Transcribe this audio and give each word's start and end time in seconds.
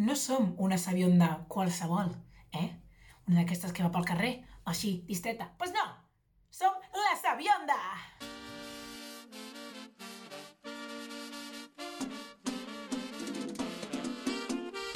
no 0.00 0.16
som 0.16 0.54
una 0.56 0.78
sabionda 0.78 1.44
qualsevol, 1.48 2.08
eh? 2.52 2.70
Una 3.28 3.42
d'aquestes 3.42 3.74
que 3.76 3.84
va 3.84 3.90
pel 3.92 4.06
carrer, 4.08 4.30
així, 4.64 5.04
distreta. 5.06 5.50
Pues 5.60 5.74
no! 5.76 5.84
Som 6.48 6.72
la 6.96 7.12
sabionda! 7.20 7.76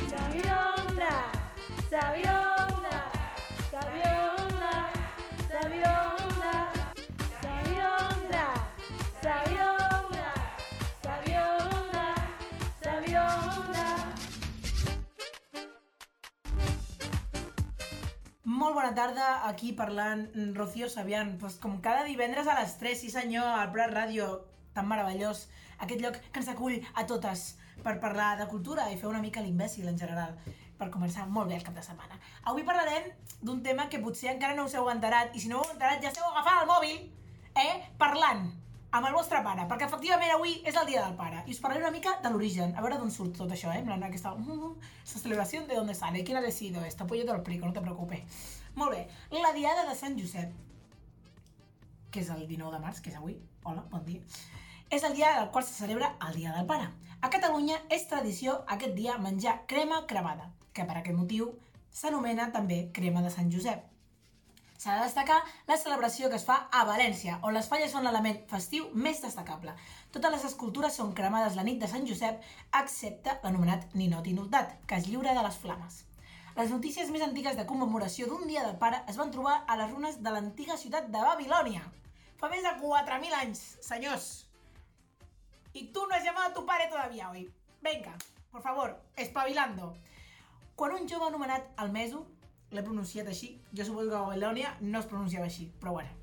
Sabionda, 0.08 1.12
sabionda, 1.90 2.33
Molt 18.74 18.88
bona 18.88 18.96
tarda, 18.98 19.26
aquí 19.46 19.68
parlant 19.70 20.24
mm, 20.34 20.56
Rocío 20.56 20.88
Sabian, 20.90 21.36
pues, 21.38 21.60
com 21.62 21.76
cada 21.80 22.02
divendres 22.02 22.48
a 22.50 22.56
les 22.58 22.72
3, 22.80 22.98
sí 22.98 23.10
senyor, 23.12 23.46
al 23.46 23.68
Prat 23.70 23.92
Ràdio, 23.94 24.24
tan 24.74 24.88
meravellós, 24.90 25.44
aquest 25.78 26.02
lloc 26.02 26.16
que 26.18 26.42
ens 26.42 26.48
acull 26.50 26.80
a 26.98 27.04
totes 27.06 27.44
per 27.84 28.00
parlar 28.02 28.32
de 28.40 28.48
cultura 28.50 28.88
i 28.90 28.98
fer 28.98 29.06
una 29.06 29.20
mica 29.22 29.44
l'imbècil 29.44 29.86
en 29.86 30.00
general, 30.00 30.34
per 30.74 30.90
començar 30.90 31.28
molt 31.30 31.52
bé 31.52 31.60
el 31.60 31.62
cap 31.62 31.78
de 31.78 31.84
setmana. 31.86 32.18
Avui 32.50 32.66
parlarem 32.66 33.06
d'un 33.46 33.62
tema 33.62 33.86
que 33.92 34.02
potser 34.02 34.32
encara 34.32 34.58
no 34.58 34.66
us 34.66 34.74
heu 34.74 34.90
enterat, 34.90 35.30
i 35.38 35.44
si 35.44 35.52
no 35.52 35.62
heu 35.62 35.70
enterat 35.76 36.02
ja 36.02 36.10
esteu 36.10 36.26
agafant 36.32 36.64
el 36.64 36.66
mòbil, 36.72 36.98
eh, 37.54 37.76
parlant 38.02 38.42
amb 38.90 39.06
el 39.06 39.14
vostre 39.14 39.38
pare, 39.46 39.68
perquè 39.70 39.86
efectivament 39.86 40.34
avui 40.34 40.58
és 40.66 40.74
el 40.74 40.90
dia 40.90 41.06
del 41.06 41.14
pare, 41.14 41.44
i 41.46 41.54
us 41.54 41.62
parlaré 41.62 41.86
una 41.86 41.94
mica 41.94 42.18
de 42.26 42.34
l'origen, 42.34 42.74
a 42.74 42.82
veure 42.82 42.98
d'on 42.98 43.14
surt 43.14 43.38
tot 43.38 43.54
això, 43.54 43.70
eh, 43.70 43.78
en 43.78 43.86
plan 43.86 44.02
aquesta, 44.02 44.34
mm, 44.34 44.74
esta 45.04 45.22
celebració 45.28 45.62
de 45.62 45.78
dónde 45.78 45.94
sale, 45.94 46.24
quién 46.24 46.38
ha 46.38 46.42
decidido 46.42 46.84
esto, 46.84 47.06
pues 47.06 47.20
yo 47.20 47.26
te 47.26 47.32
lo 47.32 47.38
explico, 47.38 47.66
no 47.66 47.72
te 47.72 47.80
preocupes. 47.80 48.62
Molt 48.74 48.90
bé, 48.90 49.04
la 49.30 49.52
diada 49.54 49.84
de 49.86 49.94
Sant 49.94 50.16
Josep, 50.18 50.50
que 52.10 52.22
és 52.22 52.30
el 52.34 52.42
19 52.48 52.74
de 52.74 52.80
març, 52.82 53.00
que 53.02 53.12
és 53.12 53.16
avui, 53.18 53.36
hola, 53.62 53.84
bon 53.92 54.02
dia, 54.06 54.22
és 54.90 55.04
el 55.06 55.14
dia 55.14 55.30
del 55.38 55.50
qual 55.54 55.64
se 55.66 55.74
celebra 55.74 56.16
el 56.26 56.34
Dia 56.34 56.52
del 56.56 56.66
Pare. 56.66 56.88
A 57.22 57.30
Catalunya 57.30 57.78
és 57.94 58.06
tradició 58.10 58.56
aquest 58.74 58.96
dia 58.98 59.14
menjar 59.18 59.60
crema 59.70 60.00
cremada, 60.10 60.50
que 60.74 60.84
per 60.88 60.96
aquest 60.98 61.16
motiu 61.16 61.52
s'anomena 61.94 62.48
també 62.56 62.88
crema 62.98 63.22
de 63.22 63.30
Sant 63.34 63.52
Josep. 63.54 63.84
S'ha 64.76 64.96
de 64.98 65.04
destacar 65.06 65.36
la 65.68 65.78
celebració 65.80 66.28
que 66.28 66.36
es 66.36 66.44
fa 66.44 66.56
a 66.70 66.82
València, 66.88 67.38
on 67.42 67.54
les 67.54 67.68
falles 67.70 67.94
són 67.94 68.04
l'element 68.04 68.40
festiu 68.50 68.88
més 69.06 69.22
destacable. 69.22 69.76
Totes 70.12 70.34
les 70.34 70.48
escultures 70.50 70.98
són 70.98 71.14
cremades 71.14 71.54
la 71.54 71.64
nit 71.64 71.78
de 71.78 71.88
Sant 71.88 72.10
Josep, 72.10 72.42
excepte 72.82 73.38
l'anomenat 73.44 73.94
ninot 73.94 74.26
inultat, 74.34 74.74
que 74.86 74.98
es 74.98 75.06
lliura 75.08 75.32
de 75.38 75.46
les 75.46 75.62
flames. 75.62 76.02
Les 76.54 76.70
notícies 76.70 77.08
més 77.10 77.22
antigues 77.24 77.56
de 77.58 77.66
commemoració 77.66 78.28
d'un 78.30 78.44
dia 78.46 78.62
del 78.62 78.76
pare 78.78 79.00
es 79.10 79.16
van 79.18 79.32
trobar 79.34 79.56
a 79.66 79.74
les 79.80 79.88
runes 79.90 80.20
de 80.22 80.30
l'antiga 80.30 80.76
ciutat 80.78 81.08
de 81.10 81.22
Babilònia. 81.22 81.80
Fa 82.38 82.50
més 82.52 82.62
de 82.62 82.70
4.000 82.78 83.34
anys, 83.40 83.62
senyors. 83.82 84.28
Y 85.72 85.88
tú 85.88 86.06
no 86.06 86.14
has 86.14 86.22
llamado 86.22 86.50
a 86.50 86.54
tu 86.54 86.64
padre 86.64 86.86
todavía 86.86 87.30
hoy. 87.30 87.50
Venga, 87.82 88.14
por 88.52 88.62
favor, 88.62 89.02
espabilando. 89.16 89.96
Quan 90.76 90.94
un 90.94 91.08
jove 91.08 91.26
anomenat 91.26 91.66
Almeso, 91.76 92.22
l'he 92.70 92.86
pronunciat 92.86 93.26
així, 93.32 93.50
jo 93.74 93.88
suposo 93.88 94.14
que 94.14 94.22
Babilònia 94.22 94.76
no 94.80 95.02
es 95.02 95.10
pronunciava 95.10 95.50
així, 95.50 95.66
però 95.82 95.96
bueno, 95.98 96.14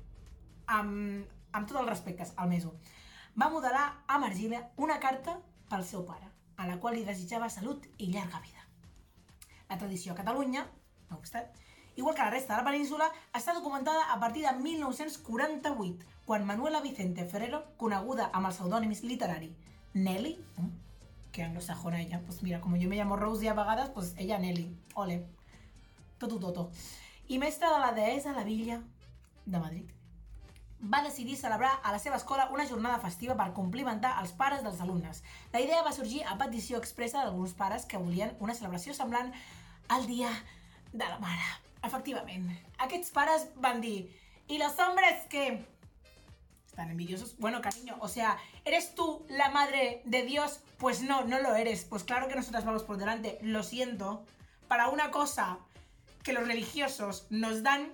amb, 0.78 1.28
amb 1.52 1.68
tots 1.68 1.82
els 1.82 1.92
respectes, 1.92 2.32
Almeso, 2.36 2.72
va 3.36 3.52
modelar 3.52 3.84
a 4.08 4.18
Margila 4.24 4.64
una 4.76 4.96
carta 5.00 5.36
pel 5.68 5.84
seu 5.84 6.08
pare, 6.08 6.32
a 6.56 6.72
la 6.72 6.80
qual 6.80 6.96
li 6.96 7.04
desitjava 7.04 7.52
salut 7.52 7.84
i 7.98 8.08
llarga 8.08 8.40
vida. 8.40 8.61
La 9.72 9.78
tradició 9.80 10.12
a 10.12 10.16
Catalunya, 10.16 10.66
no 11.08 11.16
obstant, 11.16 11.46
igual 11.96 12.14
que 12.14 12.20
la 12.20 12.30
resta 12.30 12.52
de 12.52 12.60
la 12.60 12.70
península, 12.70 13.06
està 13.32 13.54
documentada 13.56 14.02
a 14.12 14.18
partir 14.20 14.42
de 14.44 14.52
1948, 14.52 16.04
quan 16.26 16.44
Manuela 16.44 16.82
Vicente 16.84 17.24
Ferrero, 17.24 17.62
coneguda 17.80 18.28
amb 18.36 18.50
els 18.50 18.58
pseudònims 18.60 19.00
literari 19.08 19.48
Nelly, 19.94 20.34
mm, 20.58 20.68
que 21.32 21.42
anglosajona 21.42 22.02
ella, 22.02 22.20
pues 22.26 22.42
mira, 22.42 22.60
como 22.60 22.76
yo 22.76 22.90
me 22.90 22.96
llamo 22.96 23.16
Rose 23.16 23.48
a 23.48 23.54
vegades, 23.54 23.88
pues 23.88 24.12
ella 24.18 24.38
Nelly, 24.38 24.76
ole, 24.94 25.24
toto 26.18 26.38
toto, 26.38 26.70
i 27.28 27.38
mestra 27.38 27.72
de 27.72 27.80
la 27.80 27.92
deessa 27.92 28.36
la 28.36 28.44
Villa 28.44 28.82
de 29.46 29.58
Madrid, 29.58 29.90
va 30.82 31.02
decidir 31.02 31.36
celebrar 31.36 31.80
a 31.82 31.92
la 31.92 31.98
seva 31.98 32.16
escola 32.16 32.50
una 32.52 32.66
jornada 32.66 32.98
festiva 32.98 33.36
per 33.38 33.52
complimentar 33.54 34.16
els 34.20 34.32
pares 34.32 34.64
dels 34.64 34.80
alumnes. 34.80 35.22
La 35.52 35.60
idea 35.60 35.82
va 35.86 35.92
sorgir 35.92 36.24
a 36.26 36.36
petició 36.38 36.78
expressa 36.78 37.22
d'alguns 37.22 37.54
pares 37.54 37.86
que 37.86 38.00
volien 38.02 38.36
una 38.40 38.54
celebració 38.54 38.94
semblant 38.94 39.32
al 39.88 40.06
Dia 40.06 40.30
de 40.92 41.04
la 41.04 41.18
Mare. 41.18 41.42
Efectivament, 41.82 42.50
aquests 42.78 43.10
pares 43.10 43.48
van 43.56 43.80
dir 43.80 44.08
¿Y 44.52 44.58
los 44.58 44.78
hombres 44.78 45.14
qué? 45.30 45.64
¿Están 46.66 46.90
envidiosos? 46.90 47.36
Bueno, 47.38 47.62
cariño, 47.62 47.96
o 48.00 48.08
sea, 48.08 48.38
¿eres 48.64 48.94
tú 48.94 49.24
la 49.28 49.50
madre 49.50 50.02
de 50.04 50.24
Dios? 50.24 50.60
Pues 50.78 51.02
no, 51.02 51.24
no 51.24 51.40
lo 51.40 51.54
eres. 51.54 51.84
Pues 51.84 52.04
claro 52.04 52.28
que 52.28 52.34
nosotras 52.34 52.64
vamos 52.64 52.82
por 52.82 52.96
delante. 52.96 53.38
Lo 53.40 53.62
siento. 53.62 54.24
Para 54.68 54.88
una 54.88 55.10
cosa 55.10 55.58
que 56.22 56.32
los 56.32 56.46
religiosos 56.46 57.26
nos 57.30 57.62
dan, 57.62 57.92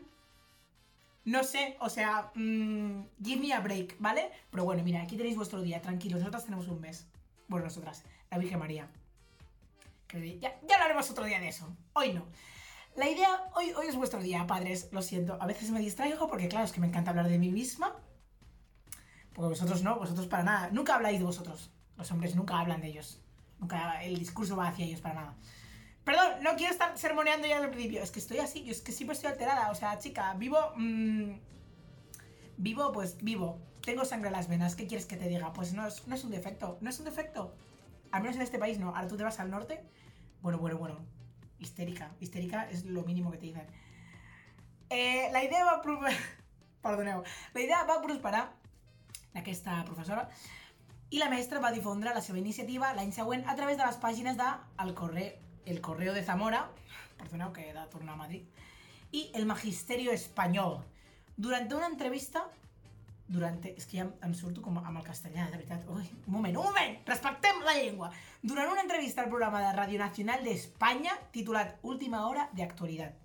no 1.25 1.45
sé, 1.45 1.77
o 1.81 1.89
sea, 1.89 2.31
mm, 2.35 3.05
give 3.23 3.41
me 3.41 3.53
a 3.53 3.61
break, 3.61 3.97
¿vale? 3.99 4.31
Pero 4.51 4.65
bueno, 4.65 4.83
mira, 4.83 5.03
aquí 5.03 5.17
tenéis 5.17 5.37
vuestro 5.37 5.63
día, 5.63 5.81
tranquilos, 5.83 6.21
nosotras 6.21 6.45
tenemos 6.45 6.69
un 6.69 6.81
mes. 6.81 7.07
Bueno, 7.49 7.67
nosotras, 7.67 8.05
la 8.31 8.39
Virgen 8.39 8.59
María. 8.59 8.89
Ya, 10.41 10.59
ya 10.67 10.75
hablaremos 10.77 11.11
otro 11.11 11.25
día 11.25 11.41
de 11.41 11.49
eso. 11.49 11.77
Hoy 11.93 12.13
no. 12.13 12.27
La 12.97 13.09
idea, 13.09 13.29
hoy, 13.55 13.73
hoy 13.77 13.87
es 13.87 13.97
vuestro 13.97 14.21
día, 14.21 14.47
padres, 14.47 14.89
lo 14.91 15.03
siento. 15.03 15.39
A 15.41 15.47
veces 15.47 15.71
me 15.71 15.79
distraigo 15.81 16.29
porque, 16.29 16.49
claro, 16.49 16.65
es 16.65 16.73
que 16.73 16.81
me 16.81 16.89
encanta 16.89 17.11
hablar 17.11 17.29
de 17.29 17.39
mí 17.39 17.51
misma. 17.51 17.95
Porque 19.33 19.51
vosotros 19.51 19.83
no, 19.83 19.97
vosotros 19.97 20.27
para 20.27 20.43
nada. 20.43 20.71
Nunca 20.73 20.97
habláis 20.97 21.19
de 21.19 21.25
vosotros. 21.25 21.71
Los 21.97 22.11
hombres 22.11 22.35
nunca 22.35 22.59
hablan 22.59 22.81
de 22.81 22.89
ellos. 22.89 23.21
Nunca 23.61 24.03
el 24.03 24.19
discurso 24.19 24.57
va 24.57 24.69
hacia 24.69 24.85
ellos 24.85 25.01
para 25.01 25.15
nada. 25.15 25.37
Perdón, 26.05 26.43
no 26.43 26.57
quiero 26.57 26.73
estar 26.73 26.97
sermoneando 26.97 27.47
ya 27.47 27.59
el 27.59 27.71
principio. 27.71 28.03
Es 28.03 28.11
que 28.11 28.19
estoy 28.19 28.39
así, 28.39 28.65
yo 28.65 28.73
es 28.73 28.81
que 28.81 28.93
siempre 28.93 29.15
estoy 29.15 29.31
alterada. 29.31 29.71
O 29.71 29.75
sea, 29.75 29.99
chica, 29.99 30.35
vivo. 30.35 30.59
mm, 30.75 31.39
vivo, 32.57 32.93
pues 32.93 33.19
vivo. 33.23 33.61
Tengo 33.83 34.05
sangre 34.05 34.29
en 34.29 34.33
las 34.33 34.49
venas. 34.49 34.75
¿Qué 34.75 34.87
quieres 34.87 35.07
que 35.07 35.17
te 35.17 35.29
diga? 35.29 35.53
Pues 35.53 35.73
no 35.73 35.87
es, 35.87 36.07
no 36.07 36.15
es 36.15 36.25
un 36.25 36.31
defecto. 36.31 36.79
No 36.81 36.91
es 36.91 36.99
un 36.99 37.05
defecto. 37.05 37.55
Al 38.13 38.23
menos 38.23 38.37
en 38.37 38.43
este 38.43 38.59
país 38.59 38.79
no. 38.79 38.95
Ahora 38.95 39.09
tú 39.09 39.17
te 39.17 39.25
vas 39.25 39.39
al 39.41 39.51
norte. 39.51 39.83
Bueno, 40.43 40.59
bueno, 40.59 40.79
bueno. 40.79 40.99
Histérica. 41.59 42.13
Histérica 42.21 42.69
es 42.71 42.85
lo 42.85 43.03
mínimo 43.03 43.31
que 43.31 43.39
te 43.39 43.47
dicen. 43.47 43.67
Eh, 44.91 45.29
la 45.33 45.45
idea 45.45 45.65
va... 45.65 45.83
Perdoneu. 46.83 47.25
La 47.55 47.61
idea 47.61 47.83
va 47.85 48.01
prosperar 48.01 48.45
d'aquesta 49.35 49.83
professora 49.85 50.29
i 51.11 51.19
la 51.19 51.31
mestra 51.33 51.61
va 51.61 51.73
difondre 51.73 52.13
la 52.15 52.23
seva 52.25 52.39
iniciativa 52.39 52.93
l'any 52.97 53.11
següent 53.17 53.45
a 53.49 53.57
través 53.57 53.79
de 53.79 53.85
les 53.87 53.97
pàgines 54.01 54.37
de 54.37 54.49
El 54.85 54.95
Correo, 54.95 55.33
el 55.65 55.81
Correo 55.81 56.15
de 56.15 56.23
Zamora, 56.23 56.67
perdoneu 57.19 57.53
que 57.53 57.65
he 57.69 57.73
de 57.73 57.81
a 57.81 58.17
Madrid, 58.17 58.45
i 59.13 59.31
El 59.35 59.47
Magisterio 59.47 60.13
Espanyol. 60.13 60.85
Durant 61.37 61.73
una 61.73 61.87
entrevista 61.87 62.45
durant... 63.29 63.61
És 63.71 63.87
que 63.87 64.01
ja 64.01 64.09
em 64.25 64.35
surto 64.35 64.63
com 64.65 64.79
amb 64.81 64.97
el 64.97 65.07
castellà, 65.07 65.47
de 65.53 65.61
veritat. 65.61 65.85
Ui, 65.93 66.05
un 66.27 66.35
moment, 66.35 66.57
un 66.57 66.69
moment! 66.71 66.97
Respectem 67.07 67.61
la 67.67 67.77
llengua! 67.77 68.11
Durant 68.43 68.73
una 68.73 68.85
entrevista 68.87 69.23
al 69.23 69.33
programa 69.33 69.61
de 69.63 69.75
Radio 69.77 70.01
Nacional 70.01 70.45
d'Espanya, 70.45 71.15
titulat 71.35 71.77
Última 71.83 72.27
hora 72.29 72.49
de 72.55 72.65
actualitat, 72.65 73.19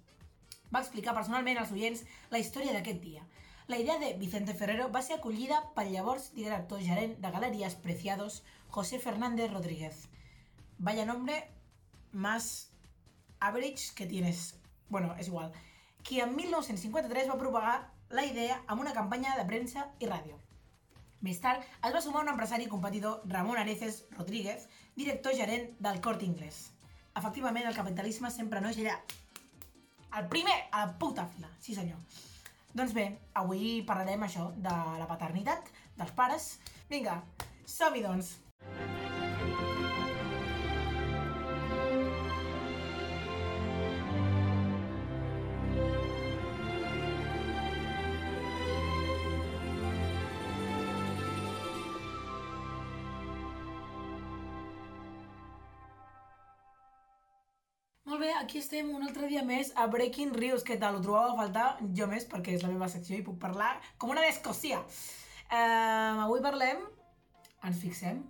va 0.74 0.82
explicar 0.82 1.14
personalment 1.16 1.62
als 1.62 1.72
oients 1.72 2.04
la 2.34 2.42
història 2.42 2.74
d'aquest 2.76 3.00
dia. 3.02 3.24
La 3.68 3.78
idea 3.80 3.96
de 4.00 4.12
Vicente 4.20 4.54
Ferrero 4.54 4.90
va 4.92 5.02
ser 5.02 5.16
acollida 5.16 5.62
pel 5.76 5.94
llavors 5.94 6.32
director 6.36 6.82
gerent 6.84 7.16
de 7.24 7.32
Galeries 7.32 7.76
Preciados, 7.80 8.42
José 8.68 9.00
Fernández 9.00 9.52
Rodríguez. 9.54 10.10
Vaya 10.80 11.06
nombre 11.06 11.48
más 12.12 12.72
average 13.40 13.94
que 13.96 14.06
tienes. 14.06 14.60
Bueno, 14.90 15.16
és 15.18 15.28
igual. 15.28 15.54
Qui 16.04 16.20
en 16.20 16.36
1953 16.36 17.30
va 17.30 17.40
propagar 17.40 17.93
la 18.14 18.26
idea 18.26 18.62
amb 18.68 18.82
una 18.82 18.94
campanya 18.94 19.34
de 19.38 19.46
premsa 19.50 19.88
i 20.00 20.08
ràdio. 20.08 20.38
Més 21.26 21.40
tard, 21.42 21.64
es 21.88 21.94
va 21.96 22.02
sumar 22.04 22.22
un 22.22 22.30
empresari 22.34 22.68
competidor, 22.70 23.24
Ramon 23.32 23.58
Areces 23.58 24.04
Rodríguez, 24.18 24.68
director 24.96 25.34
gerent 25.34 25.72
del 25.80 26.02
Corte 26.04 26.28
Inglés. 26.28 26.70
Efectivament, 27.16 27.66
el 27.66 27.78
capitalisme 27.78 28.32
sempre 28.32 28.62
no 28.62 28.70
és 28.70 28.82
allà. 28.84 28.98
El 30.20 30.28
primer, 30.30 30.58
a 30.72 30.86
la 30.86 30.98
puta 31.00 31.26
fila. 31.26 31.50
Sí, 31.60 31.74
senyor. 31.74 32.02
Doncs 32.74 32.94
bé, 32.94 33.08
avui 33.40 33.82
parlarem 33.88 34.28
això 34.28 34.52
de 34.58 34.76
la 35.00 35.10
paternitat, 35.10 35.72
dels 35.98 36.14
pares. 36.18 36.58
Vinga, 36.90 37.22
som-hi 37.66 38.06
doncs. 38.06 38.36
Bé, 58.24 58.32
aquí 58.40 58.60
estem 58.60 58.90
un 58.96 59.04
altre 59.04 59.28
dia 59.28 59.44
més 59.44 59.74
a 59.76 59.88
Breaking 59.92 60.34
Rius. 60.38 60.64
Què 60.64 60.78
tal? 60.80 60.98
Ho 60.98 61.04
trobava 61.04 61.34
a 61.34 61.40
faltar 61.42 61.68
jo 61.98 62.08
més 62.12 62.26
perquè 62.30 62.56
és 62.56 62.64
la 62.64 62.72
meva 62.72 62.88
secció 62.92 63.18
i 63.18 63.26
puc 63.26 63.40
parlar 63.42 63.76
com 64.00 64.14
una 64.14 64.24
d'Escòcia. 64.24 64.80
Uh, 65.52 66.24
avui 66.24 66.42
parlem, 66.44 66.86
ens 67.68 67.82
fixem, 67.82 68.22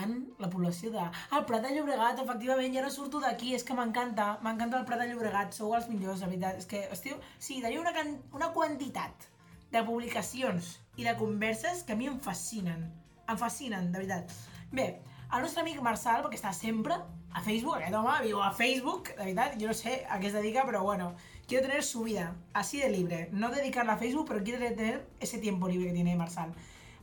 en 0.00 0.16
la 0.42 0.50
població 0.50 0.90
de... 0.94 1.04
El 1.36 1.44
Prat 1.48 1.64
de 1.66 1.72
Llobregat, 1.74 2.22
efectivament, 2.22 2.74
ja 2.74 2.84
no 2.84 2.90
surto 2.94 3.20
d'aquí, 3.22 3.54
és 3.56 3.64
que 3.66 3.76
m'encanta, 3.76 4.32
m'encanta 4.44 4.80
el 4.80 4.86
Prat 4.88 5.02
de 5.02 5.10
Llobregat, 5.10 5.54
sou 5.56 5.74
els 5.78 5.88
millors, 5.92 6.22
la 6.24 6.30
veritat. 6.30 6.58
És 6.62 6.68
que, 6.70 6.84
estiu... 6.94 7.18
Sí, 7.38 7.60
teniu 7.62 7.84
una, 7.84 7.94
can... 7.96 8.16
una 8.36 8.50
quantitat 8.56 9.28
de 9.70 9.84
publicacions 9.86 10.76
i 10.98 11.06
de 11.06 11.14
converses 11.18 11.84
que 11.86 11.94
a 11.94 12.00
mi 12.00 12.10
em 12.10 12.18
fascinen. 12.22 12.88
Em 13.30 13.38
fascinen, 13.38 13.92
de 13.94 14.02
veritat. 14.02 14.34
Bé, 14.74 14.88
el 15.32 15.42
nostre 15.42 15.62
amic 15.62 15.80
Marçal, 15.82 16.22
perquè 16.24 16.38
està 16.38 16.52
sempre 16.56 16.96
a 17.32 17.42
Facebook, 17.42 17.76
aquest 17.78 17.94
home 17.94 18.16
viu 18.24 18.40
a 18.42 18.50
Facebook, 18.52 19.12
de 19.14 19.20
veritat, 19.22 19.56
yo 19.60 19.68
no 19.70 19.74
sé 19.74 20.04
a 20.10 20.18
qué 20.18 20.30
se 20.30 20.38
dedica, 20.38 20.64
pero 20.66 20.82
bueno, 20.82 21.14
quiero 21.46 21.66
tener 21.66 21.84
su 21.84 22.02
vida 22.02 22.34
así 22.52 22.80
de 22.80 22.90
libre, 22.90 23.28
no 23.32 23.50
dedicarla 23.50 23.94
a 23.94 23.98
Facebook, 23.98 24.26
pero 24.28 24.42
quiero 24.42 24.58
tener 24.58 25.06
ese 25.20 25.38
tiempo 25.38 25.68
libre 25.68 25.88
que 25.88 25.94
tiene 25.94 26.16
Marçal. 26.16 26.52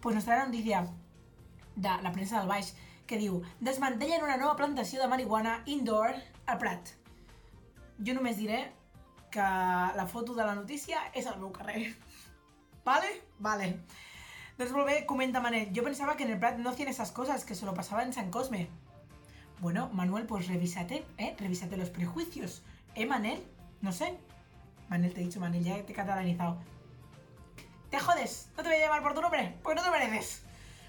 Pues 0.01 0.15
nos 0.15 0.25
trae 0.25 0.39
la 0.39 0.45
notícia 0.45 0.87
de 1.75 1.89
la 2.01 2.11
premsa 2.11 2.39
del 2.39 2.47
Baix 2.47 2.75
que 3.07 3.17
diu 3.17 3.41
desmantellen 3.63 4.23
una 4.25 4.35
nova 4.35 4.57
plantació 4.59 4.99
de 4.99 5.07
marihuana 5.07 5.61
indoor 5.65 6.17
al 6.45 6.57
Prat. 6.59 6.91
Jo 8.03 8.13
només 8.17 8.37
diré 8.37 8.65
que 9.31 9.47
la 9.95 10.07
foto 10.11 10.35
de 10.35 10.43
la 10.43 10.55
notícia 10.55 10.99
és 11.15 11.25
al 11.27 11.39
meu 11.39 11.53
carrer. 11.55 11.95
¿Vale? 12.87 13.09
Vale. 13.39 13.71
Bé, 14.57 15.05
comenta 15.05 15.39
Manel. 15.39 15.71
Yo 15.71 15.83
pensaba 15.83 16.17
que 16.17 16.23
en 16.23 16.31
el 16.31 16.39
Prat 16.39 16.57
no 16.57 16.71
hacían 16.71 16.89
esas 16.89 17.11
cosas, 17.11 17.45
que 17.45 17.53
se 17.53 17.65
lo 17.65 17.75
pasaba 17.75 18.01
en 18.01 18.11
San 18.11 18.31
Cosme. 18.31 18.69
Bueno, 19.59 19.89
Manuel, 19.93 20.25
pues 20.25 20.47
revísate, 20.47 21.05
¿eh? 21.17 21.35
Revísate 21.39 21.77
los 21.77 21.89
prejuicios. 21.89 22.63
¿Eh, 22.95 23.05
Manel? 23.05 23.43
No 23.81 23.91
sé. 23.91 24.17
Manel, 24.89 25.13
te 25.13 25.21
he 25.21 25.25
dicho, 25.25 25.39
Manel, 25.39 25.63
ya 25.63 25.85
te 25.85 25.91
he 25.91 25.95
catalanizado. 25.95 26.57
Te 27.91 27.99
jodes, 27.99 28.49
no 28.57 28.63
te 28.63 28.69
voy 28.69 28.77
a 28.77 28.81
llamar 28.81 29.03
por 29.03 29.13
tu 29.13 29.21
nombre, 29.21 29.55
porque 29.61 29.79
no 29.79 29.83
te 29.83 29.91
mereces. 29.91 30.43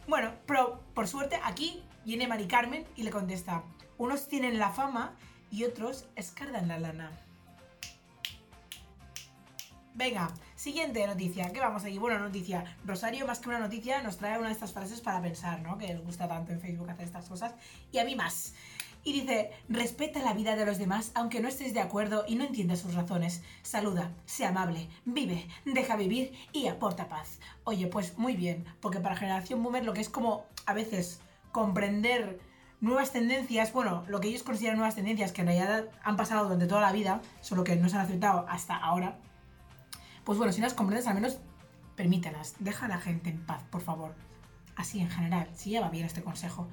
Bueno, 0.07 0.33
pero 0.47 0.81
por 0.95 1.07
suerte 1.07 1.39
aquí 1.45 1.83
viene 2.05 2.27
Mari 2.27 2.47
Carmen 2.47 2.87
y 2.97 3.03
le 3.03 3.11
contesta, 3.11 3.63
unos 3.99 4.29
tienen 4.29 4.59
la 4.59 4.71
fama 4.71 5.15
y 5.51 5.65
otros 5.65 6.07
escardan 6.17 6.69
la 6.69 6.79
lana. 6.79 7.11
Venga, 9.95 10.31
siguiente 10.59 11.07
noticia. 11.07 11.53
¿Qué 11.53 11.61
vamos 11.61 11.85
aquí? 11.85 11.99
Buena 11.99 12.19
noticia. 12.19 12.65
Rosario, 12.85 13.27
más 13.27 13.39
que 13.39 13.49
una 13.49 13.61
noticia, 13.61 14.03
nos 14.03 14.17
trae 14.17 14.39
una 14.39 14.49
de 14.49 14.55
estas 14.55 14.73
frases 14.73 15.01
para 15.01 15.23
pensar, 15.23 15.63
¿no? 15.63 15.79
Que 15.79 15.87
les 15.87 16.05
gusta 16.05 16.27
tanto 16.27 16.53
en 16.53 16.61
Facebook 16.61 16.91
hacer 16.91 17.05
estas 17.05 17.29
cosas. 17.29 17.55
Y 17.93 17.99
a 17.99 18.05
mí 18.05 18.17
más. 18.17 18.55
Y 19.05 19.13
dice, 19.13 19.53
respeta 19.69 20.21
la 20.21 20.35
vida 20.35 20.57
de 20.57 20.67
los 20.67 20.79
demás 20.79 21.13
aunque 21.15 21.41
no 21.41 21.47
estés 21.47 21.75
de 21.75 21.81
acuerdo 21.81 22.25
y 22.27 22.35
no 22.35 22.45
entiendas 22.45 22.81
sus 22.81 22.95
razones. 22.95 23.43
Saluda, 23.63 24.11
sea 24.27 24.49
amable, 24.49 24.89
vive, 25.05 25.47
deja 25.65 25.95
vivir 25.95 26.33
y 26.53 26.67
aporta 26.67 27.09
paz. 27.09 27.39
Oye, 27.63 27.87
pues 27.87 28.19
muy 28.19 28.35
bien, 28.35 28.65
porque 28.81 28.99
para 28.99 29.17
generación 29.17 29.63
boomer 29.63 29.85
lo 29.85 29.93
que 29.93 30.01
es 30.01 30.09
como 30.09 30.45
a 30.67 30.75
veces 30.75 31.21
comprender 31.53 32.41
nuevas 32.81 33.13
tendencias, 33.13 33.73
bueno, 33.73 34.05
lo 34.09 34.19
que 34.19 34.27
ellos 34.27 34.43
consideran 34.43 34.79
nuevas 34.79 34.97
tendencias 34.97 35.31
que 35.31 35.43
en 35.43 35.47
realidad 35.47 35.85
han 36.03 36.17
pasado 36.17 36.45
durante 36.45 36.67
toda 36.67 36.81
la 36.81 36.93
vida, 36.93 37.23
solo 37.43 37.63
que 37.63 37.77
no 37.77 37.89
se 37.89 37.95
han 37.95 38.03
aceptado 38.03 38.45
hasta 38.49 38.77
ahora, 38.77 39.19
pues 40.29 40.37
bueno, 40.37 40.53
si 40.53 40.61
no 40.61 40.67
las 40.67 40.75
comprendes, 40.75 41.07
al 41.07 41.15
menos 41.15 41.39
permítelas. 41.97 42.57
Deja 42.59 42.85
a 42.85 42.89
la 42.91 42.99
gente 42.99 43.31
en 43.31 43.47
paz, 43.47 43.63
por 43.71 43.81
favor. 43.81 44.15
Así 44.77 45.01
en 45.01 45.09
general, 45.09 45.49
si 45.55 45.71
lleva 45.71 45.89
bien 45.89 46.05
este 46.05 46.23
consejo. 46.23 46.69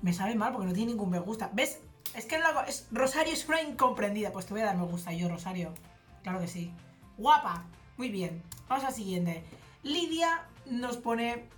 Me 0.00 0.14
sabe 0.14 0.34
mal 0.34 0.50
porque 0.50 0.68
no 0.68 0.72
tiene 0.72 0.92
ningún 0.92 1.10
me 1.10 1.18
gusta. 1.18 1.50
¿Ves? 1.52 1.80
Es 2.14 2.24
que 2.24 2.38
no 2.38 2.44
lo 2.44 2.48
hago. 2.48 2.60
Es, 2.66 2.86
Rosario 2.90 3.34
es 3.34 3.46
una 3.46 3.60
incomprendida. 3.60 4.32
Pues 4.32 4.46
te 4.46 4.54
voy 4.54 4.62
a 4.62 4.64
dar 4.64 4.78
me 4.78 4.86
gusta 4.86 5.12
yo, 5.12 5.28
Rosario. 5.28 5.74
Claro 6.22 6.40
que 6.40 6.48
sí. 6.48 6.72
Guapa. 7.18 7.66
Muy 7.98 8.08
bien. 8.08 8.42
Vamos 8.68 8.86
al 8.86 8.94
siguiente. 8.94 9.44
Lidia 9.82 10.46
nos 10.64 10.96
pone 10.96 11.50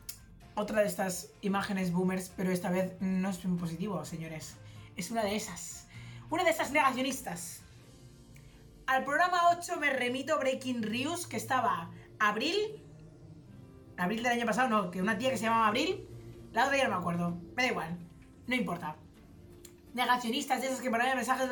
otra 0.57 0.81
de 0.81 0.89
estas 0.89 1.29
imágenes 1.43 1.93
boomers, 1.93 2.33
pero 2.37 2.51
esta 2.51 2.71
vez 2.71 2.93
no 2.99 3.31
es 3.31 3.45
muy 3.45 3.57
positivo, 3.57 4.05
señores. 4.05 4.57
Es 4.97 5.13
una 5.13 5.23
de 5.23 5.37
esas. 5.37 5.87
Una 6.29 6.43
de 6.43 6.51
esas 6.51 6.73
negacionistas. 6.73 7.63
Al 8.87 9.05
programa 9.05 9.51
8 9.51 9.81
me 9.81 9.91
remito 9.91 10.39
Breaking 10.39 10.83
Rius, 10.85 11.27
que 11.27 11.37
estaba 11.37 11.91
Abril. 12.21 12.57
Abril 13.97 14.23
del 14.23 14.33
año 14.33 14.47
pasado, 14.47 14.69
no, 14.69 14.91
que 14.93 15.03
una 15.03 15.19
tía 15.19 15.31
que 15.31 15.37
se 15.37 15.45
llamaba 15.45 15.67
Abril. 15.67 16.07
La 16.53 16.67
otra 16.67 16.79
ya 16.79 16.85
no 16.85 16.91
me 16.91 16.97
acuerdo. 16.97 17.37
Me 17.57 17.65
da 17.65 17.69
igual. 17.71 17.99
No 18.47 18.55
importa. 18.55 18.95
Negacionistas 19.93 20.61
de 20.61 20.69
esas 20.69 20.81
que 20.81 20.89
ponen 20.89 21.17
mensajes. 21.17 21.51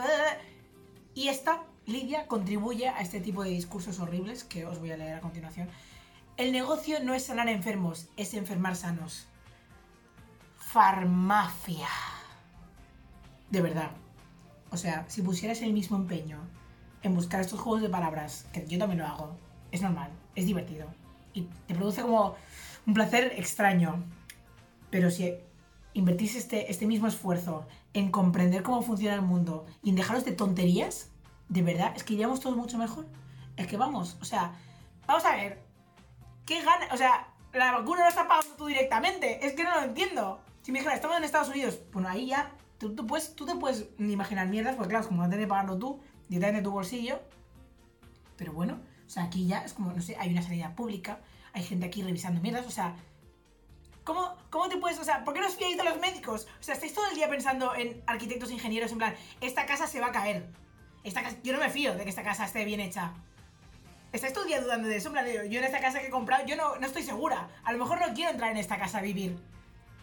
Y 1.15 1.27
esta, 1.27 1.65
Lidia, 1.87 2.29
contribuye 2.29 2.89
a 2.89 3.01
este 3.01 3.19
tipo 3.21 3.43
de 3.43 3.51
discursos 3.51 3.99
horribles 3.99 4.45
que 4.45 4.65
os 4.65 4.79
voy 4.79 4.93
a 4.93 4.97
leer 4.97 5.17
a 5.17 5.21
continuación. 5.21 5.69
El 6.37 6.53
negocio 6.53 7.03
no 7.03 7.15
es 7.15 7.27
sanar 7.27 7.49
enfermos, 7.49 8.09
es 8.17 8.33
enfermar 8.35 8.77
sanos. 8.77 9.27
Farmacia. 10.57 11.89
De 13.51 13.61
verdad. 13.61 13.91
O 14.71 14.77
sea, 14.77 15.05
si 15.09 15.21
pusieras 15.23 15.63
el 15.63 15.73
mismo 15.73 15.97
empeño 15.97 16.39
en 17.05 17.15
buscar 17.15 17.41
estos 17.41 17.61
juegos 17.61 17.83
de 17.83 17.89
palabras, 17.89 18.47
que 18.53 18.67
yo 18.67 18.79
también 18.79 19.01
lo 19.01 19.07
hago, 19.07 19.37
es 19.71 19.83
normal, 19.83 20.11
es 20.35 20.47
divertido. 20.47 20.87
Y 21.35 21.43
te 21.67 21.75
produce 21.75 22.03
como 22.03 22.35
un 22.87 22.95
placer 22.95 23.35
extraño. 23.37 24.03
Pero 24.91 25.11
si 25.11 25.35
invertís 25.93 26.35
este, 26.35 26.71
este 26.71 26.87
mismo 26.87 27.07
esfuerzo 27.07 27.67
en 27.93 28.11
comprender 28.11 28.63
cómo 28.63 28.83
funciona 28.83 29.15
el 29.15 29.23
mundo 29.23 29.67
y 29.83 29.91
en 29.91 29.97
dejaros 29.97 30.25
de 30.25 30.33
tonterías, 30.33 31.11
de 31.49 31.63
verdad, 31.63 31.93
es 31.95 32.05
que 32.05 32.15
iríamos 32.15 32.41
todos 32.41 32.57
mucho 32.57 32.79
mejor. 32.79 33.07
Es 33.57 33.67
que 33.67 33.77
vamos, 33.77 34.17
o 34.21 34.25
sea, 34.25 34.53
vamos 35.07 35.25
a 35.27 35.37
ver, 35.37 35.63
¿qué 36.47 36.63
gana? 36.63 36.87
O 36.93 36.97
sea, 36.97 37.29
la 37.53 37.73
vacuna 37.73 38.03
no 38.03 38.09
está 38.09 38.27
pagando 38.27 38.57
tú 38.57 38.67
directamente, 38.67 39.47
es 39.47 39.53
que 39.53 39.63
no 39.63 39.75
lo 39.75 39.83
entiendo. 39.83 40.41
Si 40.63 40.73
me 40.73 40.79
dijeras, 40.79 40.97
estamos 40.97 41.19
en 41.19 41.25
Estados 41.25 41.51
Unidos, 41.51 41.79
bueno, 41.93 42.09
ahí 42.09 42.29
ya, 42.29 42.51
tú, 42.79 42.95
tú, 42.95 43.07
puedes, 43.07 43.37
tú 43.37 43.45
te 43.45 43.55
puedes 43.55 43.87
imaginar 43.99 44.49
mierdas, 44.49 44.77
porque 44.77 44.91
claro, 44.91 45.07
como 45.07 45.23
no 45.23 45.29
tienes 45.29 45.45
que 45.45 45.51
pagarlo 45.51 45.79
tú, 45.79 46.01
directamente 46.29 46.61
de 46.61 46.65
tu 46.65 46.71
bolsillo. 46.71 47.21
Pero 48.37 48.53
bueno, 48.53 48.81
o 49.07 49.11
sea, 49.11 49.25
aquí 49.25 49.47
ya 49.47 49.65
es 49.65 49.73
como, 49.73 49.93
no 49.93 50.03
sé, 50.03 50.17
hay 50.19 50.31
una 50.31 50.43
sanidad 50.43 50.75
pública, 50.75 51.21
hay 51.53 51.63
gente 51.63 51.87
aquí 51.87 52.03
revisando 52.03 52.41
mierdas, 52.41 52.67
o 52.67 52.71
sea, 52.71 52.97
¿cómo, 54.03 54.35
¿cómo 54.51 54.69
te 54.69 54.77
puedes, 54.77 54.99
o 54.99 55.05
sea, 55.05 55.25
¿por 55.25 55.35
qué 55.35 55.41
no 55.41 55.47
os 55.47 55.55
fiáis 55.55 55.77
de 55.77 55.85
los 55.85 56.01
médicos? 56.01 56.47
O 56.61 56.63
sea, 56.63 56.75
estáis 56.75 56.95
todo 56.95 57.09
el 57.09 57.15
día 57.15 57.29
pensando 57.29 57.75
en 57.75 58.03
arquitectos, 58.07 58.51
ingenieros, 58.51 58.93
en 58.93 58.99
plan, 58.99 59.15
esta 59.41 59.67
casa 59.67 59.87
se 59.87 60.01
va 60.01 60.09
a 60.09 60.13
caer. 60.13 60.49
Esta 61.05 61.23
casa, 61.23 61.37
yo 61.43 61.53
no 61.53 61.61
me 61.61 61.71
fío 61.71 61.95
de 61.95 62.05
que 62.05 62.11
esta 62.11 62.23
casa 62.23 62.45
esté 62.47 62.65
bien 62.65 62.81
hecha. 62.81 63.13
Estáis 64.13 64.33
todo 64.33 64.45
el 64.45 64.49
día 64.49 64.61
dudando 64.61 64.89
de 64.89 64.97
eso, 64.97 65.09
en 65.09 65.13
plan, 65.13 65.27
yo 65.27 65.59
en 65.59 65.65
esta 65.65 65.81
casa 65.81 66.01
que 66.01 66.07
he 66.07 66.11
comprado, 66.11 66.47
yo 66.47 66.57
no, 66.57 66.77
no 66.77 66.87
estoy 66.87 67.03
segura. 67.03 67.49
A 67.63 67.73
lo 67.73 67.79
mejor 67.79 68.01
no 68.01 68.15
quiero 68.15 68.31
entrar 68.31 68.51
en 68.51 68.57
esta 68.57 68.79
casa 68.79 68.99
a 68.99 69.03
vivir. 69.03 69.37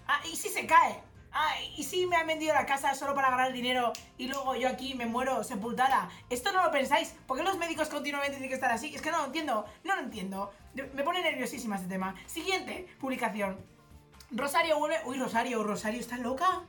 Ah, 0.07 0.21
¿y 0.31 0.35
si 0.35 0.49
se 0.49 0.65
cae? 0.65 1.01
Ah, 1.33 1.53
¿y 1.77 1.83
si 1.83 2.05
me 2.07 2.17
han 2.17 2.27
vendido 2.27 2.53
la 2.53 2.65
casa 2.65 2.93
solo 2.93 3.15
para 3.15 3.29
ganar 3.29 3.53
dinero 3.53 3.93
y 4.17 4.27
luego 4.27 4.55
yo 4.55 4.67
aquí 4.67 4.95
me 4.95 5.05
muero 5.05 5.43
sepultada? 5.45 6.09
Esto 6.29 6.51
no 6.51 6.61
lo 6.61 6.71
pensáis. 6.71 7.15
¿Por 7.25 7.37
qué 7.37 7.43
los 7.43 7.57
médicos 7.57 7.87
continuamente 7.87 8.33
tienen 8.33 8.49
que 8.49 8.55
estar 8.55 8.71
así? 8.71 8.93
Es 8.93 9.01
que 9.01 9.11
no 9.11 9.19
lo 9.19 9.25
entiendo. 9.25 9.65
No 9.85 9.95
lo 9.95 10.01
entiendo. 10.01 10.51
Me 10.73 11.03
pone 11.03 11.21
nerviosísima 11.21 11.77
este 11.77 11.87
tema. 11.87 12.15
Siguiente 12.25 12.87
publicación. 12.99 13.57
Rosario 14.31 14.77
vuelve... 14.77 14.97
Uy, 15.05 15.17
Rosario, 15.17 15.63
Rosario, 15.63 16.01
¿estás 16.01 16.19
loca? 16.19 16.63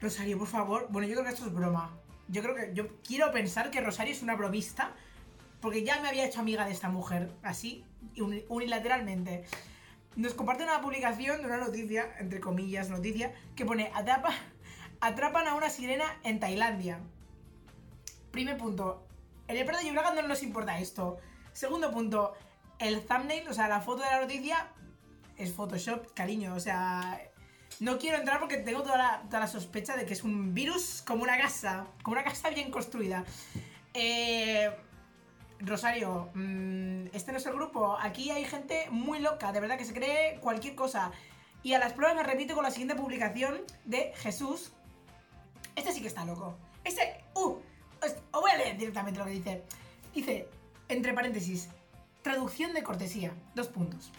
Rosario, 0.00 0.38
por 0.38 0.48
favor. 0.48 0.86
Bueno, 0.88 1.06
yo 1.06 1.14
creo 1.14 1.24
que 1.24 1.32
esto 1.32 1.46
es 1.46 1.52
broma. 1.52 1.94
Yo 2.28 2.42
creo 2.42 2.54
que... 2.54 2.70
Yo 2.72 2.96
quiero 3.02 3.30
pensar 3.30 3.70
que 3.70 3.82
Rosario 3.82 4.14
es 4.14 4.22
una 4.22 4.36
bromista. 4.36 4.92
Porque 5.60 5.84
ya 5.84 6.00
me 6.00 6.08
había 6.08 6.24
hecho 6.24 6.40
amiga 6.40 6.64
de 6.64 6.72
esta 6.72 6.88
mujer. 6.88 7.30
Así, 7.42 7.84
unilateralmente 8.48 9.44
nos 10.16 10.34
comparte 10.34 10.64
una 10.64 10.80
publicación 10.80 11.40
de 11.40 11.46
una 11.46 11.58
noticia, 11.58 12.14
entre 12.18 12.40
comillas, 12.40 12.90
noticia, 12.90 13.32
que 13.56 13.64
pone 13.64 13.90
atrapa, 13.94 14.32
atrapan 15.00 15.48
a 15.48 15.54
una 15.54 15.70
sirena 15.70 16.04
en 16.22 16.40
Tailandia. 16.40 17.00
Primer 18.30 18.56
punto, 18.56 19.06
en 19.48 19.56
el 19.56 19.64
Prado 19.64 19.82
de 19.82 19.88
Llobregat 19.88 20.14
no 20.14 20.28
nos 20.28 20.42
importa 20.42 20.78
esto. 20.78 21.18
Segundo 21.52 21.90
punto, 21.90 22.34
el 22.78 23.02
thumbnail, 23.02 23.48
o 23.48 23.54
sea, 23.54 23.68
la 23.68 23.80
foto 23.80 24.02
de 24.02 24.10
la 24.10 24.20
noticia 24.20 24.68
es 25.36 25.52
Photoshop, 25.52 26.12
cariño, 26.14 26.54
o 26.54 26.60
sea... 26.60 27.20
No 27.80 27.98
quiero 27.98 28.18
entrar 28.18 28.38
porque 28.38 28.58
tengo 28.58 28.82
toda 28.82 28.98
la, 28.98 29.22
toda 29.22 29.40
la 29.40 29.46
sospecha 29.46 29.96
de 29.96 30.04
que 30.04 30.12
es 30.12 30.22
un 30.22 30.52
virus 30.52 31.02
como 31.06 31.22
una 31.22 31.38
casa, 31.38 31.86
como 32.02 32.14
una 32.14 32.22
casa 32.22 32.50
bien 32.50 32.70
construida. 32.70 33.24
Eh 33.94 34.70
Rosario, 35.64 36.28
mmm, 36.34 37.06
este 37.12 37.30
no 37.30 37.38
es 37.38 37.46
el 37.46 37.54
grupo. 37.54 37.96
Aquí 38.00 38.30
hay 38.30 38.44
gente 38.44 38.88
muy 38.90 39.20
loca, 39.20 39.52
de 39.52 39.60
verdad, 39.60 39.78
que 39.78 39.84
se 39.84 39.94
cree 39.94 40.38
cualquier 40.40 40.74
cosa. 40.74 41.12
Y 41.62 41.74
a 41.74 41.78
las 41.78 41.92
pruebas 41.92 42.16
me 42.16 42.24
repito 42.24 42.54
con 42.54 42.64
la 42.64 42.70
siguiente 42.72 42.96
publicación 42.96 43.60
de 43.84 44.12
Jesús. 44.16 44.72
Este 45.76 45.92
sí 45.92 46.00
que 46.00 46.08
está 46.08 46.24
loco. 46.24 46.56
Este, 46.82 47.22
uh, 47.34 47.56
os 48.02 48.16
voy 48.32 48.50
a 48.50 48.56
leer 48.56 48.76
directamente 48.76 49.20
lo 49.20 49.24
que 49.24 49.30
dice. 49.30 49.62
Dice, 50.12 50.48
entre 50.88 51.12
paréntesis, 51.12 51.68
traducción 52.22 52.74
de 52.74 52.82
cortesía, 52.82 53.32
dos 53.54 53.68
puntos. 53.68 54.10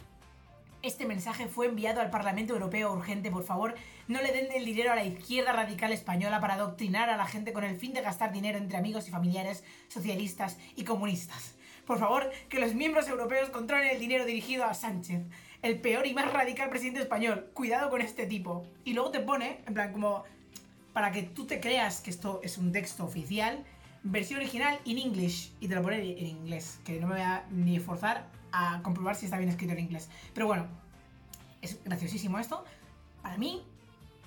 Este 0.80 1.04
mensaje 1.04 1.46
fue 1.46 1.66
enviado 1.66 2.00
al 2.00 2.10
Parlamento 2.10 2.54
Europeo 2.54 2.92
urgente, 2.92 3.30
por 3.30 3.44
favor, 3.44 3.74
no 4.08 4.20
le 4.20 4.32
den 4.32 4.52
el 4.52 4.64
dinero 4.64 4.92
a 4.92 4.96
la 4.96 5.04
izquierda 5.04 5.52
radical 5.52 5.92
española 5.92 6.40
para 6.40 6.54
adoctrinar 6.54 7.10
a 7.10 7.16
la 7.16 7.26
gente 7.26 7.52
con 7.52 7.64
el 7.64 7.76
fin 7.76 7.92
de 7.92 8.02
gastar 8.02 8.32
dinero 8.32 8.58
entre 8.58 8.76
amigos 8.76 9.08
y 9.08 9.10
familiares 9.10 9.64
socialistas 9.88 10.58
y 10.76 10.84
comunistas. 10.84 11.54
Por 11.86 11.98
favor, 11.98 12.30
que 12.48 12.60
los 12.60 12.74
miembros 12.74 13.08
europeos 13.08 13.50
controlen 13.50 13.88
el 13.88 14.00
dinero 14.00 14.24
dirigido 14.24 14.64
a 14.64 14.74
Sánchez, 14.74 15.22
el 15.62 15.80
peor 15.80 16.06
y 16.06 16.14
más 16.14 16.32
radical 16.32 16.70
presidente 16.70 17.00
español. 17.00 17.50
Cuidado 17.52 17.90
con 17.90 18.00
este 18.00 18.26
tipo. 18.26 18.66
Y 18.84 18.94
luego 18.94 19.10
te 19.10 19.20
pone, 19.20 19.60
en 19.66 19.74
plan, 19.74 19.92
como 19.92 20.24
para 20.92 21.12
que 21.12 21.22
tú 21.22 21.46
te 21.46 21.60
creas 21.60 22.00
que 22.00 22.10
esto 22.10 22.40
es 22.42 22.56
un 22.56 22.72
texto 22.72 23.04
oficial, 23.04 23.64
versión 24.02 24.40
original 24.40 24.78
in 24.84 24.98
English. 24.98 25.52
Y 25.60 25.68
te 25.68 25.74
lo 25.74 25.82
pone 25.82 25.98
en 25.98 26.26
inglés, 26.26 26.80
que 26.84 26.98
no 27.00 27.06
me 27.06 27.14
voy 27.14 27.22
a 27.22 27.44
ni 27.50 27.76
esforzar 27.76 28.28
a 28.52 28.80
comprobar 28.82 29.16
si 29.16 29.26
está 29.26 29.36
bien 29.36 29.50
escrito 29.50 29.74
en 29.74 29.80
inglés. 29.80 30.08
Pero 30.32 30.46
bueno, 30.46 30.66
es 31.60 31.82
graciosísimo 31.84 32.38
esto. 32.38 32.64
Para 33.22 33.36
mí, 33.36 33.62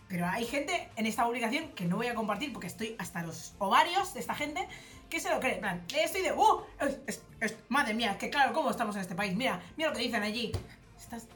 pero 0.07 0.25
hay 0.27 0.45
gente 0.45 0.89
en 0.95 1.05
esta 1.05 1.25
publicación 1.25 1.69
que 1.73 1.85
no 1.85 1.95
voy 1.97 2.07
a 2.07 2.15
compartir 2.15 2.51
porque 2.53 2.67
estoy 2.67 2.95
hasta 2.99 3.23
los 3.23 3.53
ovarios 3.59 4.13
de 4.13 4.19
esta 4.19 4.35
gente 4.35 4.67
que 5.09 5.19
se 5.19 5.29
lo 5.29 5.39
cree. 5.39 5.57
Plan, 5.57 5.83
estoy 5.93 6.21
de, 6.21 6.33
¡uh! 6.33 6.61
Es, 6.79 6.99
es- 7.07 7.23
es- 7.39 7.57
madre 7.69 7.93
mía, 7.93 8.17
que 8.17 8.29
claro, 8.29 8.53
¿cómo 8.53 8.69
estamos 8.71 8.95
en 8.95 9.01
este 9.01 9.15
país? 9.15 9.35
Mira, 9.35 9.61
mira 9.75 9.89
lo 9.89 9.95
que 9.95 10.01
dicen 10.03 10.23
allí. 10.23 10.51
Estás 10.97 11.27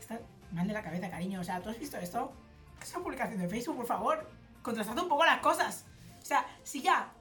mal 0.51 0.67
de 0.67 0.73
la 0.73 0.83
cabeza, 0.83 1.09
cariño. 1.09 1.39
O 1.39 1.43
sea, 1.43 1.61
¿tú 1.61 1.69
has 1.69 1.79
visto 1.79 1.97
esto? 1.97 2.33
¿Qué 2.79 2.85
es 2.85 2.93
una 2.95 3.03
publicación 3.03 3.39
de 3.39 3.47
Facebook, 3.47 3.77
por 3.77 3.85
favor? 3.85 4.29
Contrastad 4.61 4.97
un 4.99 5.07
poco 5.09 5.25
las 5.25 5.39
cosas. 5.41 5.85
O 6.21 6.25
sea, 6.25 6.45
si 6.63 6.81
ya, 6.81 7.11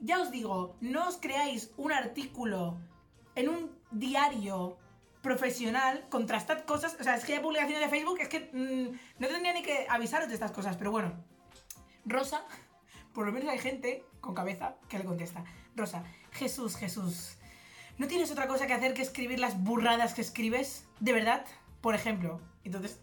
ya 0.00 0.20
os 0.20 0.30
digo, 0.30 0.76
no 0.80 1.08
os 1.08 1.16
creáis 1.16 1.70
un 1.76 1.92
artículo 1.92 2.76
en 3.34 3.48
un 3.48 3.78
diario 3.90 4.76
profesional, 5.24 6.04
contrastad 6.10 6.60
cosas. 6.60 6.96
O 7.00 7.02
sea, 7.02 7.16
es 7.16 7.24
que 7.24 7.32
hay 7.32 7.40
publicaciones 7.40 7.80
de 7.80 7.88
Facebook, 7.88 8.18
es 8.20 8.28
que 8.28 8.50
mm, 8.52 9.20
no 9.20 9.26
tendría 9.26 9.54
ni 9.54 9.62
que 9.62 9.86
avisaros 9.88 10.28
de 10.28 10.34
estas 10.34 10.52
cosas, 10.52 10.76
pero 10.76 10.92
bueno. 10.92 11.12
Rosa, 12.04 12.44
por 13.14 13.24
lo 13.26 13.32
menos 13.32 13.48
hay 13.48 13.58
gente 13.58 14.04
con 14.20 14.34
cabeza 14.34 14.76
que 14.88 14.98
le 14.98 15.04
contesta. 15.04 15.42
Rosa, 15.74 16.04
Jesús, 16.32 16.76
Jesús, 16.76 17.38
¿no 17.96 18.06
tienes 18.06 18.30
otra 18.30 18.46
cosa 18.46 18.66
que 18.66 18.74
hacer 18.74 18.92
que 18.92 19.00
escribir 19.00 19.40
las 19.40 19.60
burradas 19.64 20.12
que 20.12 20.20
escribes? 20.20 20.86
¿De 21.00 21.14
verdad? 21.14 21.46
Por 21.80 21.94
ejemplo. 21.94 22.40
Entonces, 22.62 23.00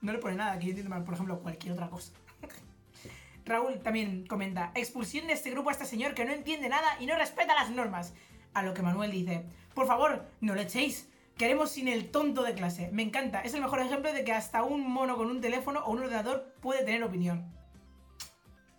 no 0.00 0.12
le 0.12 0.18
pone 0.18 0.34
nada, 0.34 0.58
que 0.58 0.64
yo 0.64 0.70
entiendo 0.70 0.90
mal, 0.90 1.04
por 1.04 1.14
ejemplo, 1.14 1.40
cualquier 1.40 1.74
otra 1.74 1.88
cosa. 1.88 2.12
Raúl 3.44 3.80
también 3.80 4.26
comenta, 4.26 4.72
expulsión 4.74 5.28
de 5.28 5.34
este 5.34 5.50
grupo 5.50 5.70
a 5.70 5.72
este 5.72 5.86
señor 5.86 6.14
que 6.14 6.24
no 6.24 6.32
entiende 6.32 6.68
nada 6.68 6.96
y 6.98 7.06
no 7.06 7.16
respeta 7.16 7.54
las 7.54 7.70
normas. 7.70 8.12
A 8.54 8.64
lo 8.64 8.74
que 8.74 8.82
Manuel 8.82 9.12
dice, 9.12 9.46
por 9.72 9.86
favor, 9.86 10.26
no 10.40 10.56
le 10.56 10.62
echéis. 10.62 11.09
Queremos 11.40 11.70
sin 11.70 11.88
el 11.88 12.10
tonto 12.10 12.42
de 12.42 12.52
clase. 12.52 12.90
Me 12.92 13.02
encanta, 13.02 13.40
es 13.40 13.54
el 13.54 13.62
mejor 13.62 13.80
ejemplo 13.80 14.12
de 14.12 14.24
que 14.24 14.32
hasta 14.34 14.62
un 14.62 14.86
mono 14.86 15.16
con 15.16 15.28
un 15.28 15.40
teléfono 15.40 15.80
o 15.86 15.90
un 15.90 16.00
ordenador 16.00 16.52
puede 16.60 16.84
tener 16.84 17.02
opinión. 17.02 17.50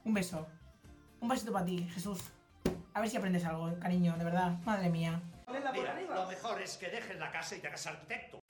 Un 0.03 0.13
beso. 0.13 0.47
Un 1.21 1.27
besito 1.27 1.51
para 1.51 1.65
ti, 1.65 1.89
Jesús. 1.91 2.19
A 2.93 2.99
ver 3.01 3.09
si 3.09 3.17
aprendes 3.17 3.45
algo, 3.45 3.73
cariño, 3.79 4.15
de 4.15 4.25
verdad. 4.25 4.59
Madre 4.63 4.91
mía. 4.91 5.19
Mira, 5.73 5.99
lo 6.13 6.27
mejor 6.27 6.61
es 6.61 6.77
que 6.77 6.89
dejes 6.89 7.17
la 7.17 7.31
casa 7.31 7.55
y 7.55 7.61
te 7.61 7.67
hagas 7.67 7.87
arquitecto. 7.87 8.40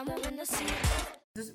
Estamos 0.00 0.48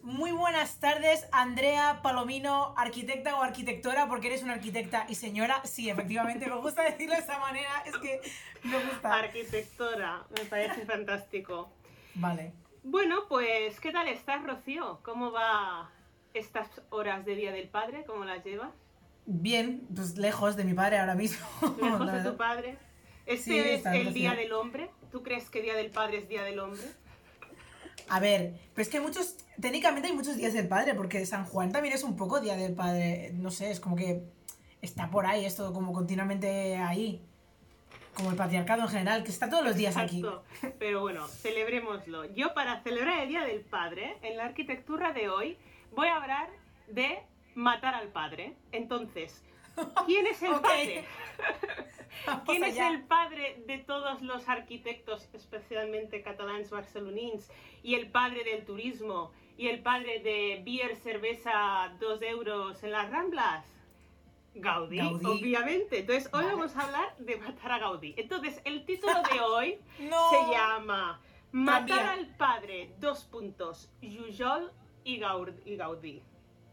muy 0.04 0.32
buenas 0.32 0.80
tardes, 0.80 1.28
Andrea 1.32 2.02
Palomino, 2.04 2.76
arquitecta 2.78 3.36
o 3.38 3.42
arquitectora, 3.42 4.08
porque 4.08 4.28
eres 4.28 4.44
una 4.44 4.54
arquitecta 4.54 5.06
y 5.10 5.16
señora. 5.16 5.62
Sí, 5.66 5.90
efectivamente, 5.90 6.48
me 6.48 6.56
gusta 6.58 6.84
decirlo 6.84 7.16
de 7.16 7.22
esa 7.22 7.40
manera, 7.40 7.84
es 7.86 7.98
que 7.98 8.22
me 8.64 8.78
gusta. 8.84 9.16
Arquitectora, 9.16 10.24
me 10.38 10.46
parece 10.46 10.86
fantástico. 10.86 11.74
Vale. 12.14 12.54
Bueno, 12.84 13.28
pues, 13.28 13.80
¿qué 13.80 13.92
tal 13.92 14.08
estás, 14.08 14.44
Rocío? 14.44 15.00
¿Cómo 15.04 15.32
va 15.32 15.90
estas 16.34 16.70
horas 16.90 17.26
de 17.26 17.36
Día 17.36 17.52
del 17.52 17.68
Padre? 17.68 18.06
¿Cómo 18.06 18.26
las 18.26 18.46
llevas? 18.46 18.72
Bien, 19.26 19.88
pues 19.96 20.18
lejos 20.18 20.56
de 20.56 20.66
mi 20.66 20.76
padre 20.76 21.00
ahora 21.00 21.16
mismo. 21.16 21.48
Lejos 21.82 22.12
de 22.12 22.30
tu 22.30 22.38
padre. 22.38 22.78
Este 23.26 23.44
Sí, 23.44 23.60
es 23.60 23.86
el 23.88 24.14
Día 24.14 24.36
del 24.36 24.54
Hombre. 24.54 24.92
¿Tú 25.12 25.24
crees 25.24 25.50
que 25.50 25.62
Día 25.62 25.76
del 25.76 25.90
Padre 25.90 26.20
es 26.20 26.30
Día 26.30 26.44
del 26.44 26.60
Hombre? 26.60 26.84
A 28.08 28.20
ver, 28.20 28.54
pero 28.74 28.84
es 28.84 28.90
que 28.90 29.00
muchos, 29.00 29.38
técnicamente 29.60 30.08
hay 30.08 30.14
muchos 30.14 30.38
días 30.38 30.54
del 30.54 30.68
padre, 30.68 30.94
porque 30.94 31.26
San 31.26 31.46
Juan 31.46 31.72
también 31.72 31.94
es 31.94 32.04
un 32.04 32.16
poco 32.16 32.40
día 32.40 32.56
del 32.56 32.74
padre. 32.74 33.32
No 33.34 33.52
sé, 33.52 33.72
es 33.72 33.80
como 33.80 33.96
que 33.96 34.24
está 34.82 35.10
por 35.10 35.26
ahí 35.26 35.46
esto, 35.46 35.74
como 35.74 35.94
continuamente 35.94 36.78
ahí. 36.78 37.22
Como 38.14 38.32
el 38.32 38.38
patriarcado 38.38 38.84
en 38.84 38.88
general, 38.88 39.24
que 39.24 39.32
está 39.32 39.50
todos 39.50 39.66
los 39.66 39.76
días 39.76 39.98
aquí. 39.98 40.24
Pero 40.80 41.02
bueno, 41.02 41.28
celebrémoslo. 41.28 42.26
Yo 42.34 42.54
para 42.54 42.82
celebrar 42.82 43.20
el 43.24 43.30
Día 43.30 43.44
del 43.44 43.60
Padre, 43.60 44.18
en 44.22 44.38
la 44.38 44.46
arquitectura 44.46 45.12
de 45.12 45.28
hoy, 45.28 45.58
voy 45.94 46.08
a 46.08 46.16
hablar 46.16 46.48
de 46.88 47.20
matar 47.56 47.96
al 47.96 48.10
padre. 48.10 48.54
Entonces, 48.72 49.44
¿quién 50.06 50.28
es 50.28 50.42
el 50.44 50.60
padre? 50.60 51.06
¿Quién 52.46 52.64
es 52.64 52.78
el 52.78 53.04
padre 53.04 53.62
de 53.68 53.78
todos 53.80 54.22
los 54.22 54.48
arquitectos, 54.48 55.30
especialmente 55.34 56.22
catalans 56.24 56.70
barcelonins, 56.70 57.52
y 57.84 57.96
el 57.96 58.10
padre 58.10 58.44
del 58.44 58.66
turismo, 58.66 59.32
y 59.58 59.68
el 59.68 59.82
padre 59.84 60.20
de 60.20 60.62
beer, 60.66 60.96
cerveza, 60.96 61.94
dos 62.00 62.22
euros 62.22 62.82
en 62.84 62.92
las 62.92 63.10
Ramblas? 63.10 63.66
Gaudí, 64.56 64.98
Gaudí. 64.98 65.26
obviamente. 65.26 66.00
Entonces, 66.00 66.30
hoy 66.34 66.46
Vale. 66.46 66.56
vamos 66.56 66.76
a 66.78 66.82
hablar 66.82 67.18
de 67.18 67.36
matar 67.36 67.72
a 67.74 67.80
Gaudí. 67.80 68.14
Entonces, 68.18 68.62
el 68.64 68.86
título 68.86 69.22
de 69.32 69.40
hoy 69.42 69.80
No. 70.00 70.30
se 70.30 70.52
llama 70.54 71.20
Matar 71.52 72.06
al 72.08 72.28
padre, 72.38 72.94
dos 73.00 73.26
puntos, 73.26 73.90
Jujol 74.02 74.72
y 75.04 75.18
Gaudí. 75.18 76.22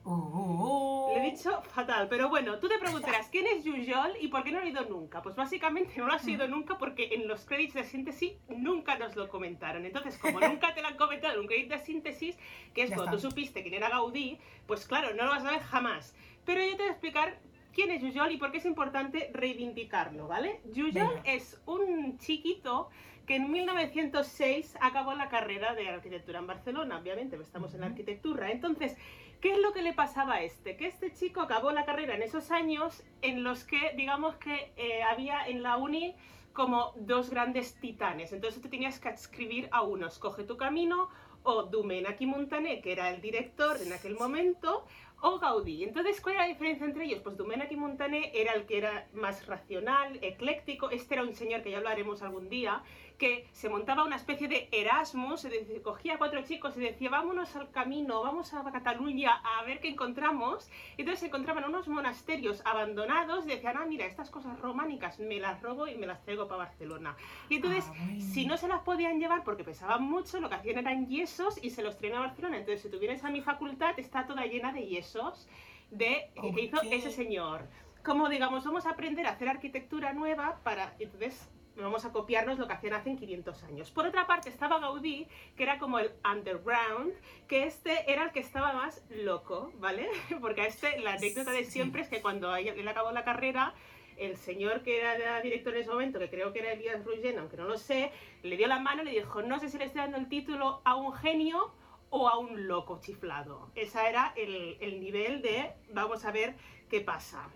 Uh. 0.05 1.13
Lo 1.15 1.19
he 1.19 1.31
dicho 1.31 1.63
fatal, 1.63 2.09
pero 2.09 2.29
bueno, 2.29 2.59
tú 2.59 2.69
te 2.69 2.79
preguntarás, 2.79 3.29
¿quién 3.29 3.47
es 3.47 3.63
Jujol 3.65 4.13
y 4.21 4.29
por 4.29 4.43
qué 4.43 4.51
no 4.51 4.59
lo 4.59 4.65
he 4.65 4.69
oído 4.69 4.85
nunca? 4.89 5.23
Pues 5.23 5.37
básicamente 5.37 5.93
no 5.97 6.07
lo 6.07 6.15
has 6.15 6.25
oído 6.25 6.49
nunca 6.49 6.79
porque 6.79 7.11
en 7.13 7.29
los 7.29 7.45
créditos 7.45 7.75
de 7.75 7.85
síntesis 7.85 8.33
nunca 8.49 8.99
nos 8.99 9.15
lo 9.15 9.29
comentaron. 9.29 9.85
Entonces, 9.85 10.19
como 10.19 10.41
nunca 10.41 10.75
te 10.75 10.83
lo 10.83 10.89
han 10.89 10.97
comentado 10.97 11.35
en 11.35 11.41
un 11.41 11.47
crédito 11.47 11.75
de 11.77 11.85
síntesis, 11.85 12.37
que 12.75 12.83
es 12.83 12.91
Ya 12.91 12.97
cuando 12.97 13.17
está. 13.17 13.29
tú 13.29 13.31
supiste 13.31 13.63
quién 13.63 13.75
era 13.75 13.91
Gaudí, 13.91 14.39
pues 14.67 14.87
claro, 14.87 15.15
no 15.15 15.25
lo 15.25 15.31
vas 15.31 15.45
a 15.45 15.51
ver 15.51 15.61
jamás. 15.61 16.17
Pero 16.45 16.61
yo 16.63 16.73
te 16.73 16.79
voy 16.79 16.89
a 16.89 16.93
explicar 16.93 17.39
quién 17.73 17.91
es 17.91 18.03
Jujol 18.03 18.33
y 18.33 18.39
por 18.39 18.51
qué 18.51 18.59
es 18.59 18.67
importante 18.67 19.31
reivindicarlo, 19.33 20.27
¿vale? 20.27 20.61
Jujol 20.75 21.21
es 21.25 21.61
un 21.67 22.19
chiquito 22.19 22.91
que 23.27 23.37
en 23.37 23.51
1906 23.51 24.77
acabó 24.81 25.15
la 25.15 25.29
carrera 25.29 25.75
de 25.75 25.89
arquitectura 25.89 26.41
en 26.41 26.47
Barcelona, 26.47 26.99
obviamente, 26.99 27.37
pues 27.37 27.47
estamos 27.47 27.73
en 27.75 27.81
la 27.81 27.87
arquitectura. 27.87 28.51
Entonces, 28.51 28.97
¿qué 29.43 29.53
es 29.53 29.59
lo 29.59 29.73
que 29.73 29.83
le 29.83 29.93
pasaba 29.93 30.35
a 30.35 30.43
este? 30.43 30.77
Que 30.77 30.87
este 30.87 31.13
chico 31.13 31.43
acabó 31.43 31.73
la 31.73 31.85
carrera 31.85 32.15
en 32.15 32.23
esos 32.23 32.51
años 32.53 33.03
en 33.21 33.43
los 33.43 33.65
que, 33.65 33.93
digamos 33.97 34.37
que 34.37 34.73
eh, 34.77 35.03
había 35.03 35.47
en 35.47 35.63
la 35.63 35.77
uni 35.77 36.15
como 36.53 36.93
dos 36.97 37.29
grandes 37.29 37.75
titanes. 37.81 38.33
Entonces 38.33 38.63
tú 38.63 38.69
tenías 38.69 39.01
que 39.01 39.09
escribir 39.09 39.69
a 39.73 39.83
uno, 39.83 40.07
escoge 40.07 40.45
tu 40.45 40.57
camino, 40.57 41.09
o 41.43 41.65
Domènech 41.65 42.21
i 42.21 42.27
Montaner, 42.27 42.81
que 42.81 42.93
era 42.93 43.11
el 43.11 43.21
director 43.21 43.77
en 43.85 43.93
aquel 43.93 44.15
momento, 44.15 44.87
o 45.23 45.41
Gaudí. 45.41 45.83
Entonces, 45.83 46.21
¿cuál 46.21 46.37
era 46.37 46.45
la 46.45 46.49
diferencia 46.49 46.87
entre 46.87 47.05
ellos? 47.05 47.21
Pues 47.23 47.37
Domènech 47.37 47.73
i 47.73 47.77
Montaner 47.77 48.31
era 48.35 48.53
el 48.53 48.65
que 48.65 48.79
era 48.79 49.09
más 49.13 49.47
racional, 49.47 50.21
ecléctico. 50.23 50.91
Este 50.91 51.15
era 51.15 51.25
un 51.25 51.35
señor 51.35 51.63
que 51.63 51.71
ya 51.71 51.79
hablaremos 51.79 52.23
algún 52.23 52.49
día, 52.49 52.83
que 53.19 53.49
se 53.53 53.69
montaba 53.69 54.05
una 54.05 54.17
especie 54.17 54.49
de 54.49 54.69
Erasmus, 54.73 55.47
cogía 55.83 56.15
a 56.15 56.19
cuatro 56.19 56.43
chicos 56.43 56.77
y 56.77 56.81
decía, 56.81 57.11
vámonos 57.11 57.55
al 57.57 57.71
camino, 57.71 58.23
vamos 58.23 58.53
a 58.55 58.63
Cataluña 58.73 59.41
a 59.45 59.63
ver 59.65 59.81
qué 59.81 59.89
encontramos. 59.89 60.69
Y 60.97 61.03
entonces 61.03 61.21
se 61.21 61.27
encontraban 61.27 61.65
unos 61.65 61.89
monasterios 61.89 62.63
abandonados 62.65 63.45
y 63.45 63.49
decían, 63.49 63.77
ah, 63.77 63.87
mira, 63.87 64.07
estas 64.07 64.31
cosas 64.31 64.59
románicas 64.61 65.19
me 65.19 65.39
las 65.39 65.61
robo 65.63 65.87
y 65.87 65.97
me 65.97 66.07
las 66.07 66.23
traigo 66.23 66.49
para 66.49 66.65
Barcelona. 66.65 67.17
Y 67.49 67.57
entonces, 67.57 67.83
Ah, 67.93 67.95
si 68.33 68.47
no 68.47 68.57
se 68.57 68.69
las 68.69 68.81
podían 68.81 69.19
llevar 69.19 69.45
porque 69.45 69.65
pesaban 69.65 70.03
mucho, 70.03 70.41
lo 70.41 70.49
que 70.49 70.57
hacían 70.57 70.79
eran 70.79 71.07
yesos 71.07 71.63
y 71.63 71.71
se 71.71 71.83
los 71.83 71.97
traían 71.99 72.19
a 72.19 72.27
Barcelona. 72.27 72.59
Entonces, 72.59 72.83
si 72.83 72.91
tú 72.91 72.99
vienes 72.99 73.25
a 73.25 73.31
mi 73.31 73.41
facultad, 73.41 73.99
está 73.99 74.27
toda 74.27 74.47
llena 74.47 74.73
de 74.73 74.87
yesos 74.87 75.49
de, 75.91 76.31
que 76.41 76.61
hizo 76.61 76.81
ese 76.83 77.11
señor. 77.11 77.63
Como 78.05 78.29
digamos, 78.29 78.65
vamos 78.65 78.87
a 78.87 78.91
aprender 78.91 79.27
a 79.27 79.31
hacer 79.31 79.49
arquitectura 79.49 80.13
nueva 80.13 80.59
para. 80.65 80.95
Entonces, 80.99 81.49
vamos 81.77 82.05
a 82.05 82.13
copiarnos 82.13 82.59
lo 82.59 82.67
que 82.67 82.75
hacían 82.75 82.95
hace 82.95 83.17
500 83.17 83.63
años. 83.65 83.91
Por 83.91 84.07
otra 84.07 84.27
parte, 84.27 84.49
estaba 84.49 84.79
Gaudí, 84.79 85.27
que 85.57 85.63
era 85.63 85.79
como 85.79 85.99
el 85.99 86.11
underground, 86.25 87.13
que 87.49 87.65
este 87.65 88.11
era 88.11 88.25
el 88.25 88.33
que 88.33 88.41
estaba 88.41 88.73
más 88.73 89.05
loco, 89.11 89.73
¿vale? 89.79 90.09
Porque 90.41 90.63
a 90.63 90.67
este, 90.67 90.99
la 91.01 91.15
anécdota 91.15 91.53
de 91.53 91.65
siempre 91.65 92.03
es 92.03 92.09
que 92.09 92.21
cuando 92.21 92.55
él 92.57 92.89
acabó 92.89 93.13
la 93.13 93.25
carrera, 93.25 93.75
el 94.17 94.37
señor 94.37 94.83
que 94.83 95.01
era 95.01 95.41
director 95.41 95.75
en 95.75 95.81
ese 95.81 95.91
momento, 95.91 96.19
que 96.19 96.29
creo 96.29 96.53
que 96.53 96.61
era 96.61 96.73
Elías 96.73 97.05
Ruggen, 97.05 97.39
aunque 97.39 97.57
no 97.57 97.65
lo 97.65 97.79
sé, 97.79 98.13
le 98.43 98.57
dio 98.57 98.67
la 98.67 98.79
mano 98.79 99.03
y 99.03 99.07
le 99.07 99.11
dijo, 99.13 99.43
no 99.43 99.59
sé 99.59 99.69
si 99.69 99.79
le 99.79 99.87
estoy 99.87 100.03
dando 100.03 100.19
el 100.19 100.29
título 100.29 100.83
a 100.85 100.95
un 100.95 101.13
genio 101.13 101.73
o 102.11 102.29
a 102.29 102.39
un 102.39 102.69
loco 102.69 103.01
chiflado. 103.01 103.71
Ese 103.75 104.07
era 104.07 104.33
el, 104.37 104.77
el 104.81 105.01
nivel 105.01 105.41
de 105.41 105.73
vamos 105.93 106.25
a 106.25 106.31
ver 106.31 106.55
qué 106.91 107.01
pasa. 107.01 107.49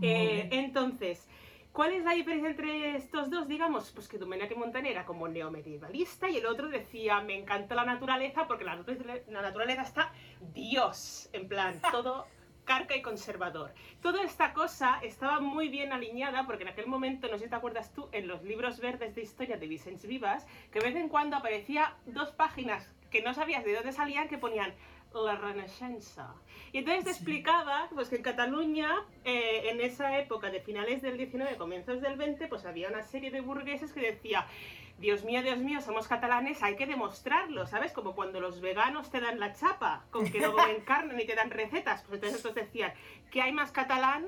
Eh, 0.00 0.48
entonces, 0.50 1.28
¿cuál 1.74 1.92
es 1.92 2.04
la 2.04 2.12
diferencia 2.12 2.48
entre 2.50 2.96
estos 2.96 3.28
dos? 3.30 3.48
Digamos, 3.48 3.90
pues 3.90 4.08
que 4.08 4.16
Domenico 4.16 4.54
Montani 4.56 4.88
era 4.88 5.04
como 5.04 5.28
neomedievalista 5.28 6.30
y 6.30 6.38
el 6.38 6.46
otro 6.46 6.68
decía, 6.68 7.20
me 7.20 7.36
encanta 7.36 7.74
la 7.74 7.84
naturaleza 7.84 8.46
porque 8.46 8.64
la, 8.64 8.76
naturaleza- 8.76 9.30
la 9.30 9.42
naturaleza 9.42 9.82
está 9.82 10.12
Dios, 10.54 11.28
en 11.32 11.48
plan, 11.48 11.78
todo 11.90 12.26
carca 12.64 12.96
y 12.96 13.02
conservador. 13.02 13.74
Toda 14.00 14.22
esta 14.22 14.54
cosa 14.54 14.98
estaba 15.02 15.40
muy 15.40 15.68
bien 15.68 15.92
alineada 15.92 16.46
porque 16.46 16.62
en 16.62 16.70
aquel 16.70 16.86
momento, 16.86 17.28
no 17.28 17.36
sé 17.36 17.44
si 17.44 17.50
te 17.50 17.56
acuerdas 17.56 17.92
tú, 17.92 18.08
en 18.12 18.26
los 18.28 18.42
libros 18.42 18.80
verdes 18.80 19.14
de 19.14 19.22
historia 19.22 19.58
de 19.58 19.66
Vicens 19.66 20.06
Vivas, 20.06 20.46
que 20.72 20.78
de 20.78 20.86
vez 20.86 20.96
en 20.96 21.08
cuando 21.10 21.36
aparecía 21.36 21.94
dos 22.06 22.30
páginas 22.30 22.88
que 23.10 23.20
no 23.20 23.34
sabías 23.34 23.64
de 23.64 23.74
dónde 23.74 23.92
salían 23.92 24.28
que 24.28 24.38
ponían 24.38 24.72
la 25.12 25.36
Renaixença. 25.36 26.34
Y 26.74 26.78
entonces 26.78 27.04
te 27.04 27.10
explicaba 27.10 27.88
pues, 27.94 28.08
que 28.08 28.16
en 28.16 28.22
Cataluña, 28.22 29.06
eh, 29.24 29.68
en 29.70 29.80
esa 29.80 30.18
época 30.18 30.50
de 30.50 30.58
finales 30.60 31.02
del 31.02 31.16
19, 31.16 31.56
comienzos 31.56 32.00
del 32.00 32.16
20, 32.16 32.48
pues 32.48 32.66
había 32.66 32.88
una 32.88 33.04
serie 33.04 33.30
de 33.30 33.40
burgueses 33.40 33.92
que 33.92 34.00
decía, 34.00 34.48
Dios 34.98 35.22
mío, 35.22 35.40
Dios 35.44 35.58
mío, 35.58 35.80
somos 35.80 36.08
catalanes, 36.08 36.64
hay 36.64 36.74
que 36.74 36.86
demostrarlo, 36.86 37.68
¿sabes? 37.68 37.92
Como 37.92 38.16
cuando 38.16 38.40
los 38.40 38.60
veganos 38.60 39.08
te 39.08 39.20
dan 39.20 39.38
la 39.38 39.52
chapa, 39.52 40.04
con 40.10 40.28
que 40.28 40.40
no 40.40 40.50
comen 40.50 40.80
carne 40.84 41.14
ni 41.14 41.24
te 41.24 41.36
dan 41.36 41.52
recetas. 41.52 42.02
Pues 42.02 42.14
entonces 42.14 42.38
estos 42.38 42.56
decían, 42.56 42.92
que 43.30 43.40
hay 43.40 43.52
más 43.52 43.70
catalán 43.70 44.26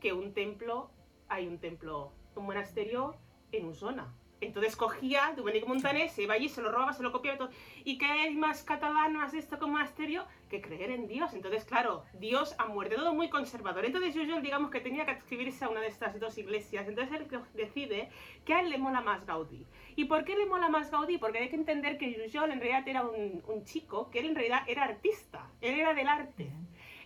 que 0.00 0.12
un 0.12 0.34
templo, 0.34 0.90
hay 1.28 1.46
un 1.46 1.60
templo, 1.60 2.10
un 2.34 2.46
monasterio 2.46 3.14
en 3.52 3.66
Usona. 3.66 4.12
Entonces 4.40 4.76
cogía 4.76 5.32
Domenico 5.36 5.68
Montaner, 5.68 6.08
se 6.08 6.22
iba 6.22 6.34
allí, 6.34 6.48
se 6.48 6.60
lo 6.62 6.70
robaba, 6.70 6.92
se 6.92 7.02
lo 7.02 7.12
copiaba 7.12 7.36
y 7.36 7.38
todo. 7.38 7.50
¿Y 7.84 7.98
qué 7.98 8.06
hay 8.06 8.34
más 8.34 8.62
catalán, 8.62 9.14
más 9.14 9.34
esto 9.34 9.58
un 9.62 9.72
monasterio? 9.72 10.26
Que 10.50 10.60
creer 10.60 10.90
en 10.90 11.06
Dios. 11.06 11.32
Entonces, 11.34 11.64
claro, 11.64 12.04
Dios 12.14 12.54
a 12.58 12.66
muerte, 12.66 12.96
todo 12.96 13.14
muy 13.14 13.30
conservador. 13.30 13.84
Entonces 13.84 14.14
Jujol, 14.14 14.42
digamos 14.42 14.70
que 14.70 14.80
tenía 14.80 15.04
que 15.04 15.12
adscribirse 15.12 15.64
a 15.64 15.68
una 15.68 15.80
de 15.80 15.88
estas 15.88 16.18
dos 16.20 16.36
iglesias. 16.38 16.86
Entonces 16.88 17.20
él 17.20 17.40
decide 17.54 18.10
que 18.44 18.54
a 18.54 18.60
él 18.60 18.70
le 18.70 18.78
mola 18.78 19.00
más 19.00 19.24
Gaudí. 19.26 19.66
¿Y 19.96 20.04
por 20.04 20.24
qué 20.24 20.36
le 20.36 20.46
mola 20.46 20.68
más 20.68 20.90
Gaudí? 20.90 21.18
Porque 21.18 21.38
hay 21.38 21.48
que 21.48 21.56
entender 21.56 21.98
que 21.98 22.12
Jujol 22.12 22.50
en 22.50 22.60
realidad 22.60 22.86
era 22.86 23.02
un, 23.02 23.42
un 23.46 23.64
chico 23.64 24.10
que 24.10 24.20
él 24.20 24.26
en 24.26 24.34
realidad 24.34 24.62
era 24.66 24.84
artista. 24.84 25.50
Él 25.60 25.78
era 25.78 25.94
del 25.94 26.08
arte. 26.08 26.50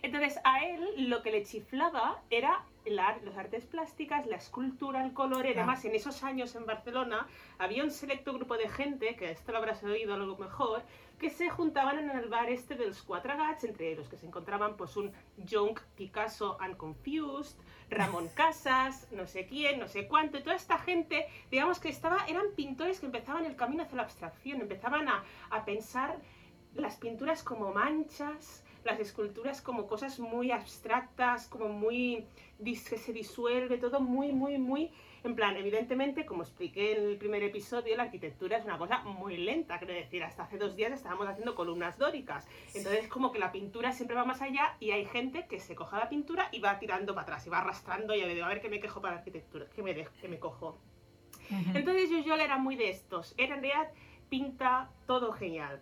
Entonces 0.01 0.39
a 0.43 0.65
él 0.65 1.09
lo 1.09 1.21
que 1.21 1.31
le 1.31 1.43
chiflaba 1.43 2.21
era 2.29 2.63
la, 2.85 3.17
las 3.23 3.37
artes 3.37 3.65
plásticas, 3.65 4.25
la 4.25 4.37
escultura, 4.37 5.03
el 5.03 5.13
color. 5.13 5.45
Y 5.45 5.53
además 5.53 5.83
en 5.85 5.95
esos 5.95 6.23
años 6.23 6.55
en 6.55 6.65
Barcelona 6.65 7.27
había 7.57 7.83
un 7.83 7.91
selecto 7.91 8.33
grupo 8.33 8.57
de 8.57 8.69
gente, 8.69 9.15
que 9.15 9.31
esto 9.31 9.51
lo 9.51 9.57
habrás 9.57 9.83
oído 9.83 10.13
a 10.13 10.17
lo 10.17 10.37
mejor, 10.37 10.83
que 11.19 11.29
se 11.29 11.49
juntaban 11.49 11.99
en 11.99 12.09
el 12.11 12.29
bar 12.29 12.49
este 12.49 12.75
de 12.75 12.87
los 12.87 13.03
Quatre 13.03 13.35
Gats, 13.35 13.65
entre 13.65 13.95
los 13.95 14.07
que 14.07 14.17
se 14.17 14.25
encontraban 14.25 14.77
pues 14.77 14.95
un 14.95 15.11
Junk, 15.49 15.81
Picasso 15.97 16.57
and 16.61 16.77
Confused, 16.77 17.57
Ramón 17.89 18.29
Casas, 18.35 19.07
no 19.11 19.27
sé 19.27 19.45
quién, 19.45 19.79
no 19.79 19.87
sé 19.87 20.07
cuánto, 20.07 20.37
y 20.37 20.43
toda 20.43 20.55
esta 20.55 20.77
gente, 20.77 21.27
digamos 21.51 21.79
que 21.79 21.89
estaba, 21.89 22.25
eran 22.27 22.45
pintores 22.55 23.01
que 23.01 23.07
empezaban 23.07 23.45
el 23.45 23.57
camino 23.57 23.83
hacia 23.83 23.97
la 23.97 24.03
abstracción, 24.03 24.61
empezaban 24.61 25.09
a, 25.09 25.23
a 25.49 25.65
pensar 25.65 26.17
las 26.75 26.95
pinturas 26.95 27.43
como 27.43 27.73
manchas, 27.73 28.63
las 28.83 28.99
esculturas 28.99 29.61
como 29.61 29.87
cosas 29.87 30.19
muy 30.19 30.51
abstractas, 30.51 31.47
como 31.47 31.69
muy 31.69 32.25
que 32.63 32.75
se 32.75 33.13
disuelve, 33.13 33.77
todo 33.77 34.01
muy, 34.01 34.33
muy, 34.33 34.57
muy, 34.57 34.91
en 35.23 35.33
plan, 35.33 35.55
evidentemente, 35.55 36.25
como 36.25 36.43
expliqué 36.43 36.97
en 36.97 37.03
el 37.09 37.17
primer 37.17 37.41
episodio, 37.43 37.95
la 37.95 38.03
arquitectura 38.03 38.57
es 38.57 38.65
una 38.65 38.77
cosa 38.77 38.99
muy 39.03 39.37
lenta, 39.37 39.77
quiero 39.77 39.93
decir, 39.93 40.23
hasta 40.23 40.43
hace 40.43 40.57
dos 40.57 40.75
días 40.75 40.91
estábamos 40.91 41.27
haciendo 41.29 41.55
columnas 41.55 41.97
dóricas, 41.97 42.47
entonces 42.75 43.07
como 43.07 43.31
que 43.31 43.39
la 43.39 43.51
pintura 43.53 43.93
siempre 43.93 44.15
va 44.17 44.25
más 44.25 44.41
allá 44.41 44.75
y 44.81 44.91
hay 44.91 45.05
gente 45.05 45.45
que 45.47 45.59
se 45.59 45.73
coja 45.75 45.99
la 45.99 46.09
pintura 46.09 46.49
y 46.51 46.59
va 46.59 46.79
tirando 46.79 47.13
para 47.15 47.23
atrás 47.23 47.47
y 47.47 47.49
va 47.49 47.59
arrastrando 47.59 48.13
y 48.13 48.21
a 48.21 48.27
ver, 48.27 48.43
a 48.43 48.47
ver 48.49 48.59
qué 48.61 48.67
me 48.69 48.81
quejo 48.81 48.99
para 49.01 49.13
la 49.15 49.19
arquitectura, 49.19 49.65
que 49.73 49.81
me, 49.81 49.93
de- 49.93 50.07
que 50.19 50.27
me 50.27 50.37
cojo. 50.39 50.77
Entonces 51.73 52.09
Jujol 52.11 52.41
era 52.41 52.57
muy 52.57 52.75
de 52.75 52.89
estos. 52.89 53.33
Era 53.37 53.55
en 53.55 53.61
realidad 53.63 53.91
pinta 54.29 54.91
todo 55.07 55.31
genial. 55.31 55.79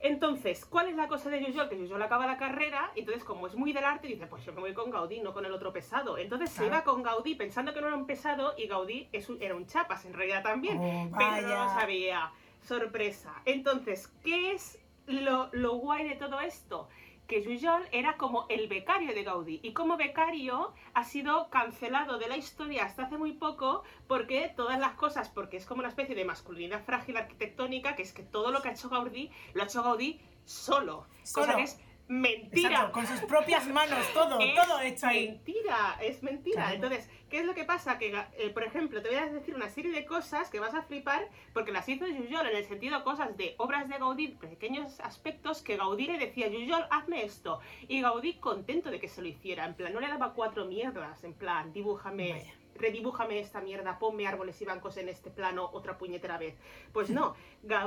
Entonces, 0.00 0.64
¿cuál 0.64 0.88
es 0.88 0.94
la 0.96 1.08
cosa 1.08 1.28
de 1.28 1.44
Jujol? 1.44 1.68
Que 1.68 1.76
Jujol 1.76 2.00
acaba 2.02 2.26
la 2.26 2.36
carrera 2.38 2.90
y 2.94 3.00
entonces 3.00 3.24
como 3.24 3.46
es 3.48 3.54
muy 3.56 3.72
del 3.72 3.84
arte 3.84 4.06
dice, 4.06 4.26
pues 4.28 4.44
yo 4.44 4.52
me 4.52 4.60
voy 4.60 4.72
con 4.72 4.90
Gaudí, 4.90 5.20
no 5.20 5.32
con 5.32 5.44
el 5.44 5.52
otro 5.52 5.72
pesado. 5.72 6.18
Entonces 6.18 6.50
se 6.50 6.66
iba 6.66 6.84
con 6.84 7.02
Gaudí 7.02 7.34
pensando 7.34 7.74
que 7.74 7.80
no 7.80 7.88
era 7.88 7.96
un 7.96 8.06
pesado 8.06 8.54
y 8.56 8.68
Gaudí 8.68 9.08
es 9.12 9.28
un- 9.28 9.42
era 9.42 9.54
un 9.56 9.66
chapas 9.66 10.04
en 10.04 10.12
realidad 10.14 10.42
también. 10.42 10.78
Oh, 10.80 11.10
pero 11.18 11.30
no 11.42 11.48
lo 11.64 11.68
sabía. 11.70 12.30
Sorpresa. 12.62 13.34
Entonces, 13.44 14.08
¿qué 14.22 14.52
es 14.52 14.78
lo, 15.06 15.48
lo 15.52 15.76
guay 15.76 16.08
de 16.08 16.16
todo 16.16 16.40
esto? 16.40 16.88
Que 17.28 17.44
Jujol 17.44 17.86
era 17.92 18.16
como 18.16 18.46
el 18.48 18.68
becario 18.68 19.14
de 19.14 19.22
Gaudí 19.22 19.60
y 19.62 19.72
como 19.74 19.96
becario 19.96 20.72
ha 20.94 21.04
sido 21.04 21.50
cancelado 21.50 22.18
de 22.18 22.26
la 22.26 22.38
historia 22.38 22.86
hasta 22.86 23.04
hace 23.04 23.18
muy 23.18 23.32
poco 23.32 23.84
porque 24.06 24.52
todas 24.56 24.80
las 24.80 24.94
cosas, 24.94 25.28
porque 25.28 25.58
es 25.58 25.66
como 25.66 25.80
una 25.80 25.90
especie 25.90 26.14
de 26.14 26.24
masculinidad 26.24 26.82
frágil 26.84 27.18
arquitectónica, 27.18 27.94
que 27.94 28.02
es 28.02 28.12
que 28.14 28.22
todo 28.22 28.50
lo 28.50 28.62
que 28.62 28.70
ha 28.70 28.72
hecho 28.72 28.88
Gaudí 28.88 29.30
lo 29.52 29.62
ha 29.62 29.66
hecho 29.66 29.82
Gaudí 29.82 30.20
solo, 30.46 31.06
cosa 31.32 31.52
Solo. 31.52 31.56
que 31.56 31.62
es 31.64 31.78
mentira. 32.08 32.70
Exacto, 32.70 32.92
con 32.92 33.06
sus 33.06 33.20
propias 33.20 33.66
manos, 33.68 33.98
todo, 34.12 34.40
Es 34.40 34.54
todo 34.54 34.80
hecho 34.80 35.06
ahí. 35.06 35.28
Mentira, 35.28 35.98
es 36.00 36.22
mentira. 36.22 36.62
Claro. 36.62 36.74
Entonces, 36.74 37.10
¿qué 37.28 37.40
es 37.40 37.46
lo 37.46 37.54
que 37.54 37.64
pasa? 37.64 37.98
Que, 37.98 38.14
eh, 38.38 38.50
por 38.50 38.64
ejemplo, 38.64 39.02
te 39.02 39.08
voy 39.08 39.18
a 39.18 39.26
decir 39.26 39.54
una 39.54 39.68
serie 39.68 39.92
de 39.92 40.04
cosas 40.04 40.50
que 40.50 40.58
vas 40.58 40.74
a 40.74 40.82
flipar 40.82 41.28
porque 41.52 41.72
las 41.72 41.88
hizo 41.88 42.06
Jujol 42.06 42.46
en 42.48 42.56
el 42.56 42.64
sentido 42.64 43.04
cosas 43.04 43.36
de 43.36 43.54
obras 43.58 43.88
de 43.88 43.98
Gaudí, 43.98 44.28
pequeños 44.28 44.98
aspectos 45.00 45.62
que 45.62 45.76
Gaudí 45.76 46.06
le 46.06 46.18
decía, 46.18 46.48
Jujol, 46.48 46.86
hazme 46.90 47.24
esto. 47.24 47.60
Y 47.86 48.00
Gaudí 48.00 48.34
contento 48.34 48.90
de 48.90 48.98
que 48.98 49.08
se 49.08 49.20
lo 49.20 49.28
hiciera. 49.28 49.66
En 49.66 49.74
plan, 49.74 49.92
no 49.92 50.00
le 50.00 50.08
daba 50.08 50.32
cuatro 50.32 50.64
mierdas. 50.64 51.22
En 51.24 51.34
plan, 51.34 51.72
dibújame. 51.72 52.32
Vaya. 52.32 52.54
Redibújame 52.74 53.40
esta 53.40 53.60
mierda, 53.60 53.98
ponme 53.98 54.26
árboles 54.28 54.62
y 54.62 54.64
bancos 54.64 54.96
en 54.98 55.08
este 55.08 55.30
plano 55.30 55.68
otra 55.72 55.98
puñetera 55.98 56.38
vez. 56.38 56.54
Pues 56.92 57.10
no. 57.10 57.34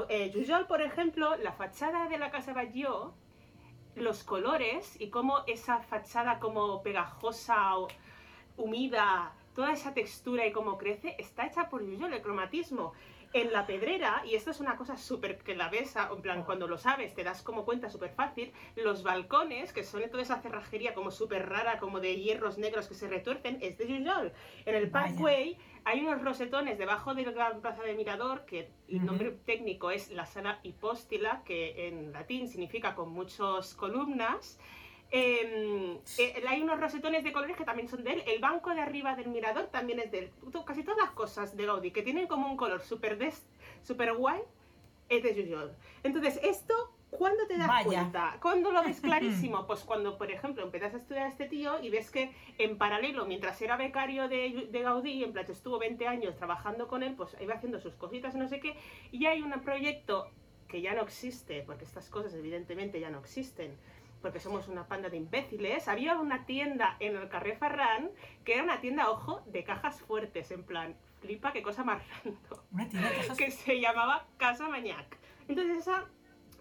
Eh, 0.10 0.32
Jujol, 0.34 0.68
por 0.68 0.82
ejemplo, 0.82 1.38
la 1.38 1.54
fachada 1.54 2.10
de 2.10 2.18
la 2.18 2.30
casa 2.30 2.52
Batlló, 2.52 3.14
los 3.96 4.24
colores 4.24 5.00
y 5.00 5.10
cómo 5.10 5.44
esa 5.48 5.80
fachada 5.80 6.40
como 6.40 6.82
pegajosa 6.82 7.78
o 7.78 7.88
humida, 8.58 9.34
toda 9.56 9.74
esa 9.74 9.94
textura 9.94 10.46
y 10.46 10.52
cómo 10.52 10.78
crece, 10.78 11.16
está 11.18 11.46
hecha 11.46 11.70
por 11.70 11.82
Jujol, 11.86 12.14
el 12.14 12.22
cromatismo. 12.22 12.94
En 13.34 13.54
la 13.54 13.66
pedrera, 13.66 14.24
y 14.26 14.36
esto 14.36 14.52
es 14.52 14.60
una 14.60 14.76
cosa 14.76 14.98
súper 14.98 15.38
que 15.38 15.56
la 15.56 15.70
ves, 15.70 15.96
a- 15.96 16.10
en 16.14 16.22
plan, 16.22 16.44
cuando 16.44 16.68
lo 16.68 16.78
sabes, 16.78 17.14
te 17.16 17.24
das 17.24 17.42
como 17.42 17.64
cuenta 17.64 17.90
súper 17.90 18.12
fácil, 18.12 18.52
los 18.76 19.04
balcones, 19.04 19.72
que 19.72 19.86
son 19.86 20.02
toda 20.10 20.22
esa 20.22 20.42
cerrajería 20.42 20.94
como 20.94 21.12
súper 21.12 21.48
rara, 21.48 21.80
como 21.80 22.02
de 22.02 22.18
hierros 22.18 22.58
negros 22.58 22.90
que 22.90 22.94
se 22.94 23.08
retuercen, 23.08 23.58
es 23.62 23.78
de 23.78 23.86
Jujol. 23.86 24.34
En 24.66 24.76
el. 24.76 24.90
Parkway 24.92 25.58
hay 25.84 26.02
unos 26.02 26.22
rosetones 26.22 26.78
debajo 26.78 27.14
de 27.14 27.26
la 27.26 27.58
plaza 27.60 27.84
de 27.84 27.96
Mirador, 27.96 28.46
que 28.46 28.70
el 28.88 29.06
nombre 29.06 29.32
técnico 29.46 29.92
es 29.92 30.12
la 30.12 30.26
sala 30.26 30.60
hipóstila, 30.64 31.42
que 31.44 31.88
en 31.88 32.12
latín 32.12 32.48
significa 32.48 32.94
con 32.96 33.12
muchas 33.12 33.74
columnas. 33.76 34.60
Eh, 35.10 36.00
eh, 36.20 36.44
hay 36.48 36.62
unos 36.62 36.80
rosetones 36.80 37.24
de 37.24 37.34
colores 37.34 37.58
que 37.58 37.66
también 37.66 37.88
son 37.88 38.04
de 38.04 38.14
él. 38.14 38.24
El 38.28 38.40
banco 38.40 38.74
de 38.74 38.80
arriba 38.80 39.16
del 39.16 39.28
mirador 39.28 39.68
también 39.68 40.00
es 40.00 40.12
de 40.12 40.20
él. 40.20 40.32
Casi 40.66 40.84
todas 40.84 41.00
las 41.00 41.12
cosas 41.12 41.58
de 41.58 41.66
Gaudí 41.66 41.92
que 41.92 42.04
tienen 42.04 42.28
como 42.28 42.50
un 42.50 42.58
color 42.58 42.82
súper 42.82 43.18
súper 43.84 44.14
guay 44.14 44.42
es 45.10 45.24
de 45.24 45.34
Jujol. 45.36 45.76
Entonces, 46.04 46.40
esto, 46.44 46.74
¿cuándo 47.12 47.46
te 47.48 47.58
das 47.58 47.68
Vaya. 47.68 47.84
cuenta? 47.86 48.38
¿Cuándo 48.42 48.72
lo 48.72 48.84
ves 48.84 49.00
clarísimo? 49.02 49.68
Pues 49.68 49.82
cuando, 49.82 50.18
por 50.18 50.32
ejemplo, 50.32 50.64
empiezas 50.64 50.94
a 50.94 50.98
estudiar 50.98 51.26
a 51.26 51.30
este 51.30 51.46
tío 51.46 51.82
y 51.82 51.90
ves 51.90 52.10
que 52.10 52.34
en 52.58 52.78
paralelo, 52.78 53.26
mientras 53.26 53.62
era 53.62 53.78
becario 53.78 54.28
de, 54.28 54.68
de 54.72 54.82
Gaudí, 54.82 55.24
en 55.24 55.34
plan, 55.34 55.46
estuvo 55.50 55.78
20 55.78 56.08
años 56.08 56.36
trabajando 56.38 56.88
con 56.88 57.04
él, 57.04 57.14
pues 57.16 57.36
iba 57.40 57.54
haciendo 57.54 57.80
sus 57.80 57.96
cositas, 57.96 58.34
no 58.36 58.48
sé 58.48 58.60
qué, 58.60 58.76
y 59.12 59.26
hay 59.28 59.42
un 59.42 59.52
proyecto 59.62 60.30
que 60.68 60.82
ya 60.82 60.94
no 60.94 61.02
existe, 61.02 61.64
porque 61.66 61.84
estas 61.84 62.10
cosas 62.10 62.34
evidentemente 62.34 63.00
ya 63.00 63.10
no 63.10 63.20
existen, 63.20 63.76
porque 64.22 64.40
somos 64.40 64.68
una 64.68 64.88
panda 64.88 65.10
de 65.10 65.18
imbéciles, 65.18 65.88
había 65.88 66.18
una 66.20 66.46
tienda 66.46 66.96
en 67.00 67.18
el 67.18 67.28
Carré 67.28 67.56
Ferran 67.58 68.12
que 68.46 68.54
era 68.54 68.64
una 68.64 68.80
tienda, 68.80 69.10
ojo, 69.10 69.42
de 69.48 69.64
cajas 69.64 70.00
fuertes, 70.02 70.50
en 70.52 70.64
plan, 70.64 70.96
flipa 71.20 71.52
qué 71.52 71.62
cosa 71.62 71.84
más 71.84 72.02
random 72.24 72.60
Una 72.72 72.88
tienda 72.88 73.10
de 73.10 73.16
cajas. 73.18 73.38
que 73.38 73.52
se 73.52 73.82
llamaba 73.82 74.28
Casa 74.38 74.70
Mañac. 74.70 75.18
Entonces 75.48 75.80
esa, 75.80 76.06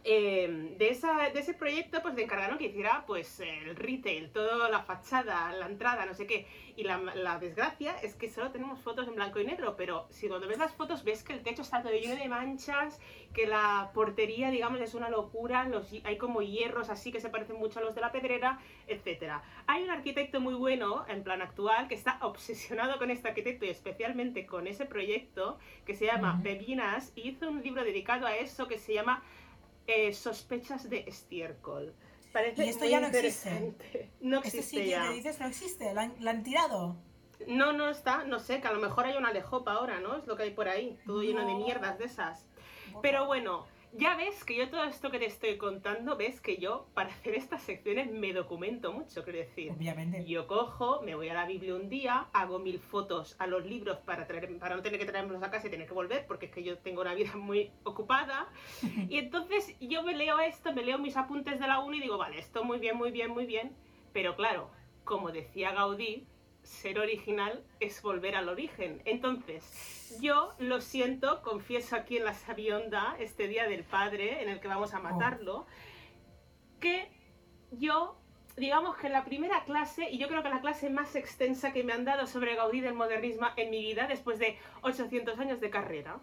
eh, 0.04 0.74
de, 0.78 0.88
esa, 0.88 1.30
de 1.30 1.40
ese 1.40 1.54
proyecto 1.54 2.00
pues 2.02 2.14
le 2.14 2.24
encargaron 2.24 2.58
que 2.58 2.66
hiciera 2.66 3.04
pues 3.06 3.40
el 3.40 3.76
retail, 3.76 4.30
toda 4.30 4.68
la 4.68 4.82
fachada, 4.82 5.52
la 5.52 5.66
entrada, 5.66 6.06
no 6.06 6.14
sé 6.14 6.26
qué. 6.26 6.46
Y 6.76 6.84
la, 6.84 6.98
la 6.98 7.38
desgracia 7.38 7.94
es 8.02 8.14
que 8.14 8.30
solo 8.30 8.50
tenemos 8.50 8.80
fotos 8.80 9.08
en 9.08 9.14
blanco 9.14 9.40
y 9.40 9.44
negro, 9.44 9.76
pero 9.76 10.06
si 10.10 10.28
cuando 10.28 10.48
ves 10.48 10.58
las 10.58 10.72
fotos 10.74 11.04
ves 11.04 11.22
que 11.22 11.32
el 11.32 11.42
techo 11.42 11.62
está 11.62 11.82
todo 11.82 11.92
lleno 11.92 12.16
de 12.16 12.28
manchas, 12.28 13.00
que 13.34 13.46
la 13.46 13.90
portería 13.94 14.50
digamos 14.50 14.80
es 14.80 14.94
una 14.94 15.10
locura, 15.10 15.64
los, 15.64 15.92
hay 16.04 16.16
como 16.16 16.42
hierros 16.42 16.88
así 16.88 17.12
que 17.12 17.20
se 17.20 17.28
parecen 17.28 17.56
mucho 17.56 17.80
a 17.80 17.82
los 17.82 17.94
de 17.94 18.00
la 18.00 18.12
pedrera, 18.12 18.58
etcétera. 18.86 19.42
Hay 19.66 19.82
un 19.82 19.90
arquitecto 19.90 20.40
muy 20.40 20.54
bueno, 20.54 21.04
en 21.08 21.22
plan 21.22 21.42
actual, 21.42 21.88
que 21.88 21.94
está 21.94 22.18
obsesionado 22.22 22.98
con 22.98 23.10
este 23.10 23.28
arquitecto 23.28 23.64
y 23.66 23.68
especialmente 23.68 24.46
con 24.46 24.66
ese 24.66 24.86
proyecto, 24.86 25.58
que 25.84 25.94
se 25.94 26.06
llama. 26.06 26.40
Bebinas, 26.42 27.12
y 27.14 27.28
hizo 27.28 27.48
un 27.48 27.62
libro 27.62 27.84
dedicado 27.84 28.26
a 28.26 28.36
eso 28.36 28.68
que 28.68 28.78
se 28.78 28.94
llama 28.94 29.22
eh, 29.90 30.12
sospechas 30.14 30.88
de 30.88 31.04
estiércol. 31.06 31.94
Parece 32.32 32.64
Y 32.64 32.68
esto 32.68 32.84
muy 32.84 32.90
ya 32.90 33.00
no 33.00 33.06
existe. 33.08 34.10
No 34.20 34.36
Este 34.38 34.58
existe 34.58 34.76
sitio 34.76 34.90
ya. 34.90 35.08
que 35.08 35.14
dices 35.14 35.40
no 35.40 35.46
existe, 35.46 35.92
la 35.94 36.02
han, 36.02 36.14
la 36.20 36.30
han 36.30 36.42
tirado. 36.44 36.96
No, 37.46 37.72
no 37.72 37.88
está, 37.88 38.24
no 38.24 38.38
sé, 38.38 38.60
que 38.60 38.68
a 38.68 38.72
lo 38.72 38.80
mejor 38.80 39.06
hay 39.06 39.16
una 39.16 39.32
lejopa 39.32 39.72
ahora, 39.72 39.98
¿no? 39.98 40.16
Es 40.16 40.26
lo 40.26 40.36
que 40.36 40.44
hay 40.44 40.50
por 40.50 40.68
ahí, 40.68 40.98
todo 41.06 41.22
lleno 41.22 41.46
de 41.46 41.54
mierdas 41.54 41.98
de 41.98 42.04
esas. 42.04 42.46
Pero 43.02 43.26
bueno, 43.26 43.66
ya 43.92 44.16
ves 44.16 44.44
que 44.44 44.56
yo 44.56 44.68
todo 44.70 44.84
esto 44.84 45.10
que 45.10 45.18
te 45.18 45.26
estoy 45.26 45.56
contando, 45.56 46.16
ves 46.16 46.40
que 46.40 46.58
yo 46.58 46.86
para 46.94 47.10
hacer 47.10 47.34
estas 47.34 47.62
secciones 47.62 48.10
me 48.10 48.32
documento 48.32 48.92
mucho, 48.92 49.24
quiero 49.24 49.40
decir. 49.40 49.72
Obviamente. 49.72 50.24
Yo 50.24 50.46
cojo, 50.46 51.02
me 51.02 51.14
voy 51.14 51.28
a 51.28 51.34
la 51.34 51.46
Biblia 51.46 51.74
un 51.74 51.88
día, 51.88 52.28
hago 52.32 52.58
mil 52.58 52.78
fotos 52.78 53.36
a 53.38 53.46
los 53.46 53.64
libros 53.66 53.98
para, 53.98 54.26
traer, 54.26 54.58
para 54.58 54.76
no 54.76 54.82
tener 54.82 55.00
que 55.00 55.06
traérmelos 55.06 55.42
a 55.42 55.50
casa 55.50 55.66
y 55.66 55.70
tener 55.70 55.86
que 55.86 55.94
volver, 55.94 56.26
porque 56.26 56.46
es 56.46 56.52
que 56.52 56.62
yo 56.62 56.78
tengo 56.78 57.00
una 57.00 57.14
vida 57.14 57.32
muy 57.36 57.72
ocupada. 57.84 58.48
Y 59.08 59.18
entonces 59.18 59.74
yo 59.80 60.02
me 60.02 60.14
leo 60.14 60.38
esto, 60.38 60.72
me 60.72 60.82
leo 60.82 60.98
mis 60.98 61.16
apuntes 61.16 61.58
de 61.58 61.66
la 61.66 61.80
uni 61.80 61.98
y 61.98 62.02
digo, 62.02 62.18
vale, 62.18 62.38
esto 62.38 62.64
muy 62.64 62.78
bien, 62.78 62.96
muy 62.96 63.10
bien, 63.10 63.30
muy 63.30 63.46
bien. 63.46 63.72
Pero 64.12 64.36
claro, 64.36 64.70
como 65.04 65.32
decía 65.32 65.72
Gaudí, 65.72 66.26
ser 66.62 66.98
original 66.98 67.64
es 67.80 68.02
volver 68.02 68.36
al 68.36 68.48
origen. 68.48 69.02
Entonces, 69.04 70.18
yo 70.20 70.54
lo 70.58 70.80
siento, 70.80 71.42
confieso 71.42 71.96
aquí 71.96 72.16
en 72.16 72.24
la 72.24 72.34
Sabionda, 72.34 73.16
este 73.18 73.48
día 73.48 73.66
del 73.68 73.84
padre 73.84 74.42
en 74.42 74.48
el 74.48 74.60
que 74.60 74.68
vamos 74.68 74.94
a 74.94 75.00
matarlo, 75.00 75.66
que 76.80 77.10
yo, 77.72 78.20
digamos 78.56 78.96
que 78.96 79.08
la 79.08 79.24
primera 79.24 79.64
clase, 79.64 80.10
y 80.10 80.18
yo 80.18 80.28
creo 80.28 80.42
que 80.42 80.48
la 80.48 80.60
clase 80.60 80.90
más 80.90 81.14
extensa 81.16 81.72
que 81.72 81.84
me 81.84 81.92
han 81.92 82.04
dado 82.04 82.26
sobre 82.26 82.54
Gaudí 82.54 82.80
del 82.80 82.94
modernismo 82.94 83.48
en 83.56 83.70
mi 83.70 83.80
vida, 83.80 84.06
después 84.06 84.38
de 84.38 84.58
800 84.82 85.38
años 85.38 85.60
de 85.60 85.70
carrera, 85.70 86.20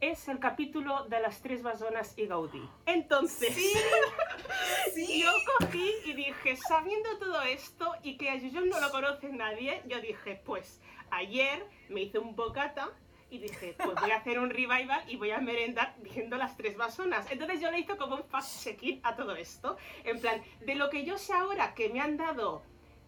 es 0.00 0.28
el 0.28 0.38
capítulo 0.38 1.04
de 1.04 1.20
las 1.20 1.40
tres 1.42 1.62
basonas 1.62 2.16
y 2.16 2.26
Gaudí. 2.26 2.62
Entonces, 2.86 3.54
Sí. 4.94 5.22
yo 5.22 5.30
cogí 5.58 5.92
y 6.04 6.12
dije, 6.14 6.56
sabiendo 6.56 7.18
todo 7.18 7.42
esto 7.42 7.94
y 8.02 8.16
que 8.16 8.30
a 8.30 8.40
Jujol 8.40 8.68
no 8.68 8.80
lo 8.80 8.90
conoce 8.90 9.28
nadie, 9.30 9.82
yo 9.86 10.00
dije, 10.00 10.40
pues 10.44 10.80
ayer 11.10 11.64
me 11.88 12.02
hice 12.02 12.18
un 12.18 12.34
bocata 12.34 12.90
y 13.30 13.38
dije, 13.38 13.76
pues 13.78 13.94
voy 14.00 14.10
a 14.10 14.16
hacer 14.16 14.40
un 14.40 14.50
revival 14.50 15.02
y 15.06 15.16
voy 15.16 15.30
a 15.30 15.38
merendar 15.38 15.94
viendo 15.98 16.36
las 16.36 16.56
tres 16.56 16.76
basonas. 16.76 17.30
Entonces 17.30 17.60
yo 17.60 17.70
le 17.70 17.78
hice 17.78 17.96
como 17.96 18.16
un 18.16 18.24
fact-checking 18.24 19.00
a 19.04 19.14
todo 19.14 19.36
esto. 19.36 19.76
En 20.04 20.20
plan, 20.20 20.42
de 20.66 20.74
lo 20.74 20.90
que 20.90 21.04
yo 21.04 21.16
sé 21.16 21.32
ahora 21.34 21.74
que 21.74 21.88
me 21.90 22.00
han 22.00 22.16
dado, 22.16 22.62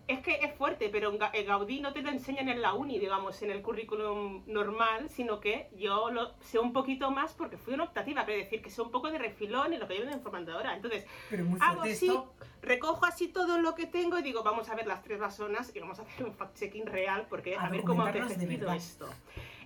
es 0.09 0.21
que 0.21 0.35
es 0.43 0.53
fuerte, 0.55 0.89
pero 0.91 1.11
en 1.13 1.19
en 1.33 1.47
Gaudí 1.47 1.81
no 1.81 1.93
te 1.93 2.03
lo 2.03 2.11
enseñan 2.11 2.49
en 2.49 2.61
la 2.61 2.75
uni, 2.75 2.99
digamos, 2.99 3.41
en 3.43 3.51
el 3.51 3.63
currículum 3.63 4.43
normal, 4.47 5.09
sino 5.09 5.39
que 5.41 5.69
yo 5.77 6.11
lo 6.11 6.35
sé 6.41 6.59
un 6.59 6.73
poquito 6.73 7.11
más 7.11 7.35
porque 7.35 7.57
fui 7.57 7.75
una 7.75 7.85
optativa, 7.85 8.25
quiero 8.25 8.43
decir 8.43 8.61
que 8.63 8.71
sé 8.71 8.83
un 8.83 8.91
poco 8.91 9.11
de 9.11 9.19
refilón 9.19 9.73
en 9.73 9.81
lo 9.81 9.87
que 9.87 9.99
yo 9.99 10.05
me 10.05 10.13
informando 10.13 10.53
ahora. 10.53 10.75
Entonces, 10.75 11.07
Pero 11.31 11.47
hago 11.61 11.83
así, 11.83 12.09
esto. 12.09 12.35
recojo 12.63 13.07
así 13.07 13.29
todo 13.29 13.59
lo 13.59 13.75
que 13.75 13.87
tengo 13.87 14.19
y 14.19 14.23
digo, 14.23 14.43
vamos 14.43 14.69
a 14.69 14.75
ver 14.75 14.87
las 14.87 15.03
tres 15.03 15.21
basonas 15.21 15.75
y 15.75 15.79
vamos 15.79 15.99
a 16.01 16.03
hacer 16.03 16.27
un 16.27 16.35
fact-checking 16.35 16.87
real 16.87 17.27
porque 17.29 17.57
A 17.57 17.67
a, 17.67 17.69
ver 17.71 17.83
cómo 17.83 18.03
ha 18.03 18.11
verdad. 18.11 18.77
esto. 18.77 19.09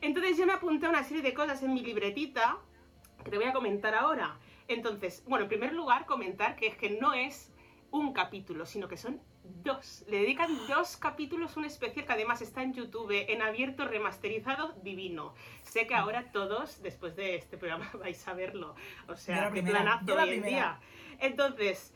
Entonces 0.03 0.37
yo 0.37 0.47
me 0.47 0.53
apunté 0.53 0.87
a 0.87 0.91
una 0.91 1.03
serie 1.03 1.23
de 1.23 1.33
cosas 1.33 1.63
en 1.63 1.73
mi 1.73 1.81
libretita 1.81 2.59
que 3.25 3.31
te 3.31 3.37
voy 3.39 3.47
a 3.47 3.53
comentar 3.53 3.95
ahora. 3.95 4.37
Entonces, 4.69 5.25
bueno, 5.27 5.45
en 5.45 5.49
primer 5.49 5.73
lugar, 5.73 6.07
comentar 6.07 6.57
que 6.57 6.67
es 6.67 6.77
que 6.77 6.91
no 6.91 7.15
es 7.15 7.53
un 7.97 8.13
capítulo, 8.13 8.67
sino 8.67 8.89
que 8.89 8.97
son 8.97 9.21
dos. 9.43 10.05
Le 10.09 10.19
dedican 10.19 10.51
dos 10.69 10.97
capítulos, 10.97 11.57
un 11.57 11.65
especial 11.65 12.07
que 12.07 12.13
además 12.13 12.43
está 12.43 12.63
en 12.63 12.75
YouTube, 12.75 13.11
en 13.29 13.43
abierto, 13.43 13.87
remasterizado, 13.87 14.75
divino. 14.83 15.35
Sé 15.63 15.87
que 15.87 15.95
ahora 15.95 16.31
todos, 16.33 16.83
después 16.83 17.17
de 17.17 17.37
este 17.37 17.57
programa, 17.59 17.91
vais 18.01 18.27
a 18.29 18.35
verlo. 18.35 18.75
O 19.09 19.17
sea, 19.17 19.43
la 19.43 19.51
primera, 19.51 19.81
planazo 19.81 20.15
la 20.15 20.23
hoy 20.25 20.31
en 20.31 20.43
día. 20.43 20.81
Entonces, 21.19 21.93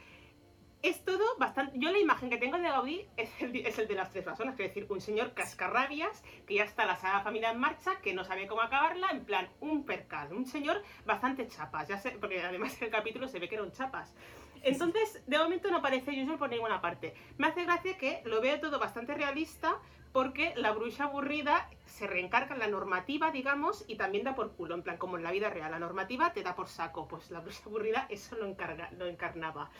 es 0.82 1.04
todo 1.04 1.36
bastante. 1.38 1.78
Yo 1.78 1.90
la 1.90 1.98
imagen 1.98 2.30
que 2.30 2.38
tengo 2.38 2.56
de 2.56 2.64
Gaudí 2.64 3.06
es 3.16 3.30
el, 3.42 3.54
es 3.54 3.78
el 3.78 3.86
de 3.86 3.94
las 3.94 4.10
tres 4.10 4.24
personas, 4.24 4.54
es 4.54 4.58
decir, 4.58 4.86
un 4.88 5.00
señor 5.00 5.34
cascarrabias 5.34 6.22
que 6.46 6.54
ya 6.54 6.64
está 6.64 6.86
la 6.86 6.96
Sagrada 6.96 7.22
Familia 7.22 7.50
en 7.50 7.58
marcha, 7.58 8.00
que 8.02 8.14
no 8.14 8.24
sabe 8.24 8.46
cómo 8.46 8.62
acabarla, 8.62 9.10
en 9.10 9.24
plan, 9.24 9.48
un 9.60 9.84
percal, 9.84 10.32
un 10.32 10.46
señor 10.46 10.82
bastante 11.04 11.46
chapas, 11.48 11.88
ya 11.88 11.98
sé, 11.98 12.12
porque 12.12 12.42
además 12.42 12.76
en 12.78 12.84
el 12.86 12.90
capítulo 12.90 13.28
se 13.28 13.38
ve 13.38 13.48
que 13.48 13.56
era 13.56 13.64
un 13.64 13.72
chapas. 13.72 14.14
Entonces, 14.62 15.22
de 15.26 15.38
momento 15.38 15.70
no 15.70 15.78
aparece 15.78 16.22
Usual 16.22 16.38
por 16.38 16.50
ninguna 16.50 16.80
parte. 16.80 17.14
Me 17.38 17.46
hace 17.46 17.64
gracia 17.64 17.96
que 17.96 18.22
lo 18.24 18.40
veo 18.40 18.60
todo 18.60 18.78
bastante 18.78 19.14
realista 19.14 19.78
porque 20.12 20.52
la 20.56 20.72
bruja 20.72 21.04
aburrida 21.04 21.70
se 21.86 22.06
reencarga 22.06 22.54
en 22.54 22.60
la 22.60 22.66
normativa, 22.66 23.30
digamos, 23.30 23.84
y 23.86 23.96
también 23.96 24.24
da 24.24 24.34
por 24.34 24.52
culo, 24.52 24.74
en 24.74 24.82
plan, 24.82 24.96
como 24.96 25.16
en 25.16 25.22
la 25.22 25.30
vida 25.30 25.50
real. 25.50 25.70
La 25.70 25.78
normativa 25.78 26.32
te 26.32 26.42
da 26.42 26.54
por 26.54 26.68
saco, 26.68 27.06
pues 27.06 27.30
la 27.30 27.40
bruja 27.40 27.62
aburrida 27.66 28.06
eso 28.10 28.36
lo, 28.36 28.46
encarga, 28.46 28.90
lo 28.98 29.06
encarnaba. 29.06 29.70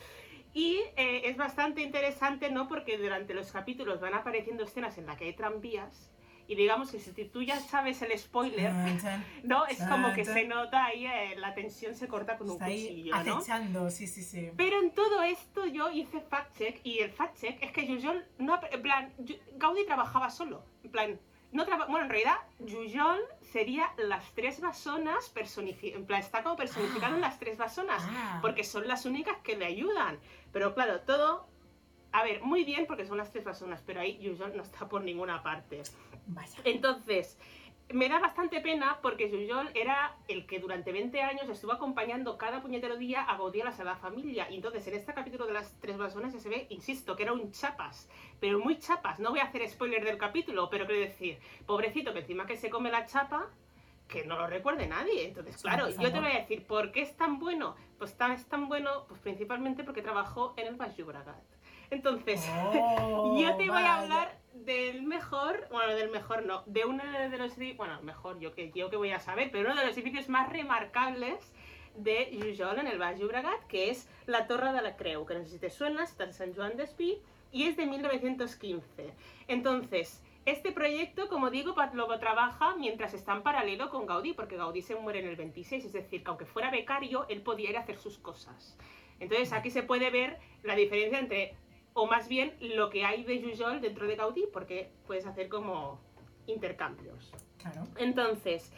Y 0.52 0.80
eh, 0.96 1.22
es 1.24 1.36
bastante 1.36 1.82
interesante, 1.82 2.50
¿no? 2.50 2.68
Porque 2.68 2.98
durante 2.98 3.34
los 3.34 3.52
capítulos 3.52 4.00
van 4.00 4.14
apareciendo 4.14 4.64
escenas 4.64 4.98
en 4.98 5.06
las 5.06 5.16
que 5.16 5.24
hay 5.26 5.32
tranvías. 5.32 6.10
Y 6.50 6.56
digamos 6.56 6.90
que 6.90 6.98
si 6.98 7.12
tú 7.26 7.42
ya 7.44 7.60
sabes 7.60 8.02
el 8.02 8.18
spoiler, 8.18 8.72
chan. 9.00 9.24
¿no? 9.44 9.66
Es 9.66 9.78
como 9.84 10.12
que 10.12 10.24
Chan, 10.24 10.34
se 10.34 10.44
nota 10.48 10.84
ahí, 10.86 11.06
eh, 11.06 11.34
la 11.36 11.54
tensión 11.54 11.94
se 11.94 12.08
corta 12.08 12.36
con 12.36 12.48
un 12.48 12.54
Está 12.54 12.64
ahí 12.64 12.88
cuchillo, 12.88 13.14
¿no? 13.24 13.36
acechando, 13.36 13.88
sí, 13.90 14.08
sí, 14.08 14.24
sí. 14.24 14.50
Pero 14.56 14.80
en 14.80 14.90
todo 14.90 15.22
esto 15.22 15.64
yo 15.66 15.90
hice 15.92 16.20
fact 16.20 16.58
check 16.58 16.80
y 16.82 16.98
el 16.98 17.12
fact 17.12 17.38
check 17.40 17.62
es 17.62 17.70
que 17.70 17.86
Jujol 17.86 18.26
no, 18.38 18.58
en 18.68 18.82
plan, 18.82 19.12
Gaudí 19.58 19.86
trabajaba 19.86 20.28
solo, 20.28 20.64
en 20.82 20.90
plan, 20.90 21.20
no 21.52 21.64
traba- 21.66 21.86
bueno, 21.86 22.06
en 22.06 22.10
realidad 22.10 22.38
Jujol 22.58 23.20
sería 23.52 23.92
las 23.98 24.24
tres 24.34 24.60
basonas 24.60 25.28
personificadas, 25.30 26.00
en 26.00 26.06
plan, 26.06 26.20
está 26.20 26.42
como 26.42 26.56
personificado 26.56 27.14
en 27.14 27.20
las 27.20 27.38
tres 27.38 27.58
basonas, 27.58 28.02
Ah. 28.08 28.38
porque 28.42 28.64
son 28.64 28.88
las 28.88 29.06
únicas 29.06 29.36
que 29.44 29.56
le 29.56 29.66
ayudan. 29.66 30.18
Pero 30.52 30.74
claro, 30.74 31.00
todo, 31.02 31.46
a 32.12 32.24
ver, 32.24 32.42
muy 32.42 32.64
bien 32.64 32.86
porque 32.86 33.04
son 33.04 33.18
las 33.18 33.30
tres 33.30 33.44
basonas, 33.44 33.82
pero 33.86 34.00
ahí 34.00 34.20
Jujol 34.22 34.56
no 34.56 34.62
está 34.62 34.88
por 34.88 35.02
ninguna 35.02 35.42
parte. 35.42 35.82
Vaya. 36.26 36.58
Entonces, 36.64 37.38
me 37.92 38.08
da 38.08 38.20
bastante 38.20 38.60
pena 38.60 38.98
porque 39.02 39.30
Jujol 39.30 39.70
era 39.74 40.16
el 40.28 40.46
que 40.46 40.60
durante 40.60 40.92
20 40.92 41.20
años 41.22 41.48
estuvo 41.48 41.72
acompañando 41.72 42.38
cada 42.38 42.62
puñetero 42.62 42.96
día 42.96 43.22
a 43.22 43.36
Gaudí 43.36 43.60
a 43.60 43.84
la 43.84 43.96
Familia. 43.96 44.50
Y 44.50 44.56
entonces, 44.56 44.86
en 44.86 44.94
este 44.94 45.12
capítulo 45.12 45.46
de 45.46 45.52
las 45.52 45.78
tres 45.80 45.96
ya 45.98 46.40
se 46.40 46.48
ve, 46.48 46.66
insisto, 46.70 47.16
que 47.16 47.24
era 47.24 47.32
un 47.32 47.50
chapas, 47.52 48.08
pero 48.40 48.58
muy 48.58 48.78
chapas. 48.78 49.18
No 49.18 49.30
voy 49.30 49.40
a 49.40 49.44
hacer 49.44 49.68
spoiler 49.68 50.04
del 50.04 50.18
capítulo, 50.18 50.68
pero 50.70 50.86
quiero 50.86 51.00
decir, 51.00 51.38
pobrecito, 51.66 52.12
que 52.12 52.20
encima 52.20 52.46
que 52.46 52.56
se 52.56 52.70
come 52.70 52.90
la 52.90 53.06
chapa, 53.06 53.50
que 54.08 54.24
no 54.24 54.36
lo 54.36 54.46
recuerde 54.46 54.86
nadie. 54.86 55.28
Entonces, 55.28 55.60
claro, 55.60 55.88
yo 55.88 56.12
te 56.12 56.20
voy 56.20 56.30
a 56.30 56.40
decir, 56.40 56.66
¿por 56.66 56.92
qué 56.92 57.02
es 57.02 57.16
tan 57.16 57.38
bueno? 57.38 57.76
Pues 57.98 58.16
tan, 58.16 58.32
es 58.32 58.46
tan 58.46 58.68
bueno, 58.68 59.04
pues 59.08 59.20
principalmente 59.20 59.84
porque 59.84 60.02
trabajó 60.02 60.54
en 60.56 60.66
el 60.68 60.76
Baix 60.76 60.96
Llobregat. 60.96 61.42
Entonces, 61.90 62.44
Oh, 63.02 63.38
yo 63.40 63.56
te 63.56 63.68
voy 63.68 63.82
a 63.82 64.00
hablar 64.00 64.38
del 64.54 65.02
mejor, 65.02 65.66
bueno, 65.70 65.94
del 65.94 66.10
mejor 66.10 66.44
no, 66.44 66.62
de 66.66 66.84
uno 66.84 67.02
de 67.04 67.38
los, 67.38 67.56
bueno, 67.76 68.00
mejor 68.02 68.38
yo 68.40 68.52
que, 68.54 68.70
yo 68.74 68.90
que 68.90 68.96
voy 68.96 69.10
a 69.10 69.20
saber, 69.20 69.50
pero 69.50 69.70
uno 69.70 69.80
de 69.80 69.86
los 69.86 69.96
edificios 69.96 70.28
más 70.28 70.50
remarcables 70.50 71.52
de 71.96 72.28
Jujol 72.32 72.78
en 72.78 72.86
el 72.86 72.98
Baix 72.98 73.18
Llobregat, 73.18 73.66
que 73.66 73.90
es 73.90 74.08
la 74.26 74.46
Torre 74.46 74.72
de 74.72 74.82
la 74.82 74.96
Creu, 74.96 75.26
que 75.26 75.34
no 75.34 75.44
sé 75.44 75.50
si 75.50 75.58
te 75.58 75.70
suena, 75.70 76.04
está 76.04 76.24
en 76.24 76.32
San 76.32 76.54
Joan 76.54 76.76
d'Espí, 76.76 77.18
y 77.52 77.64
es 77.64 77.76
de 77.76 77.86
1915. 77.86 79.12
Entonces, 79.48 80.22
este 80.46 80.72
proyecto, 80.72 81.28
como 81.28 81.50
digo, 81.50 81.74
pa- 81.74 81.90
lo 81.92 82.06
trabaja 82.18 82.76
mientras 82.76 83.12
está 83.14 83.32
en 83.32 83.42
paralelo 83.42 83.90
con 83.90 84.06
Gaudí, 84.06 84.32
porque 84.34 84.56
Gaudí 84.56 84.82
se 84.82 84.94
muere 84.94 85.20
en 85.20 85.28
el 85.28 85.36
26, 85.36 85.84
es 85.84 85.92
decir, 85.92 86.22
que 86.22 86.28
aunque 86.28 86.46
fuera 86.46 86.70
becario, 86.70 87.26
él 87.28 87.42
podía 87.42 87.70
ir 87.70 87.76
a 87.76 87.80
hacer 87.80 87.98
sus 87.98 88.18
cosas. 88.18 88.76
Entonces, 89.18 89.52
aquí 89.52 89.70
se 89.70 89.82
puede 89.82 90.10
ver 90.10 90.38
la 90.62 90.74
diferencia 90.76 91.18
entre, 91.18 91.54
o 91.94 92.06
más 92.06 92.28
bien, 92.28 92.54
lo 92.60 92.90
que 92.90 93.04
hay 93.04 93.24
de 93.24 93.42
Jujol 93.42 93.80
dentro 93.80 94.06
de 94.06 94.16
Gaudí, 94.16 94.44
porque 94.52 94.90
puedes 95.06 95.26
hacer 95.26 95.48
como 95.48 96.00
intercambios. 96.46 97.32
Claro. 97.58 97.84
Entonces, 97.96 98.72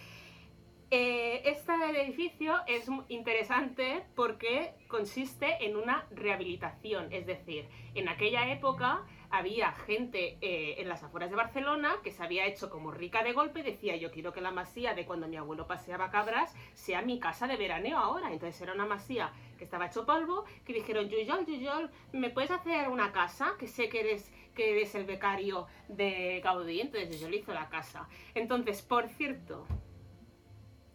eh, 0.90 1.40
este 1.46 1.72
edificio 2.02 2.54
es 2.66 2.86
interesante 3.08 4.04
porque 4.14 4.74
consiste 4.88 5.64
en 5.64 5.76
una 5.76 6.06
rehabilitación, 6.10 7.10
es 7.12 7.24
decir, 7.24 7.66
en 7.94 8.10
aquella 8.10 8.52
época 8.52 9.02
había 9.32 9.72
gente 9.72 10.36
eh, 10.42 10.74
en 10.78 10.88
las 10.88 11.02
afueras 11.02 11.30
de 11.30 11.36
Barcelona 11.36 11.96
que 12.04 12.12
se 12.12 12.22
había 12.22 12.46
hecho 12.46 12.68
como 12.68 12.90
rica 12.90 13.24
de 13.24 13.32
golpe 13.32 13.60
y 13.60 13.62
decía 13.62 13.96
yo 13.96 14.10
quiero 14.10 14.32
que 14.32 14.42
la 14.42 14.50
masía 14.50 14.94
de 14.94 15.06
cuando 15.06 15.26
mi 15.26 15.36
abuelo 15.36 15.66
paseaba 15.66 16.10
cabras 16.10 16.54
sea 16.74 17.00
mi 17.00 17.18
casa 17.18 17.46
de 17.46 17.56
veraneo 17.56 17.96
ahora. 17.96 18.30
Entonces 18.30 18.60
era 18.60 18.74
una 18.74 18.84
masía 18.84 19.32
que 19.56 19.64
estaba 19.64 19.86
hecho 19.86 20.04
polvo, 20.04 20.44
que 20.66 20.74
dijeron 20.74 21.08
Yuyol, 21.08 21.46
Yuyol, 21.46 21.90
¿me 22.12 22.28
puedes 22.28 22.50
hacer 22.50 22.90
una 22.90 23.10
casa? 23.10 23.54
Que 23.58 23.66
sé 23.66 23.88
que 23.88 24.00
eres, 24.00 24.30
que 24.54 24.72
eres 24.72 24.94
el 24.94 25.04
becario 25.04 25.66
de 25.88 26.40
Gaudí, 26.44 26.82
entonces 26.82 27.18
yo 27.18 27.30
le 27.30 27.38
hizo 27.38 27.54
la 27.54 27.70
casa. 27.70 28.08
Entonces, 28.34 28.82
por 28.82 29.08
cierto, 29.08 29.66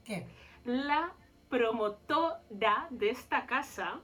¿Qué? 0.06 0.28
la 0.64 1.12
promotora 1.50 2.88
de 2.92 3.10
esta 3.10 3.48
casa 3.48 4.02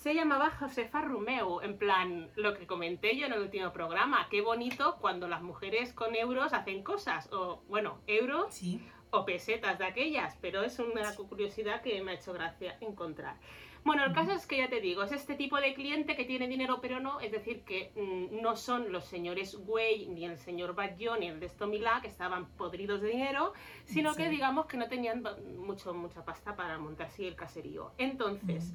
se 0.00 0.14
llamaba 0.14 0.48
Josefa 0.48 1.02
Rumeu, 1.02 1.60
en 1.60 1.76
plan, 1.76 2.30
lo 2.34 2.54
que 2.54 2.66
comenté 2.66 3.18
yo 3.18 3.26
en 3.26 3.34
el 3.34 3.40
último 3.40 3.70
programa, 3.70 4.28
qué 4.30 4.40
bonito 4.40 4.96
cuando 4.98 5.28
las 5.28 5.42
mujeres 5.42 5.92
con 5.92 6.14
euros 6.14 6.54
hacen 6.54 6.82
cosas, 6.82 7.30
o 7.32 7.60
bueno, 7.68 7.98
euros 8.06 8.46
Sí. 8.54 8.80
o 9.10 9.26
pesetas 9.26 9.78
de 9.78 9.84
aquellas, 9.84 10.38
pero 10.40 10.62
es 10.62 10.78
una 10.78 11.14
curiosidad 11.14 11.82
que 11.82 12.02
me 12.02 12.12
ha 12.12 12.14
hecho 12.14 12.32
gracia 12.32 12.78
encontrar. 12.80 13.36
Bueno, 13.84 14.02
el 14.04 14.14
caso 14.14 14.32
es 14.32 14.46
que 14.46 14.56
ya 14.56 14.70
te 14.70 14.80
digo, 14.80 15.02
es 15.02 15.12
este 15.12 15.34
tipo 15.34 15.58
de 15.60 15.74
cliente 15.74 16.16
que 16.16 16.24
tiene 16.24 16.48
dinero 16.48 16.80
pero 16.80 16.98
no, 16.98 17.20
es 17.20 17.30
decir, 17.30 17.62
que 17.64 17.92
mm, 17.94 18.40
no 18.40 18.56
son 18.56 18.92
los 18.92 19.04
señores 19.04 19.54
Way, 19.66 20.06
ni 20.08 20.24
el 20.24 20.38
señor 20.38 20.74
Baggio, 20.74 21.18
ni 21.18 21.26
el 21.26 21.40
de 21.40 21.48
Stomila, 21.50 22.00
que 22.00 22.08
estaban 22.08 22.46
podridos 22.56 23.02
de 23.02 23.08
dinero, 23.10 23.52
sino 23.84 24.14
que 24.14 24.30
digamos 24.30 24.64
que 24.64 24.78
no 24.78 24.88
tenían 24.88 25.22
mucho, 25.58 25.92
mucha 25.92 26.24
pasta 26.24 26.56
para 26.56 26.78
montarse 26.78 27.28
el 27.28 27.36
caserío. 27.36 27.92
Entonces, 27.98 28.72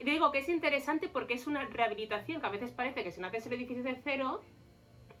digo 0.00 0.30
que 0.30 0.38
es 0.40 0.48
interesante 0.48 1.08
porque 1.08 1.34
es 1.34 1.46
una 1.46 1.64
rehabilitación 1.64 2.40
que 2.40 2.46
a 2.46 2.50
veces 2.50 2.70
parece 2.70 3.02
que 3.04 3.12
si 3.12 3.20
no 3.20 3.26
haces 3.28 3.46
el 3.46 3.54
edificio 3.54 3.82
de 3.82 3.96
cero, 4.02 4.42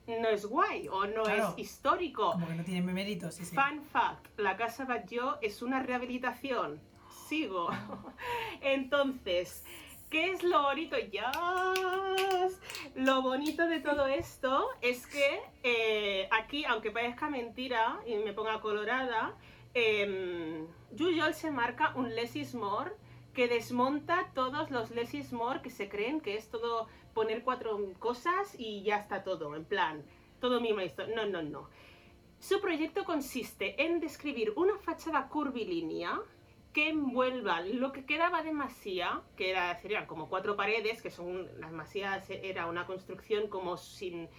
no 0.06 0.28
es 0.28 0.46
guay 0.46 0.86
o 0.88 1.06
no 1.06 1.24
Claro. 1.24 1.48
es 1.56 1.58
histórico. 1.58 2.32
Como 2.32 2.46
que 2.46 2.54
no 2.54 2.64
tiene 2.64 2.82
méritos, 2.92 3.34
sí, 3.34 3.44
sí. 3.44 3.56
Fun 3.56 3.82
fact, 3.82 4.38
la 4.38 4.56
Casa 4.56 4.84
Batlló 4.84 5.38
es 5.42 5.62
una 5.62 5.82
rehabilitación. 5.82 6.80
Sigo. 7.28 7.68
Entonces, 8.60 9.64
¿qué 10.10 10.30
es 10.30 10.42
lo 10.44 10.62
bonito? 10.62 10.96
Ya. 11.10 11.32
Lo 12.94 13.22
bonito 13.22 13.66
de 13.66 13.80
todo 13.80 14.06
esto 14.06 14.68
es 14.80 15.06
que 15.06 15.40
eh, 15.62 16.28
aquí, 16.30 16.64
aunque 16.64 16.90
parezca 16.90 17.28
mentira 17.28 17.98
y 18.06 18.14
me 18.16 18.32
ponga 18.32 18.60
colorada, 18.60 19.34
eh, 19.74 20.64
Jujol 20.96 21.34
se 21.34 21.50
marca 21.50 21.92
un 21.96 22.14
less 22.14 22.36
is 22.36 22.54
more 22.54 22.92
que 23.36 23.48
desmonta 23.48 24.30
todos 24.32 24.70
los 24.70 24.90
less 24.92 25.12
is 25.12 25.30
more 25.30 25.60
que 25.60 25.68
se 25.68 25.90
creen 25.90 26.22
que 26.22 26.38
es 26.38 26.48
todo 26.48 26.88
poner 27.12 27.42
cuatro 27.42 27.78
cosas 27.98 28.56
y 28.58 28.82
ya 28.82 28.96
está 28.96 29.24
todo, 29.24 29.54
en 29.54 29.66
plan, 29.66 30.02
todo 30.40 30.58
mismo 30.58 30.80
esto. 30.80 31.06
No, 31.08 31.26
no, 31.26 31.42
no. 31.42 31.68
Su 32.38 32.62
proyecto 32.62 33.04
consiste 33.04 33.84
en 33.84 34.00
describir 34.00 34.54
una 34.56 34.78
fachada 34.78 35.28
curvilínea 35.28 36.18
que 36.72 36.88
envuelva 36.88 37.60
lo 37.60 37.92
que 37.92 38.06
quedaba 38.06 38.42
de 38.42 38.52
masía, 38.54 39.20
que 39.36 39.50
era, 39.50 39.74
serían 39.76 40.06
como 40.06 40.30
cuatro 40.30 40.56
paredes, 40.56 41.02
que 41.02 41.10
son 41.10 41.46
las 41.60 41.72
masías, 41.72 42.30
era 42.30 42.64
una 42.64 42.86
construcción 42.86 43.48
como 43.48 43.76
sin, 43.76 44.30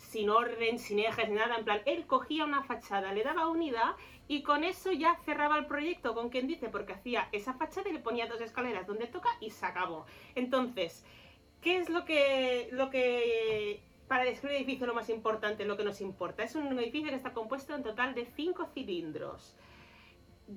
sin 0.00 0.30
orden, 0.30 0.78
sin 0.78 0.98
ejes, 0.98 1.28
nada, 1.30 1.56
en 1.56 1.64
plan, 1.64 1.82
él 1.86 2.06
cogía 2.06 2.44
una 2.44 2.62
fachada, 2.62 3.12
le 3.12 3.22
daba 3.22 3.48
unidad 3.48 3.94
y 4.28 4.42
con 4.42 4.64
eso 4.64 4.90
ya 4.92 5.14
cerraba 5.24 5.58
el 5.58 5.66
proyecto, 5.66 6.14
con 6.14 6.30
quien 6.30 6.46
dice, 6.46 6.68
porque 6.68 6.94
hacía 6.94 7.28
esa 7.32 7.52
fachada 7.54 7.88
y 7.88 7.92
le 7.92 8.00
ponía 8.00 8.26
dos 8.26 8.40
escaleras 8.40 8.86
donde 8.86 9.06
toca 9.06 9.28
y 9.40 9.50
se 9.50 9.66
acabó. 9.66 10.06
Entonces, 10.34 11.04
¿qué 11.60 11.76
es 11.78 11.88
lo 11.90 12.04
que, 12.04 12.68
lo 12.72 12.90
que 12.90 13.82
para 14.08 14.24
describir 14.24 14.56
el 14.56 14.62
edificio 14.62 14.86
lo 14.86 14.94
más 14.94 15.10
importante, 15.10 15.64
lo 15.64 15.76
que 15.76 15.84
nos 15.84 16.00
importa? 16.00 16.42
Es 16.42 16.54
un 16.54 16.76
edificio 16.78 17.10
que 17.10 17.16
está 17.16 17.32
compuesto 17.32 17.74
en 17.74 17.82
total 17.82 18.14
de 18.14 18.24
cinco 18.24 18.66
cilindros. 18.72 19.54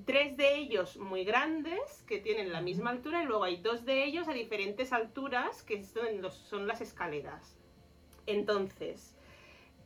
Tres 0.06 0.36
de 0.36 0.56
ellos 0.56 0.96
muy 0.96 1.24
grandes, 1.24 2.02
que 2.08 2.18
tienen 2.18 2.50
la 2.52 2.60
misma 2.60 2.90
altura, 2.90 3.22
y 3.22 3.26
luego 3.26 3.44
hay 3.44 3.58
dos 3.58 3.84
de 3.84 4.04
ellos 4.04 4.26
a 4.26 4.32
diferentes 4.32 4.92
alturas, 4.92 5.62
que 5.62 5.84
son, 5.84 6.20
los- 6.22 6.34
son 6.34 6.66
las 6.66 6.80
escaleras. 6.80 7.56
Entonces, 8.26 9.13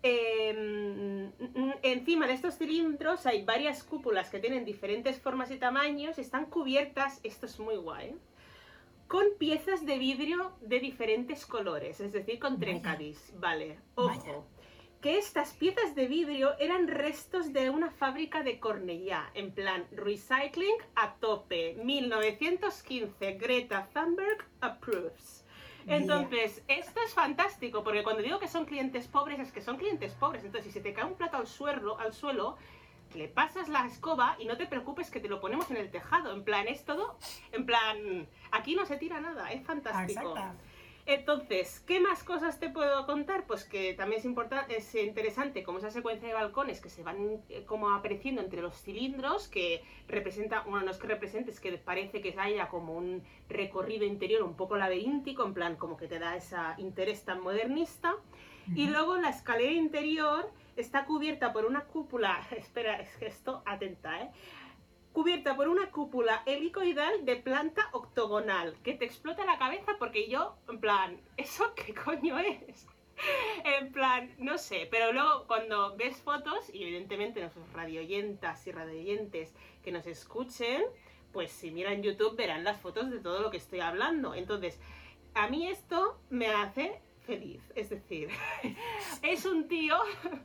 eh, 0.02 1.30
mm, 1.54 1.70
encima 1.82 2.26
de 2.26 2.34
estos 2.34 2.56
cilindros 2.56 3.26
hay 3.26 3.44
varias 3.44 3.82
cúpulas 3.82 4.30
que 4.30 4.38
tienen 4.38 4.64
diferentes 4.64 5.20
formas 5.20 5.50
y 5.50 5.58
tamaños, 5.58 6.18
están 6.18 6.46
cubiertas, 6.46 7.20
esto 7.24 7.46
es 7.46 7.58
muy 7.58 7.76
guay, 7.76 8.14
con 9.08 9.24
piezas 9.38 9.84
de 9.86 9.98
vidrio 9.98 10.52
de 10.60 10.80
diferentes 10.80 11.46
colores, 11.46 12.00
es 12.00 12.12
decir, 12.12 12.38
con 12.38 12.60
trencadís, 12.60 13.32
vale, 13.38 13.78
ojo. 13.94 14.08
Vaya. 14.08 14.42
Que 15.00 15.16
estas 15.16 15.52
piezas 15.52 15.94
de 15.94 16.08
vidrio 16.08 16.58
eran 16.58 16.88
restos 16.88 17.52
de 17.52 17.70
una 17.70 17.88
fábrica 17.90 18.42
de 18.42 18.58
Cornellá, 18.58 19.30
en 19.34 19.52
plan 19.52 19.86
recycling 19.92 20.74
a 20.96 21.14
tope, 21.14 21.76
1915, 21.84 23.34
Greta 23.34 23.88
Thunberg 23.94 24.44
approves. 24.60 25.44
Entonces, 25.88 26.62
esto 26.68 27.00
es 27.04 27.14
fantástico, 27.14 27.82
porque 27.82 28.02
cuando 28.02 28.22
digo 28.22 28.38
que 28.38 28.48
son 28.48 28.64
clientes 28.66 29.08
pobres, 29.08 29.38
es 29.40 29.52
que 29.52 29.60
son 29.62 29.76
clientes 29.76 30.12
pobres. 30.14 30.44
Entonces, 30.44 30.66
si 30.66 30.72
se 30.72 30.80
te 30.80 30.92
cae 30.92 31.04
un 31.04 31.14
plato 31.14 31.36
al 31.36 31.46
suelo, 31.46 31.98
al 31.98 32.12
suelo, 32.12 32.56
le 33.14 33.26
pasas 33.28 33.68
la 33.68 33.86
escoba 33.86 34.36
y 34.38 34.44
no 34.44 34.56
te 34.58 34.66
preocupes 34.66 35.10
que 35.10 35.18
te 35.20 35.28
lo 35.28 35.40
ponemos 35.40 35.70
en 35.70 35.78
el 35.78 35.90
tejado. 35.90 36.32
En 36.34 36.44
plan, 36.44 36.68
es 36.68 36.84
todo, 36.84 37.16
en 37.52 37.64
plan, 37.64 38.28
aquí 38.50 38.74
no 38.74 38.84
se 38.84 38.96
tira 38.98 39.18
nada, 39.20 39.50
es 39.50 39.62
Ah, 39.62 39.66
fantástico. 39.66 40.20
exacto. 40.20 40.67
Entonces, 41.08 41.82
¿qué 41.86 42.00
más 42.00 42.22
cosas 42.22 42.60
te 42.60 42.68
puedo 42.68 43.06
contar? 43.06 43.46
Pues 43.46 43.64
que 43.64 43.94
también 43.94 44.18
es, 44.18 44.26
importante, 44.26 44.76
es 44.76 44.94
interesante 44.94 45.62
como 45.62 45.78
esa 45.78 45.90
secuencia 45.90 46.28
de 46.28 46.34
balcones 46.34 46.82
que 46.82 46.90
se 46.90 47.02
van 47.02 47.40
eh, 47.48 47.64
como 47.64 47.94
apareciendo 47.94 48.42
entre 48.42 48.60
los 48.60 48.76
cilindros, 48.76 49.48
que 49.48 49.82
representa, 50.06 50.60
bueno, 50.66 50.84
no 50.84 50.90
es 50.90 50.98
que 50.98 51.06
represente, 51.06 51.50
es 51.50 51.60
que 51.60 51.72
parece 51.78 52.20
que 52.20 52.38
haya 52.38 52.68
como 52.68 52.94
un 52.94 53.22
recorrido 53.48 54.04
interior 54.04 54.42
un 54.42 54.54
poco 54.54 54.76
laberíntico, 54.76 55.46
en 55.46 55.54
plan 55.54 55.76
como 55.76 55.96
que 55.96 56.08
te 56.08 56.18
da 56.18 56.36
ese 56.36 56.58
interés 56.76 57.24
tan 57.24 57.40
modernista. 57.40 58.14
Y 58.74 58.88
luego 58.88 59.16
la 59.16 59.30
escalera 59.30 59.72
interior 59.72 60.52
está 60.76 61.06
cubierta 61.06 61.54
por 61.54 61.64
una 61.64 61.84
cúpula, 61.84 62.46
espera, 62.50 63.00
es 63.00 63.16
que 63.16 63.28
esto, 63.28 63.62
atenta, 63.64 64.20
¿eh? 64.20 64.30
Cubierta 65.18 65.56
por 65.56 65.66
una 65.66 65.90
cúpula 65.90 66.44
helicoidal 66.46 67.24
de 67.24 67.34
planta 67.34 67.88
octogonal, 67.90 68.76
que 68.84 68.94
te 68.94 69.04
explota 69.04 69.44
la 69.44 69.58
cabeza 69.58 69.96
porque 69.98 70.28
yo, 70.28 70.56
en 70.68 70.78
plan, 70.78 71.20
¿eso 71.36 71.74
qué 71.74 71.92
coño 71.92 72.38
es? 72.38 72.86
En 73.64 73.90
plan, 73.90 74.32
no 74.38 74.58
sé, 74.58 74.86
pero 74.88 75.12
luego 75.12 75.48
cuando 75.48 75.96
ves 75.96 76.18
fotos, 76.18 76.72
y 76.72 76.84
evidentemente 76.84 77.40
nuestros 77.40 77.68
radioyentas 77.72 78.64
y 78.68 78.70
radioyentes 78.70 79.52
que 79.82 79.90
nos 79.90 80.06
escuchen, 80.06 80.84
pues 81.32 81.50
si 81.50 81.72
miran 81.72 82.00
YouTube 82.00 82.36
verán 82.36 82.62
las 82.62 82.80
fotos 82.80 83.10
de 83.10 83.18
todo 83.18 83.40
lo 83.40 83.50
que 83.50 83.56
estoy 83.56 83.80
hablando. 83.80 84.36
Entonces, 84.36 84.78
a 85.34 85.48
mí 85.48 85.66
esto 85.66 86.20
me 86.30 86.46
hace 86.46 87.02
feliz. 87.26 87.60
Es 87.74 87.90
decir, 87.90 88.28
es 89.22 89.44
un 89.46 89.66
tío 89.66 89.96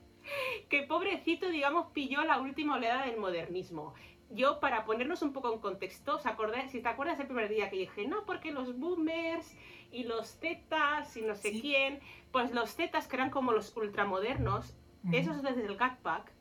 que 0.70 0.82
pobrecito, 0.82 1.50
digamos, 1.50 1.92
pilló 1.92 2.24
la 2.24 2.42
última 2.42 2.78
oleada 2.78 3.06
del 3.06 3.20
modernismo. 3.20 3.94
Yo, 4.34 4.60
para 4.60 4.84
ponernos 4.86 5.22
un 5.22 5.32
poco 5.32 5.54
en 5.54 5.60
contexto, 5.60 6.16
¿os 6.16 6.26
acordáis? 6.26 6.72
si 6.72 6.82
te 6.82 6.90
acuerdas 6.90 7.20
el 7.20 7.28
primer 7.28 7.50
día 7.50 7.70
que 7.70 7.78
dije, 7.78 8.08
no, 8.08 8.26
porque 8.26 8.52
los 8.52 8.78
boomers 8.80 9.56
y 9.92 10.04
los 10.06 10.28
zetas 10.40 11.16
y 11.18 11.22
no 11.22 11.36
sé 11.36 11.52
Sí. 11.52 11.62
quién, 11.62 12.00
pues 12.32 12.52
los 12.52 12.74
zetas 12.76 13.08
que 13.08 13.16
eran 13.16 13.30
como 13.30 13.52
los 13.52 13.76
ultramodernos, 13.78 14.76
esos 15.12 15.42
desde 15.44 15.66
el 15.66 15.78
Cat 15.78 16.00
Pack, 16.00 16.32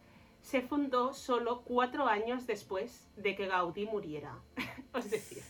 se 0.41 0.63
fundó 0.63 1.13
solo 1.13 1.63
cuatro 1.63 2.07
años 2.07 2.47
después 2.47 3.11
de 3.17 3.35
que 3.37 3.47
Gaudí 3.47 3.87
muriera. 3.87 4.39
es 4.95 5.11
decir, 5.11 5.43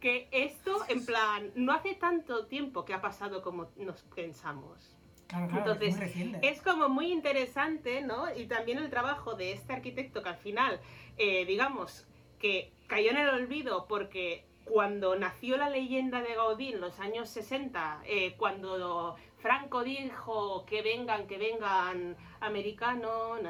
que 0.00 0.28
esto, 0.32 0.78
en 0.88 1.04
plan, 1.04 1.50
no 1.56 1.72
hace 1.72 1.94
tanto 1.94 2.46
tiempo 2.46 2.84
que 2.84 2.94
ha 2.94 3.00
pasado 3.00 3.42
como 3.42 3.68
nos 3.76 4.02
pensamos. 4.02 4.96
Entonces, 5.32 5.96
es, 6.42 6.62
como 6.62 6.88
muy 6.88 7.12
interesante, 7.12 8.00
¿no? 8.00 8.26
Y 8.34 8.46
también 8.46 8.78
el 8.78 8.90
trabajo 8.90 9.34
de 9.34 9.52
este 9.52 9.72
arquitecto 9.72 10.22
que 10.22 10.28
al 10.28 10.36
final, 10.36 10.80
eh, 11.18 11.44
digamos, 11.46 12.06
que 12.38 12.70
cayó 12.86 13.10
en 13.10 13.16
el 13.16 13.28
olvido 13.30 13.86
porque 13.88 14.44
cuando 14.64 15.16
nació 15.16 15.56
la 15.56 15.70
leyenda 15.70 16.22
de 16.22 16.34
Gaudí 16.34 16.72
en 16.72 16.80
los 16.80 17.00
años 17.00 17.28
60, 17.30 18.02
eh, 18.04 18.34
cuando 18.36 19.16
Franco 19.38 19.84
dijo 19.84 20.64
que 20.66 20.82
vengan, 20.82 21.26
que 21.26 21.38
vengan 21.38 22.16
americanos, 22.40 23.40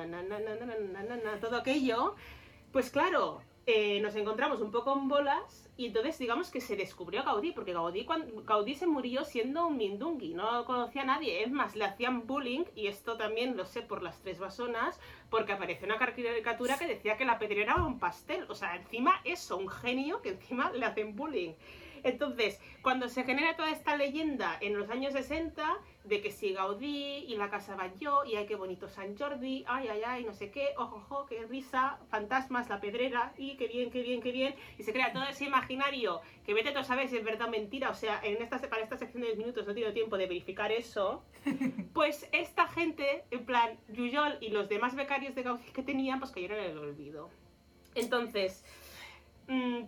todo 1.40 1.56
aquello, 1.56 2.14
pues 2.72 2.90
claro, 2.90 3.42
eh, 3.66 4.00
nos 4.00 4.14
encontramos 4.14 4.60
un 4.60 4.70
poco 4.70 4.96
en 4.96 5.08
bolas 5.08 5.68
y 5.76 5.86
entonces 5.86 6.16
digamos 6.18 6.52
que 6.52 6.60
se 6.60 6.76
descubrió 6.76 7.20
a 7.20 7.24
Gaudí, 7.24 7.50
porque 7.50 7.72
Gaudí, 7.72 8.04
cuando, 8.04 8.42
Gaudí 8.44 8.76
se 8.76 8.86
murió 8.86 9.24
siendo 9.24 9.66
un 9.66 9.76
mindungui, 9.76 10.34
no 10.34 10.64
conocía 10.64 11.02
a 11.02 11.06
nadie, 11.06 11.42
es 11.42 11.50
más, 11.50 11.74
le 11.74 11.84
hacían 11.84 12.26
bullying, 12.28 12.64
y 12.76 12.86
esto 12.86 13.16
también 13.16 13.56
lo 13.56 13.66
sé 13.66 13.82
por 13.82 14.02
las 14.02 14.20
tres 14.20 14.38
basonas, 14.38 15.00
porque 15.30 15.52
apareció 15.52 15.86
una 15.86 15.98
caricatura 15.98 16.78
que 16.78 16.86
decía 16.86 17.16
que 17.16 17.24
la 17.24 17.40
pedrera 17.40 17.74
era 17.74 17.84
un 17.84 17.98
pastel, 17.98 18.46
o 18.48 18.54
sea, 18.54 18.76
encima 18.76 19.20
eso, 19.24 19.56
un 19.56 19.68
genio 19.68 20.22
que 20.22 20.30
encima 20.30 20.70
le 20.70 20.86
hacen 20.86 21.16
bullying. 21.16 21.54
Entonces, 22.06 22.60
cuando 22.82 23.08
se 23.08 23.24
genera 23.24 23.56
toda 23.56 23.72
esta 23.72 23.96
leyenda 23.96 24.56
en 24.60 24.78
los 24.78 24.88
años 24.90 25.12
60 25.12 25.76
de 26.04 26.20
que 26.20 26.30
si 26.30 26.52
Gaudí 26.52 27.24
y 27.26 27.36
la 27.36 27.50
casa 27.50 27.74
Batlló 27.74 28.24
y 28.24 28.36
ay 28.36 28.46
qué 28.46 28.54
bonito 28.54 28.88
San 28.88 29.18
Jordi, 29.18 29.64
ay 29.66 29.88
ay 29.88 30.02
ay, 30.06 30.24
no 30.24 30.32
sé 30.32 30.52
qué, 30.52 30.68
ojo 30.78 30.96
ojo, 30.96 31.26
qué 31.26 31.44
risa, 31.46 31.98
fantasmas, 32.08 32.68
la 32.68 32.80
pedrera 32.80 33.34
y 33.36 33.56
qué 33.56 33.66
bien, 33.66 33.90
qué 33.90 34.02
bien, 34.02 34.22
qué 34.22 34.30
bien, 34.30 34.54
y 34.78 34.84
se 34.84 34.92
crea 34.92 35.12
todo 35.12 35.24
ese 35.24 35.46
imaginario 35.46 36.20
que 36.44 36.54
vete 36.54 36.70
tú 36.70 36.78
a 36.78 36.84
saber 36.84 37.08
si 37.08 37.16
es 37.16 37.24
verdad 37.24 37.48
o 37.48 37.50
mentira, 37.50 37.90
o 37.90 37.94
sea, 37.94 38.20
en 38.22 38.40
esta, 38.40 38.60
para 38.70 38.82
esta 38.82 38.96
sección 38.96 39.22
de 39.22 39.30
10 39.30 39.38
minutos 39.38 39.66
no 39.66 39.72
he 39.72 39.74
tenido 39.74 39.92
tiempo 39.92 40.16
de 40.16 40.26
verificar 40.28 40.70
eso, 40.70 41.24
pues 41.92 42.28
esta 42.30 42.68
gente, 42.68 43.24
en 43.32 43.44
plan, 43.44 43.80
Yuyol 43.88 44.38
y 44.40 44.50
los 44.50 44.68
demás 44.68 44.94
becarios 44.94 45.34
de 45.34 45.42
Gaudí 45.42 45.72
que 45.72 45.82
tenían, 45.82 46.20
pues 46.20 46.30
cayeron 46.30 46.60
en 46.60 46.70
el 46.70 46.78
olvido. 46.78 47.30
Entonces, 47.96 48.64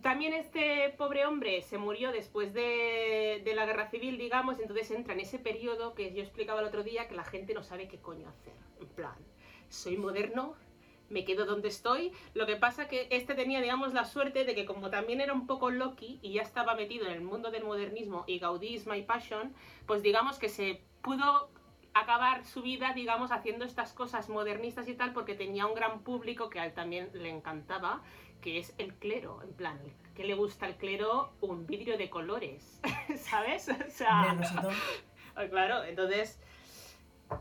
también 0.03 0.35
este 0.35 0.95
pobre 0.97 1.27
hombre 1.27 1.63
se 1.63 1.79
murió 1.79 2.13
después 2.13 2.55
de, 2.55 3.43
de 3.45 3.55
la 3.55 3.67
guerra 3.67 3.91
civil, 3.91 4.17
digamos, 4.17 4.61
entonces 4.61 4.91
entra 4.91 5.15
en 5.15 5.21
ese 5.21 5.39
periodo 5.39 5.95
que 5.95 6.13
yo 6.15 6.23
explicaba 6.23 6.61
el 6.61 6.67
otro 6.67 6.85
día 6.85 7.09
que 7.09 7.17
la 7.17 7.25
gente 7.25 7.55
no 7.55 7.63
sabe 7.63 7.89
qué 7.89 7.99
coño 7.99 8.29
hacer. 8.29 8.55
En 8.81 8.87
plan, 8.89 9.17
soy 9.69 9.97
moderno, 9.97 10.55
me 11.11 11.25
quedo 11.25 11.45
donde 11.45 11.69
estoy. 11.69 12.13
Lo 12.35 12.47
que 12.47 12.57
pasa 12.57 12.89
que 12.89 13.09
este 13.11 13.35
tenía, 13.35 13.61
digamos, 13.61 13.95
la 13.95 14.05
suerte 14.05 14.45
de 14.45 14.55
que 14.55 14.65
como 14.65 14.91
también 14.91 15.21
era 15.21 15.33
un 15.33 15.47
poco 15.47 15.71
Loki 15.71 16.19
y 16.23 16.35
ya 16.35 16.43
estaba 16.43 16.75
metido 16.75 17.07
en 17.07 17.13
el 17.13 17.21
mundo 17.21 17.51
del 17.51 17.65
modernismo 17.65 18.25
y 18.27 18.39
Gaudí 18.39 18.75
is 18.75 18.87
my 18.87 19.03
passion, 19.03 19.55
pues 19.87 20.03
digamos 20.03 20.39
que 20.39 20.49
se 20.49 20.83
pudo 21.03 21.51
acabar 21.95 22.45
su 22.45 22.63
vida, 22.63 22.93
digamos, 22.95 23.33
haciendo 23.33 23.65
estas 23.65 23.93
cosas 23.93 24.29
modernistas 24.29 24.89
y 24.89 24.95
tal, 24.95 25.13
porque 25.13 25.35
tenía 25.35 25.67
un 25.67 25.75
gran 25.75 26.03
público 26.03 26.49
que 26.49 26.61
a 26.61 26.67
él 26.67 26.73
también 26.73 27.11
le 27.13 27.31
encantaba, 27.31 28.03
que 28.41 28.59
es 28.59 28.75
el 28.79 28.95
clero, 28.95 29.41
en 29.43 29.53
plan, 29.53 29.79
¿qué 30.15 30.25
le 30.25 30.35
gusta 30.35 30.67
al 30.67 30.77
clero? 30.77 31.33
Un 31.41 31.67
vidrio 31.67 31.97
de 31.99 32.11
colores, 32.11 32.81
¿sabes? 33.17 33.69
O 33.69 33.91
sea, 33.91 34.35
rosito. 34.35 34.71
claro, 35.51 35.85
entonces... 35.85 36.41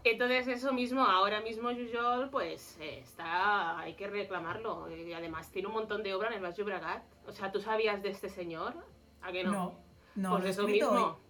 Entonces 0.04 0.50
eso 0.50 0.74
mismo, 0.74 1.02
ahora 1.02 1.40
mismo 1.40 1.70
Jujol, 1.70 2.30
pues 2.30 2.78
eh, 2.82 3.00
está, 3.00 3.80
hay 3.80 3.94
que 3.94 4.08
reclamarlo. 4.08 4.92
Y 4.92 5.14
además 5.14 5.50
tiene 5.50 5.70
un 5.70 5.76
montón 5.76 6.04
de 6.04 6.14
obra 6.14 6.28
en 6.28 6.34
el 6.34 6.42
Baix 6.42 6.58
Llobregat. 6.58 7.04
O 7.26 7.32
sea, 7.32 7.54
¿tú 7.54 7.62
sabías 7.62 8.04
de 8.04 8.10
este 8.10 8.28
señor? 8.28 8.74
¿A 9.22 9.32
que 9.32 9.46
no? 9.46 9.52
No, 9.54 9.80
no, 10.16 10.30
pues 10.32 10.44
lo 10.44 10.50
eso 10.50 10.68
mismo. 10.68 10.90
hoy. 10.90 11.27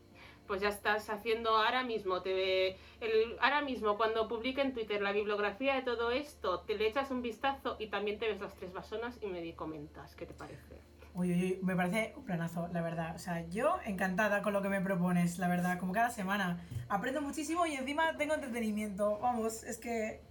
Pues 0.48 0.62
ya 0.62 0.70
estás 0.70 1.10
haciendo 1.10 1.50
ahora 1.50 1.84
mismo, 1.84 2.22
te 2.22 2.34
ve 2.34 2.78
el, 3.02 3.38
ahora 3.40 3.62
mismo 3.62 3.98
cuando 3.98 4.28
publique 4.28 4.62
en 4.62 4.74
Twitter 4.74 5.02
la 5.02 5.12
bibliografía 5.12 5.76
de 5.76 5.82
todo 5.82 6.12
esto, 6.12 6.62
te 6.62 6.76
le 6.76 6.88
echas 6.88 7.12
un 7.12 7.22
vistazo 7.22 7.76
y 7.80 7.88
también 7.88 8.18
te 8.18 8.28
ves 8.28 8.40
las 8.40 8.56
tres 8.56 8.74
basonas 8.74 9.20
y 9.22 9.28
me 9.28 9.56
comentas 9.56 10.16
qué 10.16 10.26
te 10.26 10.34
parece. 10.34 10.82
Uy, 11.14 11.32
uy, 11.32 11.44
uy, 11.44 11.60
me 11.64 11.76
parece 11.76 12.14
un 12.16 12.26
planazo, 12.26 12.68
la 12.72 12.82
verdad. 12.82 13.16
O 13.16 13.20
sea, 13.20 13.48
yo 13.48 13.78
encantada 13.86 14.44
con 14.44 14.54
lo 14.54 14.62
que 14.62 14.70
me 14.70 14.82
propones, 14.82 15.40
la 15.40 15.48
verdad. 15.48 15.80
Como 15.80 15.92
cada 15.92 16.12
semana. 16.12 16.64
Aprendo 16.90 17.22
muchísimo 17.24 17.66
y 17.66 17.74
encima 17.74 18.16
tengo 18.18 18.36
entretenimiento. 18.36 19.18
Vamos, 19.18 19.64
es 19.64 19.80
que 19.80 20.22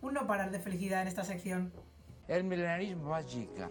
un 0.00 0.14
no 0.14 0.26
parar 0.26 0.50
de 0.50 0.58
felicidad 0.58 1.02
en 1.02 1.06
esta 1.06 1.22
sección. 1.22 1.72
El 2.26 2.42
milenarismo 2.42 3.10
va 3.10 3.18
a 3.18 3.22
llegar. 3.22 3.70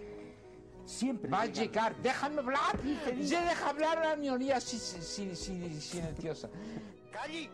Siempre. 0.92 1.30
Va 1.32 1.42
a 1.44 1.46
llegar. 1.46 1.96
Déjame 2.02 2.40
hablar. 2.40 2.78
Se 3.24 3.40
deja 3.40 3.70
hablar 3.70 3.98
a 4.00 4.10
la 4.10 4.16
minoría 4.18 4.60
si- 4.60 4.78
si- 4.78 5.02
si- 5.02 5.36
si- 5.36 5.82
silenciosa. 5.82 6.50
¡Calli! 7.12 7.50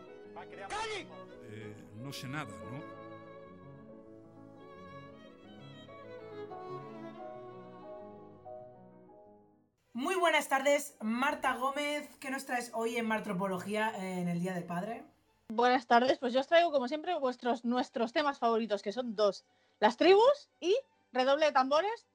¡Calli! 0.68 1.06
Eh, 1.44 1.74
no 2.02 2.12
sé 2.12 2.26
nada, 2.26 2.50
¿no? 2.70 2.82
Muy 9.92 10.14
buenas 10.14 10.48
tardes, 10.48 10.96
Marta 11.00 11.54
Gómez. 11.56 12.08
¿Qué 12.20 12.30
nos 12.30 12.44
traes 12.44 12.70
hoy 12.74 12.96
en 12.96 13.06
Martropología 13.06 13.92
eh, 13.96 14.20
en 14.20 14.28
el 14.28 14.40
Día 14.40 14.54
del 14.54 14.64
Padre? 14.64 15.04
Buenas 15.48 15.86
tardes, 15.86 16.18
pues 16.18 16.32
yo 16.32 16.40
os 16.40 16.46
traigo 16.46 16.70
como 16.70 16.88
siempre 16.88 17.18
vuestros 17.18 17.64
nuestros 17.64 18.12
temas 18.12 18.38
favoritos, 18.38 18.82
que 18.82 18.92
son 18.92 19.16
dos, 19.16 19.44
las 19.80 19.96
tribus 19.96 20.50
y 20.60 20.76
redoble 21.12 21.46
de 21.46 21.52
tambores, 21.52 22.06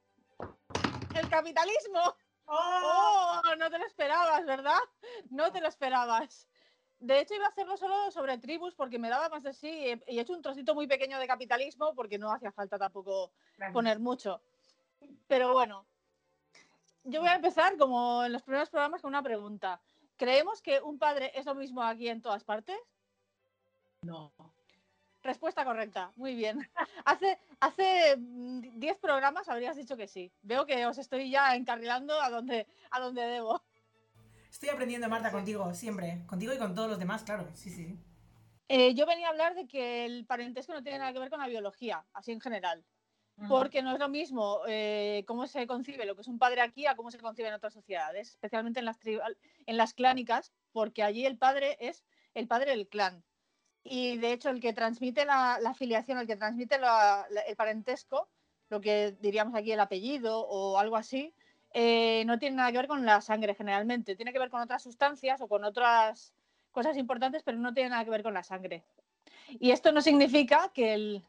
el 1.15 1.29
capitalismo. 1.29 2.15
¡Oh! 2.45 3.41
No 3.57 3.69
te 3.69 3.77
lo 3.77 3.85
esperabas, 3.85 4.45
¿verdad? 4.45 4.79
No 5.29 5.51
te 5.51 5.61
lo 5.61 5.67
esperabas. 5.67 6.47
De 6.99 7.19
hecho, 7.19 7.33
iba 7.35 7.45
a 7.45 7.49
hacerlo 7.49 7.75
solo 7.77 8.11
sobre 8.11 8.37
tribus 8.37 8.75
porque 8.75 8.97
me 8.99 9.09
daba 9.09 9.29
más 9.29 9.43
de 9.43 9.53
sí 9.53 9.67
y 9.69 9.89
he- 9.89 10.03
y 10.07 10.17
he 10.17 10.21
hecho 10.21 10.33
un 10.33 10.41
trocito 10.41 10.73
muy 10.73 10.87
pequeño 10.87 11.19
de 11.19 11.27
capitalismo 11.27 11.93
porque 11.95 12.17
no 12.17 12.31
hacía 12.31 12.51
falta 12.51 12.77
tampoco 12.77 13.31
poner 13.73 13.99
mucho. 13.99 14.41
Pero 15.27 15.51
bueno, 15.53 15.85
yo 17.03 17.19
voy 17.19 17.29
a 17.29 17.35
empezar 17.35 17.77
como 17.77 18.23
en 18.23 18.31
los 18.31 18.41
primeros 18.43 18.69
programas 18.69 19.01
con 19.01 19.09
una 19.09 19.21
pregunta. 19.23 19.81
¿Creemos 20.15 20.61
que 20.61 20.79
un 20.81 20.97
padre 20.97 21.31
es 21.35 21.45
lo 21.45 21.55
mismo 21.55 21.83
aquí 21.83 22.07
en 22.07 22.21
todas 22.21 22.43
partes? 22.45 22.77
No. 24.01 24.31
Respuesta 25.23 25.63
correcta, 25.63 26.11
muy 26.17 26.35
bien. 26.35 26.59
Hace 27.05 27.39
hace 27.59 28.17
mm, 28.17 28.79
10 28.79 28.97
programas 28.99 29.47
habrías 29.49 29.75
dicho 29.77 29.95
que 29.95 30.07
sí. 30.07 30.31
Veo 30.41 30.65
que 30.65 30.85
os 30.85 30.97
estoy 30.97 31.29
ya 31.31 31.55
encarrilando 31.55 32.19
a 32.21 32.29
donde, 32.29 32.67
a 32.91 32.99
donde 32.99 33.21
debo. 33.21 33.61
Estoy 34.51 34.69
aprendiendo, 34.69 35.07
Marta, 35.09 35.31
contigo, 35.31 35.73
siempre. 35.73 36.23
Contigo 36.27 36.53
y 36.53 36.57
con 36.59 36.75
todos 36.75 36.89
los 36.89 36.99
demás, 36.99 37.23
claro. 37.23 37.49
Sí, 37.53 37.69
sí. 37.69 37.97
Eh, 38.67 38.93
yo 38.95 39.05
venía 39.05 39.27
a 39.27 39.29
hablar 39.31 39.55
de 39.55 39.67
que 39.67 40.05
el 40.05 40.25
parentesco 40.25 40.73
no 40.73 40.83
tiene 40.83 40.99
nada 40.99 41.13
que 41.13 41.19
ver 41.19 41.29
con 41.29 41.39
la 41.39 41.47
biología, 41.47 42.05
así 42.13 42.31
en 42.31 42.41
general. 42.41 42.83
Porque 43.47 43.81
no 43.81 43.93
es 43.93 43.99
lo 43.99 44.09
mismo 44.09 44.59
eh, 44.67 45.23
cómo 45.25 45.47
se 45.47 45.65
concibe 45.65 46.05
lo 46.05 46.13
que 46.15 46.21
es 46.21 46.27
un 46.27 46.37
padre 46.37 46.61
aquí 46.61 46.85
a 46.85 46.95
cómo 46.95 47.09
se 47.09 47.17
concibe 47.17 47.47
en 47.47 47.55
otras 47.55 47.73
sociedades, 47.73 48.29
especialmente 48.29 48.79
en 48.79 48.85
las, 48.85 48.99
tribal- 48.99 49.37
en 49.65 49.75
las 49.77 49.93
clánicas, 49.95 50.53
porque 50.71 51.01
allí 51.01 51.25
el 51.25 51.37
padre 51.39 51.75
es 51.79 52.05
el 52.35 52.47
padre 52.47 52.71
del 52.71 52.87
clan. 52.87 53.23
Y 53.83 54.17
de 54.17 54.31
hecho, 54.33 54.49
el 54.49 54.59
que 54.61 54.73
transmite 54.73 55.25
la, 55.25 55.59
la 55.61 55.73
filiación, 55.73 56.17
el 56.17 56.27
que 56.27 56.37
transmite 56.37 56.75
el 57.47 57.55
parentesco, 57.55 58.29
lo 58.69 58.79
que 58.79 59.15
diríamos 59.19 59.55
aquí 59.55 59.71
el 59.71 59.79
apellido 59.79 60.39
o 60.39 60.77
algo 60.79 60.95
así, 60.95 61.33
eh, 61.73 62.23
no 62.25 62.39
tiene 62.39 62.55
nada 62.57 62.71
que 62.71 62.77
ver 62.77 62.87
con 62.87 63.05
la 63.05 63.19
sangre 63.21 63.55
generalmente. 63.55 64.15
Tiene 64.15 64.31
que 64.31 64.39
ver 64.39 64.49
con 64.49 64.61
otras 64.61 64.83
sustancias 64.83 65.41
o 65.41 65.47
con 65.47 65.63
otras 65.63 66.33
cosas 66.71 66.97
importantes, 66.97 67.43
pero 67.43 67.57
no 67.57 67.73
tiene 67.73 67.89
nada 67.89 68.03
que 68.05 68.11
ver 68.11 68.23
con 68.23 68.33
la 68.33 68.43
sangre. 68.43 68.83
Y 69.59 69.71
esto 69.71 69.91
no 69.91 70.01
significa 70.01 70.71
que 70.73 70.93
el, 70.93 71.23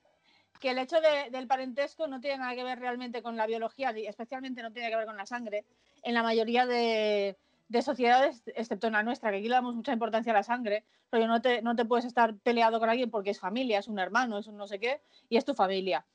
que 0.60 0.70
el 0.70 0.78
hecho 0.78 1.00
de- 1.00 1.30
del 1.30 1.46
parentesco 1.46 2.06
no 2.06 2.20
tiene 2.20 2.38
nada 2.38 2.54
que 2.54 2.64
ver 2.64 2.78
realmente 2.78 3.22
con 3.22 3.36
la 3.36 3.46
biología, 3.46 3.90
especialmente 3.90 4.62
no 4.62 4.72
tiene 4.72 4.90
que 4.90 4.96
ver 4.96 5.06
con 5.06 5.16
la 5.16 5.26
sangre, 5.26 5.64
en 6.02 6.14
la 6.14 6.22
mayoría 6.22 6.66
de, 6.66 7.36
de 7.74 7.82
sociedades, 7.82 8.42
excepto 8.54 8.86
en 8.86 8.92
la 8.92 9.02
nuestra, 9.02 9.30
que 9.30 9.38
aquí 9.38 9.48
le 9.48 9.54
damos 9.56 9.74
mucha 9.74 9.92
importancia 9.92 10.32
a 10.32 10.36
la 10.36 10.42
sangre, 10.42 10.84
pero 11.10 11.26
no 11.26 11.42
te, 11.42 11.60
no 11.60 11.74
te 11.74 11.84
puedes 11.84 12.04
estar 12.04 12.36
peleado 12.38 12.78
con 12.78 12.88
alguien 12.88 13.10
porque 13.10 13.30
es 13.30 13.40
familia, 13.40 13.80
es 13.80 13.88
un 13.88 13.98
hermano, 13.98 14.38
es 14.38 14.46
un 14.46 14.56
no 14.56 14.66
sé 14.66 14.78
qué, 14.78 15.02
y 15.28 15.36
es 15.36 15.44
tu 15.44 15.54
familia. 15.54 16.06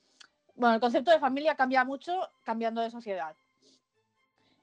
Bueno, 0.54 0.74
el 0.74 0.80
concepto 0.80 1.10
de 1.10 1.18
familia 1.18 1.54
cambia 1.54 1.84
mucho 1.84 2.28
cambiando 2.44 2.80
de 2.80 2.90
sociedad. 2.90 3.36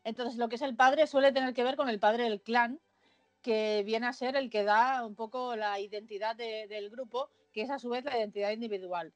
Entonces, 0.04 0.38
lo 0.38 0.50
que 0.50 0.56
es 0.56 0.62
el 0.62 0.76
padre 0.76 1.06
suele 1.06 1.32
tener 1.32 1.54
que 1.54 1.64
ver 1.64 1.76
con 1.76 1.88
el 1.90 2.00
padre 2.00 2.24
del 2.24 2.42
clan, 2.42 2.80
que 3.42 3.84
viene 3.86 4.08
a 4.08 4.14
ser 4.14 4.36
el 4.36 4.50
que 4.50 4.64
da 4.64 5.06
un 5.06 5.16
poco 5.16 5.56
la 5.56 5.80
identidad 5.80 6.36
de- 6.36 6.68
del 6.68 6.90
grupo, 6.90 7.30
que 7.54 7.62
es 7.62 7.70
a 7.70 7.78
su 7.80 7.90
vez 7.90 8.04
la 8.06 8.18
identidad 8.18 8.52
individual. 8.52 9.14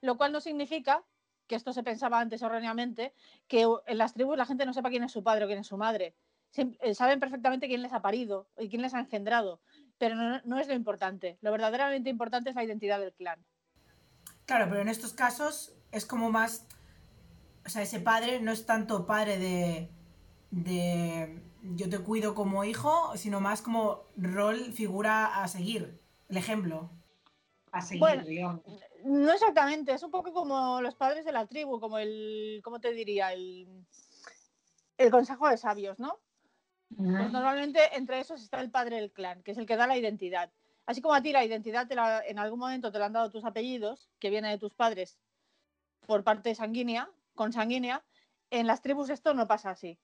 Lo 0.00 0.16
cual 0.16 0.32
no 0.32 0.40
significa, 0.40 1.02
que 1.46 1.54
esto 1.54 1.72
se 1.72 1.82
pensaba 1.82 2.20
antes 2.20 2.42
erróneamente, 2.42 3.14
que 3.48 3.66
en 3.86 3.98
las 3.98 4.12
tribus 4.12 4.36
la 4.36 4.46
gente 4.46 4.66
no 4.66 4.72
sepa 4.72 4.90
quién 4.90 5.04
es 5.04 5.12
su 5.12 5.22
padre 5.22 5.44
o 5.44 5.48
quién 5.48 5.60
es 5.60 5.66
su 5.66 5.76
madre. 5.76 6.14
Eh, 6.54 6.94
saben 6.94 7.20
perfectamente 7.20 7.66
quién 7.66 7.82
les 7.82 7.92
ha 7.92 8.02
parido 8.02 8.46
y 8.58 8.68
quién 8.68 8.82
les 8.82 8.92
ha 8.94 9.00
engendrado, 9.00 9.60
pero 9.98 10.14
no, 10.14 10.40
no 10.44 10.58
es 10.58 10.68
lo 10.68 10.74
importante. 10.74 11.38
Lo 11.40 11.50
verdaderamente 11.50 12.10
importante 12.10 12.50
es 12.50 12.56
la 12.56 12.64
identidad 12.64 13.00
del 13.00 13.14
clan. 13.14 13.44
Claro, 14.44 14.66
pero 14.68 14.82
en 14.82 14.88
estos 14.88 15.12
casos 15.12 15.74
es 15.92 16.04
como 16.04 16.30
más. 16.30 16.66
O 17.64 17.68
sea, 17.68 17.82
ese 17.82 18.00
padre 18.00 18.40
no 18.40 18.52
es 18.52 18.66
tanto 18.66 19.06
padre 19.06 19.38
de. 19.38 19.88
de. 20.50 21.42
yo 21.62 21.88
te 21.88 21.98
cuido 22.00 22.34
como 22.34 22.64
hijo, 22.64 23.16
sino 23.16 23.40
más 23.40 23.62
como 23.62 24.08
rol, 24.16 24.72
figura 24.72 25.42
a 25.42 25.48
seguir. 25.48 26.00
El 26.28 26.36
ejemplo. 26.36 26.90
A 27.70 27.80
seguir, 27.80 28.00
Bueno, 28.00 28.24
digamos. 28.24 28.60
No 29.04 29.32
exactamente, 29.32 29.92
es 29.94 30.02
un 30.02 30.10
poco 30.10 30.32
como 30.32 30.80
los 30.80 30.94
padres 30.94 31.24
de 31.24 31.32
la 31.32 31.46
tribu, 31.46 31.80
como 31.80 31.98
el, 31.98 32.60
¿cómo 32.62 32.78
te 32.78 32.92
diría? 32.92 33.32
El, 33.32 33.86
el 34.98 35.10
consejo 35.10 35.48
de 35.48 35.56
sabios, 35.56 35.98
¿no? 35.98 36.20
Pues 36.96 37.32
normalmente 37.32 37.80
entre 37.96 38.20
esos 38.20 38.42
está 38.42 38.60
el 38.60 38.70
padre 38.70 38.96
del 38.96 39.12
clan, 39.12 39.42
que 39.42 39.52
es 39.52 39.58
el 39.58 39.66
que 39.66 39.76
da 39.76 39.86
la 39.86 39.96
identidad. 39.96 40.50
Así 40.86 41.00
como 41.00 41.14
a 41.14 41.22
ti 41.22 41.32
la 41.32 41.44
identidad 41.44 41.86
te 41.86 41.94
la- 41.94 42.24
en 42.26 42.38
algún 42.38 42.58
momento 42.58 42.90
te 42.90 42.98
la 42.98 43.06
han 43.06 43.12
dado 43.12 43.30
tus 43.30 43.44
apellidos, 43.44 44.10
que 44.18 44.30
viene 44.30 44.50
de 44.50 44.58
tus 44.58 44.74
padres 44.74 45.18
por 46.06 46.24
parte 46.24 46.54
sanguínea, 46.54 47.08
consanguínea, 47.34 48.04
en 48.50 48.66
las 48.66 48.82
tribus 48.82 49.08
esto 49.10 49.32
no 49.32 49.46
pasa 49.46 49.70
así. 49.70 49.98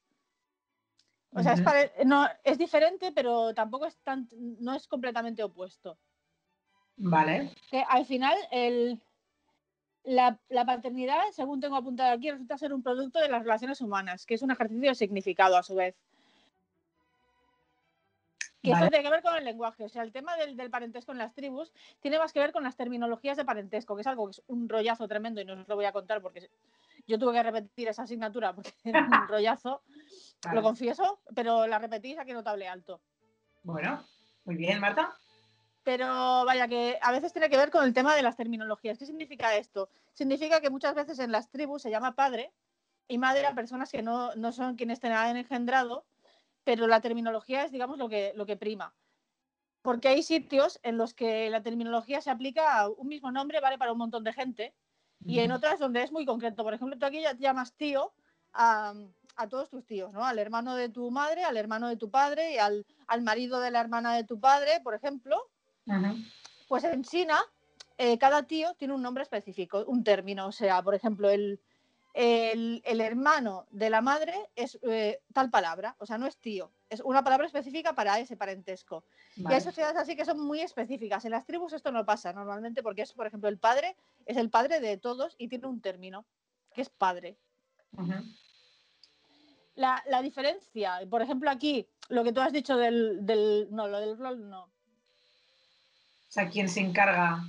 O 1.33 1.43
sea, 1.43 1.53
es, 1.53 2.07
no, 2.07 2.27
es 2.43 2.57
diferente, 2.57 3.13
pero 3.13 3.53
tampoco 3.53 3.87
es 3.87 3.99
tan, 3.99 4.29
no 4.61 4.75
es 4.75 4.87
completamente 4.87 5.43
opuesto. 5.43 5.99
Vale. 6.97 7.55
Que 7.71 7.85
al 7.87 8.07
final 8.07 8.37
el, 8.51 9.01
la, 10.05 10.41
la 10.49 10.65
paternidad, 10.65 11.21
según 11.33 11.61
tengo 11.61 11.77
apuntado 11.77 12.13
aquí, 12.13 12.31
resulta 12.31 12.57
ser 12.57 12.73
un 12.73 12.83
producto 12.83 13.19
de 13.19 13.29
las 13.29 13.43
relaciones 13.43 13.81
humanas, 13.81 14.25
que 14.25 14.35
es 14.35 14.43
un 14.43 14.51
ejercicio 14.51 14.89
de 14.89 14.95
significado 14.95 15.57
a 15.57 15.63
su 15.63 15.75
vez. 15.75 15.97
Que 18.69 18.73
Vale. 18.75 18.85
esto 18.85 18.91
tiene 18.91 19.05
que 19.05 19.11
ver 19.11 19.23
con 19.23 19.37
el 19.37 19.45
lenguaje. 19.45 19.85
O 19.85 19.89
sea, 19.89 20.03
el 20.03 20.13
tema 20.13 20.37
del, 20.37 20.55
del 20.57 20.69
parentesco 20.69 21.13
en 21.13 21.19
las 21.19 21.33
tribus 21.35 21.73
tiene 22.01 22.19
más 22.19 22.35
que 22.35 22.41
ver 22.41 22.53
con 22.53 22.63
las 22.63 22.77
terminologías 22.77 23.37
de 23.39 23.45
parentesco, 23.45 23.95
que 23.95 24.03
es 24.03 24.07
algo 24.07 24.27
que 24.27 24.33
es 24.33 24.43
un 24.47 24.69
rollazo 24.69 25.09
tremendo 25.09 25.41
y 25.41 25.47
no 25.47 25.55
os 25.55 25.67
lo 25.67 25.75
voy 25.75 25.87
a 25.87 25.93
contar 25.93 26.21
porque 26.21 26.51
yo 27.07 27.19
tuve 27.19 27.33
que 27.33 27.43
repetir 27.43 27.89
esa 27.89 28.03
asignatura 28.03 28.55
porque 28.55 28.73
era 28.85 29.07
un 29.07 29.29
rollazo, 29.29 29.83
Vale. 30.45 30.57
lo 30.57 30.63
confieso, 30.63 31.21
pero 31.35 31.67
la 31.67 31.79
repetís 31.79 32.19
aquí 32.19 32.35
notable 32.35 32.69
alto. 32.69 33.01
Bueno, 33.63 34.05
muy 34.45 34.57
bien, 34.57 34.81
Marta. 34.81 35.15
Pero 35.83 36.45
vaya, 36.45 36.69
que 36.69 36.99
a 37.01 37.11
veces 37.13 37.33
tiene 37.33 37.49
que 37.49 37.57
ver 37.57 37.71
con 37.71 37.85
el 37.85 37.95
tema 37.95 38.15
de 38.15 38.23
las 38.23 38.37
terminologías. 38.37 38.99
¿Qué 38.99 39.07
significa 39.07 39.57
esto? 39.57 39.89
Significa 40.13 40.61
que 40.61 40.69
muchas 40.69 40.95
veces 40.95 41.19
en 41.21 41.33
las 41.33 41.49
tribus 41.51 41.81
se 41.81 41.91
llama 41.91 42.15
padre 42.15 42.53
y 43.09 43.17
madre 43.17 43.47
a 43.47 43.55
personas 43.55 43.91
que 43.91 44.03
no, 44.03 44.35
no 44.35 44.53
son 44.53 44.77
quienes 44.77 45.01
te 45.01 45.09
han 45.09 45.39
engendrado, 45.39 46.05
pero 46.69 46.87
la 46.87 47.01
terminología 47.01 47.65
es, 47.65 47.73
digamos, 47.73 47.97
lo 47.97 48.11
que, 48.11 48.35
lo 48.37 48.45
que 48.45 48.59
prima. 48.59 48.95
Porque 49.81 50.09
hay 50.09 50.23
sitios 50.23 50.79
en 50.83 50.99
los 50.99 51.15
que 51.15 51.49
la 51.49 51.63
terminología 51.63 52.21
se 52.21 52.29
aplica 52.29 52.79
a 52.79 52.91
un 52.91 53.09
mismo 53.09 53.33
nombre, 53.33 53.59
vale 53.61 53.79
para 53.79 53.93
un 53.93 53.97
montón 53.97 54.23
de 54.23 54.35
gente, 54.35 54.75
Y 55.25 55.39
en 55.39 55.51
otras 55.51 55.79
donde 55.79 56.03
es 56.03 56.13
muy 56.13 56.27
concreto. 56.27 56.63
Por 56.63 56.75
ejemplo, 56.75 56.99
tú 56.99 57.07
aquí 57.07 57.23
ya 57.23 57.33
te 57.33 57.41
llamas 57.41 57.73
tío 57.73 58.13
a, 58.53 58.93
a 59.37 59.49
todos 59.49 59.71
tus 59.71 59.87
tíos, 59.87 60.13
¿no? 60.13 60.27
Al 60.27 60.39
hermano 60.39 60.75
de 60.75 60.91
tu 60.91 61.11
madre, 61.11 61.43
al 61.43 61.57
hermano 61.57 61.89
de 61.89 61.97
tu 61.97 62.11
padre 62.11 62.53
y 62.53 62.59
al, 62.59 62.85
al 63.07 63.23
marido 63.23 63.61
de 63.61 63.71
la 63.71 63.81
hermana 63.81 64.15
de 64.15 64.25
tu 64.25 64.39
padre, 64.39 64.81
por 64.85 64.93
ejemplo. 64.93 65.39
Pues 66.69 66.85
en 66.85 67.03
China, 67.03 67.41
eh, 67.97 68.19
cada 68.19 68.43
tío 68.43 68.75
tiene 68.75 68.93
un 68.93 69.01
nombre 69.01 69.23
específico, 69.23 69.87
un 69.87 70.05
término. 70.05 70.49
O 70.49 70.53
sea, 70.53 70.83
por 70.83 70.95
ejemplo, 70.95 71.31
el, 71.31 71.63
el, 72.19 72.83
el 72.85 73.01
hermano 73.01 73.69
de 73.71 73.91
la 73.91 74.01
madre 74.01 74.35
es 74.57 74.77
eh, 74.83 75.21
tal 75.33 75.51
palabra, 75.51 75.95
o 76.01 76.07
sea, 76.07 76.19
no 76.19 76.27
es 76.27 76.37
tío, 76.37 76.73
es 76.91 77.01
una 77.01 77.23
palabra 77.23 77.47
específica 77.47 77.95
para 77.95 78.19
ese 78.19 78.37
parentesco. 78.37 79.05
Y 79.37 79.47
hay 79.47 79.61
sociedades 79.61 79.97
así 79.97 80.17
que 80.17 80.25
son 80.25 80.41
muy 80.41 80.61
específicas. 80.61 81.25
En 81.25 81.31
las 81.31 81.47
tribus 81.47 81.75
esto 81.75 81.93
no 81.93 82.05
pasa 82.05 82.33
normalmente 82.33 82.83
porque 82.83 83.03
es, 83.03 83.13
por 83.13 83.29
ejemplo, 83.29 83.49
el 83.49 83.59
padre 83.59 83.95
es 84.27 84.37
el 84.37 84.51
padre 84.51 84.81
de 84.81 84.97
todos 84.97 85.37
y 85.39 85.47
tiene 85.47 85.69
un 85.69 85.81
término, 85.81 86.27
que 86.75 86.81
es 86.83 86.89
padre. 86.89 87.39
La, 89.77 90.03
la 90.09 90.21
diferencia, 90.21 90.99
por 91.09 91.23
ejemplo, 91.23 91.49
aquí, 91.51 91.87
lo 92.09 92.25
que 92.25 92.33
tú 92.33 92.41
has 92.41 92.53
dicho 92.53 92.77
del, 92.77 93.25
del 93.25 93.69
no, 93.71 93.87
lo 93.87 94.01
del 94.01 94.19
rol 94.19 94.51
no. 94.51 94.65
O 94.65 96.31
sea, 96.31 96.51
¿quién 96.51 96.69
se 96.69 96.81
encarga 96.81 97.45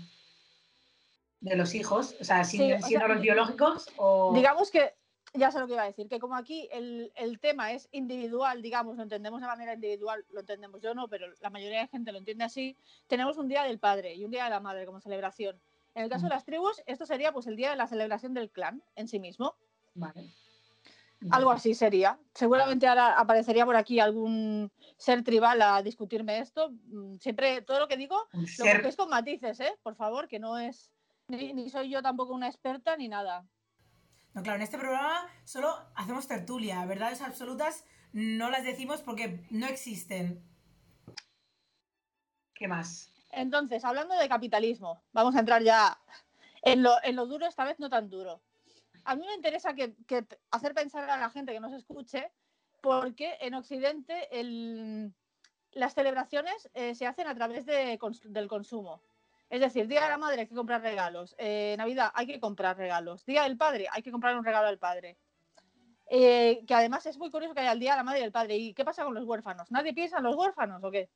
de 1.41 1.55
los 1.55 1.73
hijos? 1.75 2.15
O 2.19 2.23
sea, 2.23 2.43
Sí, 2.43 2.57
¿siguen 2.57 2.83
o 2.83 2.87
siendo 2.87 3.05
sea, 3.05 3.13
los 3.15 3.21
biológicos 3.23 3.89
o...? 3.97 4.33
Digamos 4.33 4.71
que, 4.71 4.93
ya 5.33 5.51
sé 5.51 5.59
lo 5.59 5.67
que 5.67 5.73
iba 5.73 5.83
a 5.83 5.87
decir, 5.87 6.07
que 6.07 6.19
como 6.19 6.35
aquí 6.35 6.67
el, 6.71 7.11
el 7.15 7.39
tema 7.39 7.71
es 7.71 7.87
individual, 7.91 8.61
digamos, 8.61 8.97
lo 8.97 9.03
entendemos 9.03 9.39
de 9.41 9.47
manera 9.47 9.73
individual, 9.73 10.25
lo 10.31 10.39
entendemos 10.41 10.81
yo 10.81 10.93
no, 10.93 11.07
pero 11.07 11.27
la 11.39 11.49
mayoría 11.49 11.81
de 11.81 11.87
gente 11.87 12.11
lo 12.11 12.17
entiende 12.17 12.43
así, 12.43 12.75
tenemos 13.07 13.37
un 13.37 13.47
día 13.47 13.63
del 13.63 13.79
padre 13.79 14.15
y 14.15 14.25
un 14.25 14.31
día 14.31 14.45
de 14.45 14.49
la 14.49 14.59
madre 14.59 14.85
como 14.85 14.99
celebración. 15.01 15.59
En 15.95 16.03
el 16.03 16.09
caso 16.09 16.23
de 16.25 16.29
las 16.29 16.45
tribus, 16.45 16.81
esto 16.85 17.05
sería 17.05 17.31
pues 17.31 17.47
el 17.47 17.55
día 17.55 17.71
de 17.71 17.75
la 17.75 17.87
celebración 17.87 18.33
del 18.33 18.49
clan 18.51 18.81
en 18.95 19.07
sí 19.07 19.19
mismo. 19.19 19.55
Vale. 19.95 20.29
Algo 21.31 21.51
así 21.51 21.73
sería. 21.73 22.17
Seguramente 22.33 22.87
ahora 22.87 23.19
aparecería 23.19 23.65
por 23.65 23.75
aquí 23.75 23.99
algún 23.99 24.71
ser 24.95 25.21
tribal 25.23 25.61
a 25.61 25.81
discutirme 25.83 26.39
esto. 26.39 26.69
Mm, 26.87 27.15
Siempre, 27.17 27.61
todo 27.63 27.79
lo 27.79 27.87
que 27.89 27.97
digo, 27.97 28.17
lo 28.31 28.47
ser- 28.47 28.77
cogéis 28.77 28.95
con 28.95 29.09
matices, 29.09 29.59
¿eh? 29.59 29.73
Por 29.83 29.95
favor, 29.95 30.29
que 30.29 30.39
no 30.39 30.57
es. 30.57 30.89
Ni, 31.29 31.53
ni 31.53 31.69
soy 31.69 31.89
yo 31.89 32.01
tampoco 32.01 32.33
una 32.33 32.47
experta 32.47 32.97
ni 32.97 33.07
nada. 33.07 33.45
No, 34.33 34.43
claro, 34.43 34.57
en 34.57 34.63
este 34.63 34.77
programa 34.77 35.27
solo 35.45 35.73
hacemos 35.95 36.27
tertulia. 36.27 36.85
Verdades 36.85 37.21
absolutas 37.21 37.85
no 38.13 38.49
las 38.49 38.63
decimos 38.63 39.01
porque 39.01 39.45
no 39.49 39.67
existen. 39.67 40.43
¿Qué 42.53 42.67
más? 42.67 43.11
Entonces, 43.31 43.85
hablando 43.85 44.15
de 44.17 44.27
capitalismo, 44.27 45.01
vamos 45.13 45.35
a 45.35 45.39
entrar 45.39 45.61
ya 45.63 45.97
en 46.63 46.83
lo, 46.83 46.95
en 47.03 47.15
lo 47.15 47.25
duro, 47.27 47.45
esta 47.45 47.63
vez 47.63 47.79
no 47.79 47.89
tan 47.89 48.09
duro. 48.09 48.41
A 49.05 49.15
mí 49.15 49.25
me 49.25 49.33
interesa 49.35 49.73
que, 49.75 49.95
que 50.07 50.25
hacer 50.51 50.73
pensar 50.73 51.09
a 51.09 51.17
la 51.17 51.29
gente 51.29 51.53
que 51.53 51.59
nos 51.59 51.73
escuche, 51.73 52.31
porque 52.81 53.37
en 53.41 53.53
Occidente 53.53 54.27
el- 54.39 55.13
las 55.71 55.93
celebraciones 55.93 56.69
eh, 56.73 56.95
se 56.95 57.05
hacen 57.05 57.27
a 57.27 57.35
través 57.35 57.65
de 57.65 57.99
del 58.25 58.47
consumo. 58.47 59.01
Es 59.49 59.59
decir, 59.61 59.87
Día 59.87 60.03
de 60.03 60.09
la 60.09 60.17
Madre 60.17 60.41
hay 60.41 60.47
que 60.47 60.55
comprar 60.55 60.81
regalos, 60.81 61.35
eh, 61.39 61.75
Navidad 61.77 62.11
hay 62.13 62.27
que 62.27 62.39
comprar 62.39 62.77
regalos, 62.77 63.25
Día 63.25 63.43
del 63.43 63.57
Padre 63.57 63.87
hay 63.91 64.03
que 64.03 64.11
comprar 64.11 64.37
un 64.37 64.45
regalo 64.45 64.67
al 64.67 64.77
padre. 64.77 65.17
Eh, 66.11 66.63
que 66.67 66.73
además 66.73 67.05
es 67.05 67.17
muy 67.17 67.29
curioso 67.29 67.53
que 67.53 67.61
haya 67.61 67.71
el 67.71 67.79
Día 67.79 67.91
de 67.91 67.97
la 67.97 68.03
Madre 68.03 68.19
y 68.21 68.23
el 68.23 68.31
Padre. 68.31 68.57
¿Y 68.57 68.73
qué 68.73 68.83
pasa 68.83 69.03
con 69.03 69.13
los 69.13 69.25
huérfanos? 69.25 69.69
¿Nadie 69.71 69.93
piensa 69.93 70.17
en 70.17 70.23
los 70.23 70.35
huérfanos 70.35 70.83
o 70.83 70.89
qué? 70.91 71.09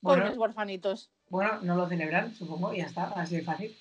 Bueno. 0.00 0.22
Pobres 0.22 0.38
huérfanitos. 0.38 1.10
Bueno, 1.28 1.60
no 1.62 1.76
lo 1.76 1.88
celebran, 1.88 2.34
supongo, 2.34 2.74
y 2.74 2.78
ya 2.78 2.86
está, 2.86 3.04
así 3.16 3.36
de 3.36 3.42
fácil. 3.42 3.76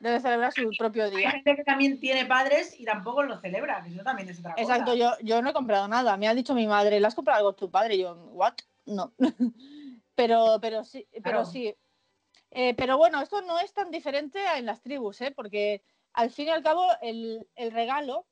Debe 0.00 0.20
celebrar 0.20 0.52
su 0.52 0.70
propio 0.78 1.04
Hay 1.04 1.10
día. 1.16 1.30
gente 1.30 1.56
que 1.56 1.64
también 1.64 1.98
tiene 1.98 2.26
padres 2.26 2.78
y 2.78 2.84
tampoco 2.84 3.22
lo 3.22 3.40
celebra, 3.40 3.82
que 3.82 3.90
eso 3.90 4.02
también 4.02 4.28
es 4.28 4.38
otra 4.38 4.54
cosa. 4.54 4.62
Exacto, 4.62 4.94
yo, 4.94 5.12
yo 5.22 5.40
no 5.42 5.50
he 5.50 5.52
comprado 5.52 5.88
nada. 5.88 6.16
Me 6.16 6.28
ha 6.28 6.34
dicho 6.34 6.54
mi 6.54 6.66
madre, 6.66 7.00
¿le 7.00 7.06
has 7.06 7.14
comprado 7.14 7.38
algo 7.38 7.50
a 7.50 7.56
tu 7.56 7.70
padre? 7.70 7.94
Y 7.96 8.02
yo, 8.02 8.14
¿what? 8.32 8.54
No. 8.86 9.12
pero, 10.14 10.58
pero 10.60 10.84
sí, 10.84 11.06
pero 11.12 11.22
Claro. 11.22 11.44
sí. 11.46 11.74
Eh, 12.54 12.72
pero 12.74 12.96
bueno, 12.96 13.20
esto 13.20 13.42
no 13.42 13.58
es 13.58 13.72
tan 13.72 13.90
diferente 13.90 14.40
en 14.56 14.66
las 14.66 14.80
tribus, 14.80 15.20
¿eh? 15.20 15.32
porque 15.34 15.82
al 16.12 16.30
fin 16.30 16.46
y 16.46 16.50
al 16.50 16.62
cabo 16.62 16.86
el, 17.02 17.48
el 17.56 17.72
regalo 17.72 18.26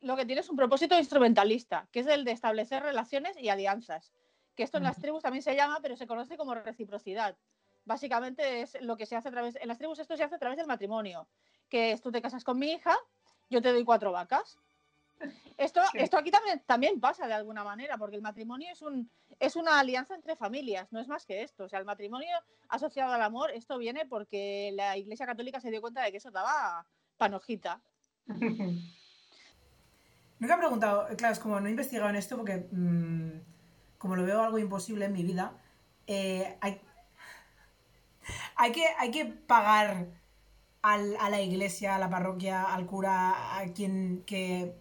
lo 0.00 0.16
que 0.16 0.24
tiene 0.24 0.40
es 0.40 0.48
un 0.48 0.56
propósito 0.56 0.96
instrumentalista, 0.96 1.88
que 1.90 2.00
es 2.00 2.06
el 2.06 2.24
de 2.24 2.30
establecer 2.30 2.84
relaciones 2.84 3.36
y 3.38 3.48
alianzas. 3.48 4.12
Que 4.54 4.62
esto 4.62 4.78
en 4.78 4.84
las 4.84 5.00
tribus 5.00 5.22
también 5.22 5.42
se 5.42 5.56
llama, 5.56 5.80
pero 5.82 5.96
se 5.96 6.06
conoce 6.06 6.36
como 6.36 6.54
reciprocidad. 6.54 7.36
Básicamente 7.84 8.62
es 8.62 8.80
lo 8.80 8.96
que 8.96 9.04
se 9.04 9.16
hace 9.16 9.28
a 9.28 9.32
través, 9.32 9.56
en 9.56 9.66
las 9.66 9.78
tribus 9.78 9.98
esto 9.98 10.16
se 10.16 10.22
hace 10.22 10.36
a 10.36 10.38
través 10.38 10.56
del 10.56 10.68
matrimonio, 10.68 11.28
que 11.68 11.90
es 11.90 12.00
tú 12.00 12.12
te 12.12 12.22
casas 12.22 12.44
con 12.44 12.56
mi 12.56 12.70
hija, 12.70 12.96
yo 13.50 13.60
te 13.60 13.72
doy 13.72 13.84
cuatro 13.84 14.12
vacas. 14.12 14.58
Esto, 15.58 15.80
Sí. 15.92 15.98
esto 15.98 16.18
aquí 16.18 16.30
también, 16.30 16.62
también 16.66 17.00
pasa 17.00 17.26
de 17.26 17.32
alguna 17.34 17.64
manera, 17.64 17.96
porque 17.96 18.16
el 18.16 18.22
matrimonio 18.22 18.68
es, 18.70 18.82
un, 18.82 19.10
es 19.40 19.56
una 19.56 19.78
alianza 19.78 20.14
entre 20.14 20.36
familias, 20.36 20.86
no 20.92 21.00
es 21.00 21.08
más 21.08 21.24
que 21.24 21.42
esto. 21.42 21.64
O 21.64 21.68
sea, 21.68 21.78
el 21.78 21.84
matrimonio 21.86 22.36
asociado 22.68 23.12
al 23.12 23.22
amor, 23.22 23.50
esto 23.52 23.78
viene 23.78 24.04
porque 24.06 24.70
la 24.74 24.96
Iglesia 24.98 25.24
Católica 25.24 25.60
se 25.60 25.70
dio 25.70 25.80
cuenta 25.80 26.02
de 26.02 26.10
que 26.10 26.18
eso 26.18 26.30
daba 26.30 26.86
panojita. 27.16 27.80
Nunca 30.38 30.54
he 30.54 30.58
preguntado, 30.58 31.06
claro, 31.16 31.32
es 31.32 31.38
como 31.40 31.58
no 31.60 31.66
he 31.66 31.70
investigado 31.70 32.10
en 32.10 32.16
esto 32.16 32.36
porque 32.36 32.68
mm, 32.70 33.40
como 33.96 34.16
lo 34.16 34.24
veo 34.24 34.42
algo 34.42 34.58
imposible 34.58 35.06
en 35.06 35.12
mi 35.14 35.22
vida, 35.22 35.52
eh, 36.06 36.58
hay, 36.60 36.78
hay, 38.56 38.72
que, 38.72 38.84
hay 38.98 39.10
que 39.10 39.24
pagar 39.24 40.08
al- 40.82 41.16
a 41.18 41.30
la 41.30 41.40
iglesia, 41.40 41.94
a 41.96 41.98
la 41.98 42.10
parroquia, 42.10 42.64
al 42.74 42.84
cura, 42.84 43.56
a 43.58 43.64
quien 43.72 44.22
que... 44.26 44.76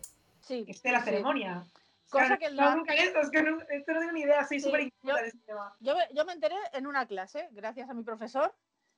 Sí, 0.46 0.64
Esté 0.68 0.92
la 0.92 1.00
sí. 1.00 1.06
ceremonia. 1.06 1.64
Cosa 2.10 2.38
Claro, 2.38 2.40
que 2.40 2.52
no, 2.52 2.76
nunca 2.76 2.94
esto, 2.94 3.20
es 3.20 3.30
que 3.32 3.42
no, 3.42 3.60
esto 3.68 3.94
no 3.94 4.00
tengo 4.00 4.12
ni 4.12 4.22
idea, 4.22 4.46
soy 4.46 4.60
Sí, 4.60 4.66
súper 4.66 4.82
yo- 4.82 4.86
inculta 4.88 5.22
de 5.22 5.28
este 5.28 5.40
tema. 5.40 5.76
Yo 5.80 5.96
me, 5.96 6.04
yo 6.14 6.24
me 6.26 6.34
enteré 6.34 6.56
en 6.74 6.86
una 6.86 7.08
clase, 7.08 7.50
gracias 7.52 7.90
a 7.90 7.94
mi 7.96 8.04
profesor. 8.04 8.54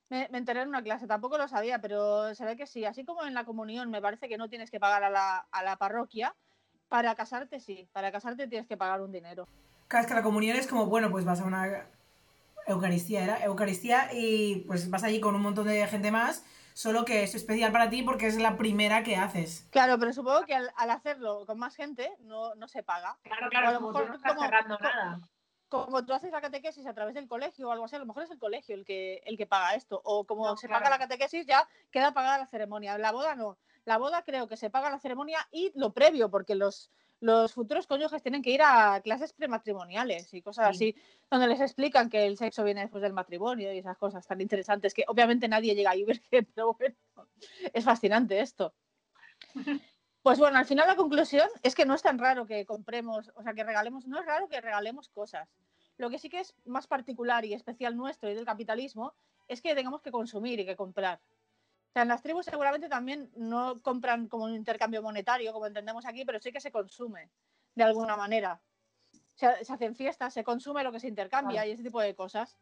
Me, 0.10 0.28
me 0.30 0.38
enteré 0.40 0.62
en 0.62 0.68
una 0.70 0.84
clase, 0.84 1.08
tampoco 1.08 1.38
lo 1.38 1.48
sabía, 1.48 1.80
pero 1.80 2.36
se 2.36 2.44
ve 2.46 2.58
que 2.58 2.68
sí. 2.68 2.84
Así 2.84 3.06
como 3.06 3.24
en 3.26 3.34
la 3.34 3.46
comunión, 3.46 3.90
me 3.90 4.02
parece 4.02 4.28
que 4.28 4.38
no 4.38 4.50
tienes 4.50 4.70
que 4.72 4.80
pagar 4.80 5.04
a 5.06 5.10
la, 5.10 5.48
a 5.52 5.64
la 5.64 5.78
parroquia. 5.78 6.36
Para 6.90 7.16
casarte, 7.16 7.60
sí. 7.62 7.88
Para 7.94 8.12
casarte 8.12 8.48
tienes 8.48 8.68
que 8.68 8.78
pagar 8.78 9.02
un 9.02 9.12
dinero. 9.12 9.48
Claro, 9.88 10.02
es 10.04 10.08
que 10.08 10.14
la 10.16 10.24
comunión 10.24 10.58
es 10.58 10.68
como, 10.68 10.86
bueno, 10.88 11.10
pues 11.10 11.24
vas 11.24 11.40
a 11.40 11.46
una 11.46 11.88
Eucaristía, 12.68 13.24
era 13.24 13.44
Eucaristía 13.46 14.10
y 14.14 14.66
pues 14.68 14.90
vas 14.90 15.04
allí 15.04 15.22
con 15.22 15.34
un 15.36 15.42
montón 15.42 15.68
de 15.68 15.88
gente 15.88 16.12
más, 16.12 16.44
solo 16.78 17.06
que 17.06 17.24
es 17.24 17.34
especial 17.34 17.72
para 17.72 17.90
ti 17.90 18.04
porque 18.04 18.28
es 18.28 18.38
la 18.38 18.56
primera 18.56 19.02
que 19.02 19.16
haces. 19.16 19.68
Claro, 19.72 19.98
pero 19.98 20.14
supongo 20.14 20.46
que 20.46 20.54
al, 20.54 20.72
al 20.76 20.92
hacerlo 20.92 21.44
con 21.48 21.58
más 21.58 21.76
gente 21.76 22.12
no, 22.20 22.54
no 22.54 22.68
se 22.68 22.84
paga. 22.84 23.18
Claro, 23.24 23.46
O 23.46 23.48
a 23.48 23.50
claro, 23.50 23.72
lo 23.72 23.78
como 23.80 23.88
mejor 23.88 24.04
tú 24.04 24.10
no 24.10 24.16
estás 24.18 24.34
como- 24.34 24.46
cerrando 24.46 24.78
co- 24.78 24.84
nada. 24.84 25.20
Como 25.70 26.06
tú 26.06 26.14
haces 26.14 26.32
la 26.32 26.40
catequesis 26.40 26.86
a 26.86 26.94
través 26.94 27.14
del 27.16 27.28
colegio 27.28 27.68
o 27.68 27.72
algo 27.72 27.86
así, 27.86 27.96
a 27.96 28.00
lo 28.00 28.06
mejor 28.06 28.24
es 28.24 28.32
el 28.32 28.38
colegio 28.40 28.76
el 28.76 28.86
que, 28.86 29.22
el 29.26 29.38
que 29.38 29.48
paga 29.48 29.74
esto. 29.74 30.00
O 30.06 30.24
como 30.26 30.46
No, 30.46 30.56
se 30.56 30.68
claro. 30.68 30.84
paga 30.84 30.96
la 30.96 31.00
catequesis, 31.00 31.46
ya 31.48 31.68
queda 31.92 32.14
pagada 32.14 32.38
la 32.38 32.46
ceremonia. 32.48 32.98
La 33.00 33.12
boda 33.12 33.34
no. 33.36 33.58
La 33.84 33.98
boda 33.98 34.22
creo 34.22 34.48
que 34.48 34.56
se 34.56 34.70
paga 34.70 34.90
la 34.92 35.00
ceremonia 35.00 35.40
y 35.52 35.72
lo 35.76 35.92
previo, 35.94 36.30
porque 36.30 36.56
los, 36.56 36.90
los 37.20 37.54
futuros 37.54 37.88
cónyuges 37.88 38.22
tienen 38.22 38.42
que 38.42 38.52
ir 38.52 38.62
a 38.64 39.02
clases 39.04 39.34
prematrimoniales 39.34 40.34
y 40.34 40.42
cosas 40.42 40.76
Sí. 40.78 40.90
así, 40.92 40.96
donde 41.32 41.48
les 41.48 41.62
explican 41.62 42.10
que 42.10 42.26
el 42.26 42.38
sexo 42.38 42.64
viene 42.64 42.82
después 42.82 43.02
del 43.02 43.14
matrimonio 43.14 43.74
y 43.74 43.80
esas 43.80 43.98
cosas 43.98 44.26
tan 44.28 44.40
interesantes 44.42 44.94
que 44.94 45.04
obviamente 45.08 45.48
nadie 45.48 45.76
llega 45.76 45.92
ahí, 45.92 46.06
pero 46.56 46.74
bueno, 46.74 46.96
es 47.74 47.84
fascinante 47.84 48.40
esto. 48.40 48.74
Pues 50.22 50.40
bueno, 50.40 50.58
al 50.58 50.66
final 50.66 50.88
la 50.88 50.96
conclusión 50.96 51.48
es 51.64 51.74
que 51.74 51.86
no 51.86 51.94
es 51.96 52.02
tan 52.02 52.20
raro 52.20 52.46
que 52.46 52.66
compremos, 52.66 53.32
o 53.36 53.44
sea, 53.44 53.54
que 53.54 53.64
regalemos, 53.64 54.06
no 54.08 54.20
es 54.20 54.26
raro 54.26 54.50
que 54.50 54.60
regalemos 54.60 55.10
cosas. 55.10 55.50
Lo 55.98 56.10
que 56.10 56.20
sí 56.20 56.30
que 56.30 56.42
es 56.42 56.54
más 56.66 56.86
particular 56.86 57.46
y 57.46 57.54
especial 57.54 57.96
nuestro 57.96 58.30
y 58.30 58.36
del 58.36 58.46
capitalismo 58.46 59.14
es 59.48 59.62
que 59.62 59.74
tengamos 59.74 60.02
que 60.02 60.12
consumir 60.12 60.60
y 60.60 60.66
que 60.66 60.76
comprar. 60.76 61.22
O 61.90 61.94
sea, 61.94 62.04
en 62.04 62.10
las 62.10 62.22
tribus 62.22 62.46
seguramente 62.46 62.90
también 62.90 63.32
no 63.36 63.82
compran 63.82 64.28
como 64.28 64.46
un 64.46 64.54
intercambio 64.54 65.02
monetario, 65.02 65.52
como 65.54 65.66
entendemos 65.66 66.06
aquí, 66.06 66.26
pero 66.26 66.40
sí 66.40 66.52
que 66.52 66.62
se 66.62 66.72
consume 66.72 67.32
de 67.76 67.84
alguna 67.84 68.16
manera. 68.16 68.62
O 69.14 69.40
sea, 69.40 69.64
se 69.64 69.74
hacen 69.74 69.96
fiestas, 69.96 70.34
se 70.34 70.44
consume 70.44 70.84
lo 70.84 70.92
que 70.92 71.00
se 71.00 71.08
intercambia 71.08 71.62
Claro. 71.62 71.70
y 71.70 71.74
ese 71.74 71.84
tipo 71.84 72.02
de 72.02 72.16
cosas. 72.16 72.58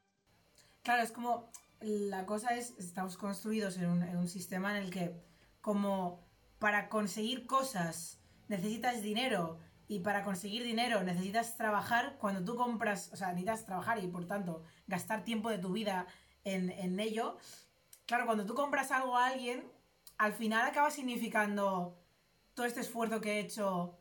Claro, 0.84 1.04
es 1.04 1.12
como, 1.12 1.50
la 1.82 2.26
cosa 2.26 2.56
es, 2.56 2.76
estamos 2.78 3.18
construidos 3.18 3.78
en 3.78 3.88
un, 3.88 4.04
en 4.04 4.18
un 4.18 4.28
sistema 4.28 4.78
en 4.78 4.84
el 4.84 4.92
que 4.92 5.14
como 5.62 6.24
para 6.60 6.90
conseguir 6.90 7.48
cosas 7.48 8.22
necesitas 8.48 9.02
dinero 9.02 9.60
y 9.88 10.00
para 10.00 10.24
conseguir 10.24 10.64
dinero 10.64 11.04
necesitas 11.04 11.58
trabajar, 11.58 12.18
cuando 12.20 12.44
tú 12.44 12.56
compras, 12.56 13.10
o 13.14 13.16
sea, 13.16 13.30
necesitas 13.30 13.66
trabajar 13.66 14.04
y 14.04 14.08
por 14.08 14.28
tanto 14.28 14.64
gastar 14.88 15.24
tiempo 15.24 15.50
de 15.50 15.58
tu 15.58 15.74
vida 15.74 16.08
en, 16.44 16.70
en 16.70 17.00
ello, 17.00 17.38
claro, 18.06 18.26
cuando 18.26 18.46
tú 18.46 18.54
compras 18.56 18.92
algo 18.92 19.18
a 19.18 19.28
alguien, 19.28 19.70
al 20.18 20.34
final 20.34 20.66
acaba 20.66 20.92
significando 20.92 21.98
todo 22.54 22.66
este 22.66 22.82
esfuerzo 22.82 23.20
que 23.22 23.34
he 23.34 23.40
hecho, 23.40 23.98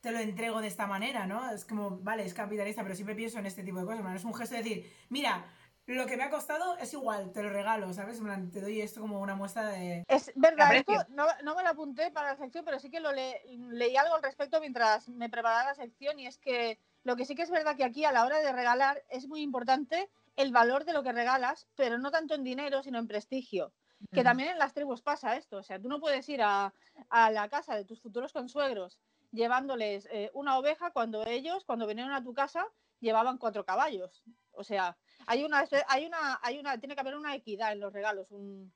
te 0.00 0.10
lo 0.12 0.18
entrego 0.18 0.60
de 0.60 0.68
esta 0.68 0.86
manera, 0.86 1.26
¿no? 1.26 1.50
Es 1.50 1.64
como, 1.64 1.98
vale, 1.98 2.24
es 2.24 2.34
capitalista, 2.34 2.82
pero 2.82 2.94
siempre 2.94 3.14
pienso 3.14 3.38
en 3.38 3.46
este 3.46 3.62
tipo 3.62 3.78
de 3.78 3.86
cosas, 3.86 4.02
¿no? 4.02 4.12
es 4.14 4.24
un 4.24 4.34
gesto 4.34 4.56
de 4.56 4.62
decir, 4.62 4.92
mira, 5.08 5.46
lo 5.86 6.06
que 6.06 6.16
me 6.16 6.22
ha 6.24 6.30
costado 6.30 6.76
es 6.78 6.92
igual, 6.92 7.32
te 7.32 7.42
lo 7.42 7.50
regalo, 7.50 7.92
¿sabes? 7.92 8.20
Te 8.52 8.60
doy 8.60 8.80
esto 8.80 9.00
como 9.00 9.20
una 9.20 9.34
muestra 9.34 9.66
de... 9.68 10.04
Es 10.08 10.30
verdad, 10.36 10.74
esto 10.76 10.92
no, 11.08 11.26
no 11.42 11.56
me 11.56 11.62
lo 11.62 11.70
apunté 11.70 12.10
para 12.10 12.28
la 12.30 12.36
sección, 12.36 12.64
pero 12.64 12.78
sí 12.78 12.88
que 12.90 13.00
lo 13.00 13.12
le- 13.12 13.40
leí 13.70 13.96
algo 13.96 14.14
al 14.14 14.22
respecto 14.22 14.60
mientras 14.60 15.08
me 15.08 15.28
preparaba 15.28 15.64
la 15.70 15.74
sección 15.74 16.18
y 16.20 16.26
es 16.26 16.38
que 16.38 16.78
lo 17.04 17.16
que 17.16 17.24
sí 17.24 17.34
que 17.34 17.42
es 17.42 17.50
verdad 17.50 17.76
que 17.76 17.84
aquí 17.84 18.04
a 18.04 18.12
la 18.12 18.24
hora 18.24 18.38
de 18.38 18.52
regalar 18.52 19.02
es 19.08 19.26
muy 19.26 19.40
importante 19.42 20.08
el 20.36 20.52
valor 20.52 20.84
de 20.84 20.92
lo 20.92 21.02
que 21.02 21.12
regalas, 21.12 21.68
pero 21.74 21.98
no 21.98 22.10
tanto 22.10 22.34
en 22.34 22.44
dinero, 22.44 22.82
sino 22.82 22.98
en 22.98 23.06
prestigio. 23.08 23.72
Que 24.12 24.24
también 24.24 24.50
en 24.50 24.58
las 24.58 24.74
tribus 24.74 25.00
pasa 25.00 25.36
esto, 25.36 25.58
o 25.58 25.62
sea, 25.62 25.80
tú 25.80 25.88
no 25.88 26.00
puedes 26.00 26.28
ir 26.28 26.42
a, 26.42 26.74
a 27.08 27.30
la 27.30 27.48
casa 27.48 27.76
de 27.76 27.84
tus 27.84 28.00
futuros 28.02 28.32
consuegros 28.32 28.98
llevándoles 29.30 30.06
eh, 30.12 30.30
una 30.34 30.58
oveja 30.58 30.90
cuando 30.90 31.24
ellos, 31.24 31.64
cuando 31.64 31.86
vinieron 31.86 32.12
a 32.12 32.22
tu 32.22 32.34
casa, 32.34 32.66
llevaban 33.00 33.38
cuatro 33.38 33.64
caballos. 33.64 34.22
O 34.52 34.62
sea, 34.62 34.96
hay 35.26 35.42
una, 35.44 35.64
hay 35.88 36.06
una, 36.06 36.38
hay 36.42 36.58
una, 36.58 36.78
tiene 36.78 36.94
que 36.94 37.00
haber 37.00 37.16
una 37.16 37.34
equidad 37.34 37.72
en 37.72 37.80
los 37.80 37.92
regalos. 37.92 38.30
un- 38.30 38.72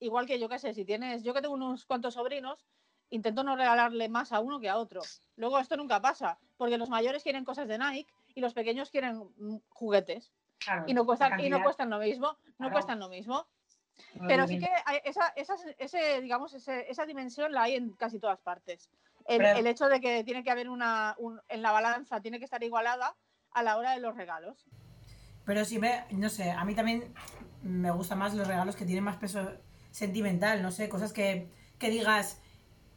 igual 0.00 0.26
que 0.26 0.38
yo 0.38 0.48
qué 0.48 0.58
sé, 0.58 0.74
si 0.74 0.84
tienes, 0.84 1.22
yo 1.22 1.34
que 1.34 1.40
tengo 1.42 1.54
unos 1.54 1.84
cuantos 1.86 2.14
sobrinos, 2.14 2.66
intento 3.10 3.42
no 3.44 3.56
regalarle 3.56 4.08
más 4.08 4.32
a 4.32 4.40
uno 4.40 4.60
que 4.60 4.68
a 4.68 4.76
otro. 4.78 5.02
Luego 5.36 5.58
esto 5.58 5.76
nunca 5.76 6.00
pasa, 6.00 6.38
porque 6.56 6.78
los 6.78 6.88
mayores 6.90 7.22
quieren 7.22 7.44
cosas 7.44 7.68
de 7.68 7.78
Nike 7.78 8.10
y 8.34 8.40
los 8.40 8.54
pequeños 8.54 8.90
quieren 8.90 9.16
mm, 9.36 9.58
juguetes 9.68 10.32
Claro, 10.58 10.84
y 10.86 10.94
no 10.94 11.04
cuestan, 11.06 11.38
y 11.40 11.48
no 11.48 11.62
cuestan 11.62 11.90
lo 11.90 11.98
mismo, 11.98 12.28
no 12.28 12.54
Claro. 12.56 12.72
cuestan 12.72 12.98
lo 12.98 13.08
mismo. 13.08 13.46
Pero 14.26 14.46
sí 14.46 14.58
que 14.58 14.68
esa, 15.04 15.28
esa, 15.36 15.54
ese, 15.78 16.20
digamos, 16.20 16.52
ese- 16.54 16.90
esa 16.90 17.04
dimensión 17.04 17.52
la 17.52 17.62
hay 17.64 17.74
en 17.74 17.90
casi 17.92 18.18
todas 18.20 18.38
partes. 18.40 18.90
El, 19.26 19.44
el 19.44 19.66
hecho 19.66 19.88
de 19.88 20.00
que 20.00 20.24
tiene 20.24 20.42
que 20.44 20.50
haber 20.50 20.68
una, 20.68 21.14
un- 21.18 21.40
en 21.48 21.62
la 21.62 21.72
balanza, 21.72 22.20
tiene 22.20 22.38
que 22.38 22.44
estar 22.44 22.62
igualada 22.62 23.16
a 23.52 23.62
la 23.62 23.76
hora 23.76 23.92
de 23.92 24.00
los 24.00 24.16
regalos. 24.16 24.66
Pero 25.44 25.64
sí 25.64 25.78
me, 25.78 26.04
no 26.10 26.28
sé, 26.28 26.50
a 26.50 26.64
mí 26.64 26.74
también 26.74 27.12
me 27.62 27.90
gustan 27.90 28.18
más 28.18 28.34
los 28.34 28.46
regalos 28.46 28.76
que 28.76 28.84
tienen 28.84 29.04
más 29.04 29.16
peso 29.16 29.52
sentimental, 29.90 30.62
no 30.62 30.70
sé, 30.70 30.88
cosas 30.88 31.12
que, 31.12 31.50
que 31.78 31.90
digas, 31.90 32.40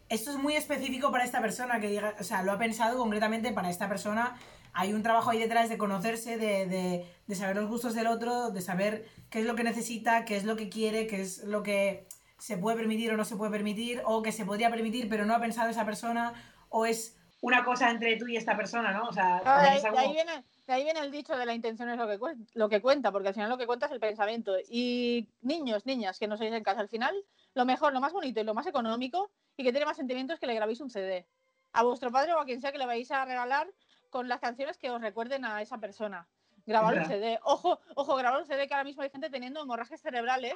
esto 0.09 0.29
es 0.31 0.37
muy 0.37 0.55
específico 0.55 1.11
para 1.11 1.23
esta 1.23 1.41
persona, 1.41 1.79
que 1.79 1.87
diga, 1.87 2.15
o 2.19 2.23
sea, 2.23 2.43
lo 2.43 2.51
ha 2.51 2.57
pensado 2.57 2.97
concretamente 2.97 3.51
para 3.53 3.69
esta 3.69 3.87
persona. 3.89 4.35
Hay 4.73 4.93
un 4.93 5.03
trabajo 5.03 5.29
ahí 5.29 5.39
detrás 5.39 5.69
de 5.69 5.77
conocerse, 5.77 6.37
de, 6.37 6.65
de, 6.65 7.05
de 7.27 7.35
saber 7.35 7.55
los 7.57 7.67
gustos 7.69 7.93
del 7.93 8.07
otro, 8.07 8.51
de 8.51 8.61
saber 8.61 9.05
qué 9.29 9.39
es 9.39 9.45
lo 9.45 9.55
que 9.55 9.63
necesita, 9.63 10.25
qué 10.25 10.37
es 10.37 10.43
lo 10.45 10.55
que 10.55 10.69
quiere, 10.69 11.07
qué 11.07 11.21
es 11.21 11.43
lo 11.43 11.61
que 11.63 12.07
se 12.37 12.57
puede 12.57 12.77
permitir 12.77 13.11
o 13.11 13.17
no 13.17 13.25
se 13.25 13.35
puede 13.35 13.51
permitir, 13.51 14.01
o 14.05 14.21
que 14.21 14.31
se 14.31 14.45
podría 14.45 14.69
permitir 14.69 15.07
pero 15.09 15.25
no 15.25 15.35
ha 15.35 15.39
pensado 15.39 15.69
esa 15.69 15.85
persona, 15.85 16.33
o 16.69 16.85
es 16.85 17.17
Una 17.43 17.63
cosa 17.65 17.89
entre 17.89 18.17
tú 18.17 18.27
y 18.27 18.37
esta 18.37 18.55
persona, 18.55 18.91
¿no? 18.91 19.07
O 19.09 19.13
sea, 19.13 19.37
Ah, 19.37 19.41
también 19.43 19.63
de, 19.63 19.69
ahí, 19.79 19.83
algo- 19.85 19.95
de 19.97 19.99
ahí 20.05 20.13
viene, 20.13 20.43
de 20.67 20.73
ahí 20.73 20.83
viene 20.83 20.99
el 20.99 21.11
dicho 21.11 21.35
de 21.35 21.45
la 21.47 21.55
intención 21.55 21.89
es 21.89 21.97
lo 21.97 22.07
que, 22.07 22.19
lo 22.53 22.69
que 22.69 22.81
cuenta, 22.81 23.11
porque 23.11 23.29
al 23.29 23.33
final 23.33 23.49
lo 23.49 23.57
que 23.57 23.65
cuenta 23.65 23.87
es 23.87 23.91
el 23.91 23.99
pensamiento. 23.99 24.53
Y 24.69 25.27
niños, 25.41 25.87
niñas 25.87 26.19
que 26.19 26.27
no 26.27 26.37
sois 26.37 26.53
en 26.53 26.63
casa, 26.63 26.81
al 26.81 26.87
final 26.89 27.15
lo 27.55 27.65
mejor, 27.65 27.93
lo 27.93 27.99
más 27.99 28.13
bonito 28.13 28.39
y 28.39 28.43
lo 28.43 28.53
más 28.53 28.67
económico 28.67 29.31
y 29.57 29.63
que 29.63 29.71
tiene 29.71 29.87
más 29.87 29.97
sentimiento 29.97 30.33
es 30.35 30.39
que 30.39 30.45
le 30.45 30.53
grabéis 30.53 30.81
un 30.81 30.91
CD 30.91 31.25
a 31.73 31.81
vuestro 31.83 32.11
padre 32.11 32.33
o 32.33 32.39
a 32.39 32.45
quien 32.45 32.61
sea 32.61 32.71
que 32.71 32.77
le 32.77 32.85
vais 32.85 33.09
a 33.09 33.25
regalar 33.25 33.67
con 34.11 34.27
las 34.27 34.39
canciones 34.39 34.77
que 34.77 34.91
os 34.91 35.01
recuerden 35.01 35.43
a 35.45 35.59
esa 35.63 35.79
persona. 35.79 36.27
Grabar 36.67 36.93
un. 36.99 37.05
CD. 37.05 37.39
Ojo, 37.41 37.79
ojo, 37.95 38.15
grabar 38.15 38.39
un 38.39 38.45
CD 38.45 38.67
que 38.67 38.75
ahora 38.75 38.83
mismo 38.83 39.01
hay 39.01 39.09
gente 39.09 39.31
teniendo 39.31 39.61
hemorragias 39.63 40.01
cerebrales 40.01 40.53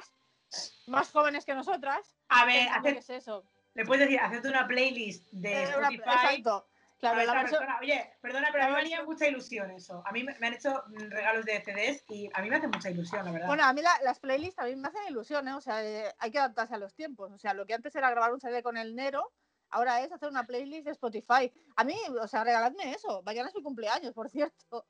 más 0.86 1.10
jóvenes 1.10 1.44
que 1.44 1.54
nosotras. 1.54 2.14
A 2.28 2.44
ver, 2.44 2.68
hacer- 2.68 2.92
¿qué 2.94 2.98
es 3.00 3.10
eso? 3.10 3.44
le 3.74 3.84
puedes 3.84 4.06
decir, 4.06 4.18
hacerte 4.20 4.48
una 4.48 4.66
playlist 4.66 5.28
de 5.32 5.64
Eh, 5.64 5.76
una- 5.76 5.88
Spotify. 5.88 6.10
exacto. 6.14 6.68
Claro, 6.98 7.20
a 7.20 7.24
la 7.24 7.40
persona. 7.42 7.78
Oye, 7.82 8.10
perdona, 8.22 8.48
pero 8.50 8.64
a 8.64 8.66
mí 8.68 8.72
me 8.72 8.78
haría 8.80 9.04
mucha 9.04 9.26
ilusión 9.26 9.70
eso. 9.70 10.02
A 10.06 10.12
mí 10.12 10.22
me, 10.24 10.34
me 10.38 10.46
han 10.46 10.54
hecho 10.54 10.82
regalos 10.88 11.44
de 11.44 11.60
CDs 11.62 12.02
y 12.08 12.30
a 12.32 12.40
mí 12.40 12.48
me 12.48 12.56
hace 12.56 12.68
mucha 12.68 12.88
ilusión, 12.88 13.22
la 13.26 13.32
verdad. 13.32 13.48
Bueno, 13.48 13.64
a 13.64 13.72
mí 13.74 13.82
la- 13.82 14.00
las 14.02 14.18
playlists 14.18 14.56
también 14.56 14.80
me 14.80 14.88
hacen 14.88 15.02
ilusión, 15.10 15.46
¿eh? 15.46 15.52
O 15.52 15.60
sea, 15.60 15.84
eh, 15.84 16.14
hay 16.18 16.30
que 16.30 16.38
adaptarse 16.38 16.74
a 16.74 16.78
los 16.78 16.94
tiempos. 16.94 17.30
O 17.32 17.38
sea, 17.38 17.52
lo 17.52 17.66
que 17.66 17.74
antes 17.74 17.94
era 17.96 18.08
grabar 18.10 18.32
un 18.32 18.40
CD 18.40 18.62
con 18.62 18.78
el 18.78 18.94
Nero, 18.96 19.30
ahora 19.70 20.00
es 20.02 20.12
hacer 20.12 20.28
una 20.28 20.46
playlist 20.46 20.84
de 20.84 20.92
Spotify. 20.92 21.52
A 21.76 21.84
mí, 21.84 21.96
o 22.20 22.26
sea, 22.28 22.44
regaladme 22.44 22.92
eso. 22.92 23.22
Mañana 23.24 23.48
es 23.48 23.54
mi 23.54 23.62
cumpleaños, 23.62 24.12
por 24.14 24.28
cierto. 24.30 24.86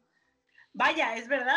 Vaya, 0.73 1.17
es 1.17 1.27
verdad. 1.27 1.57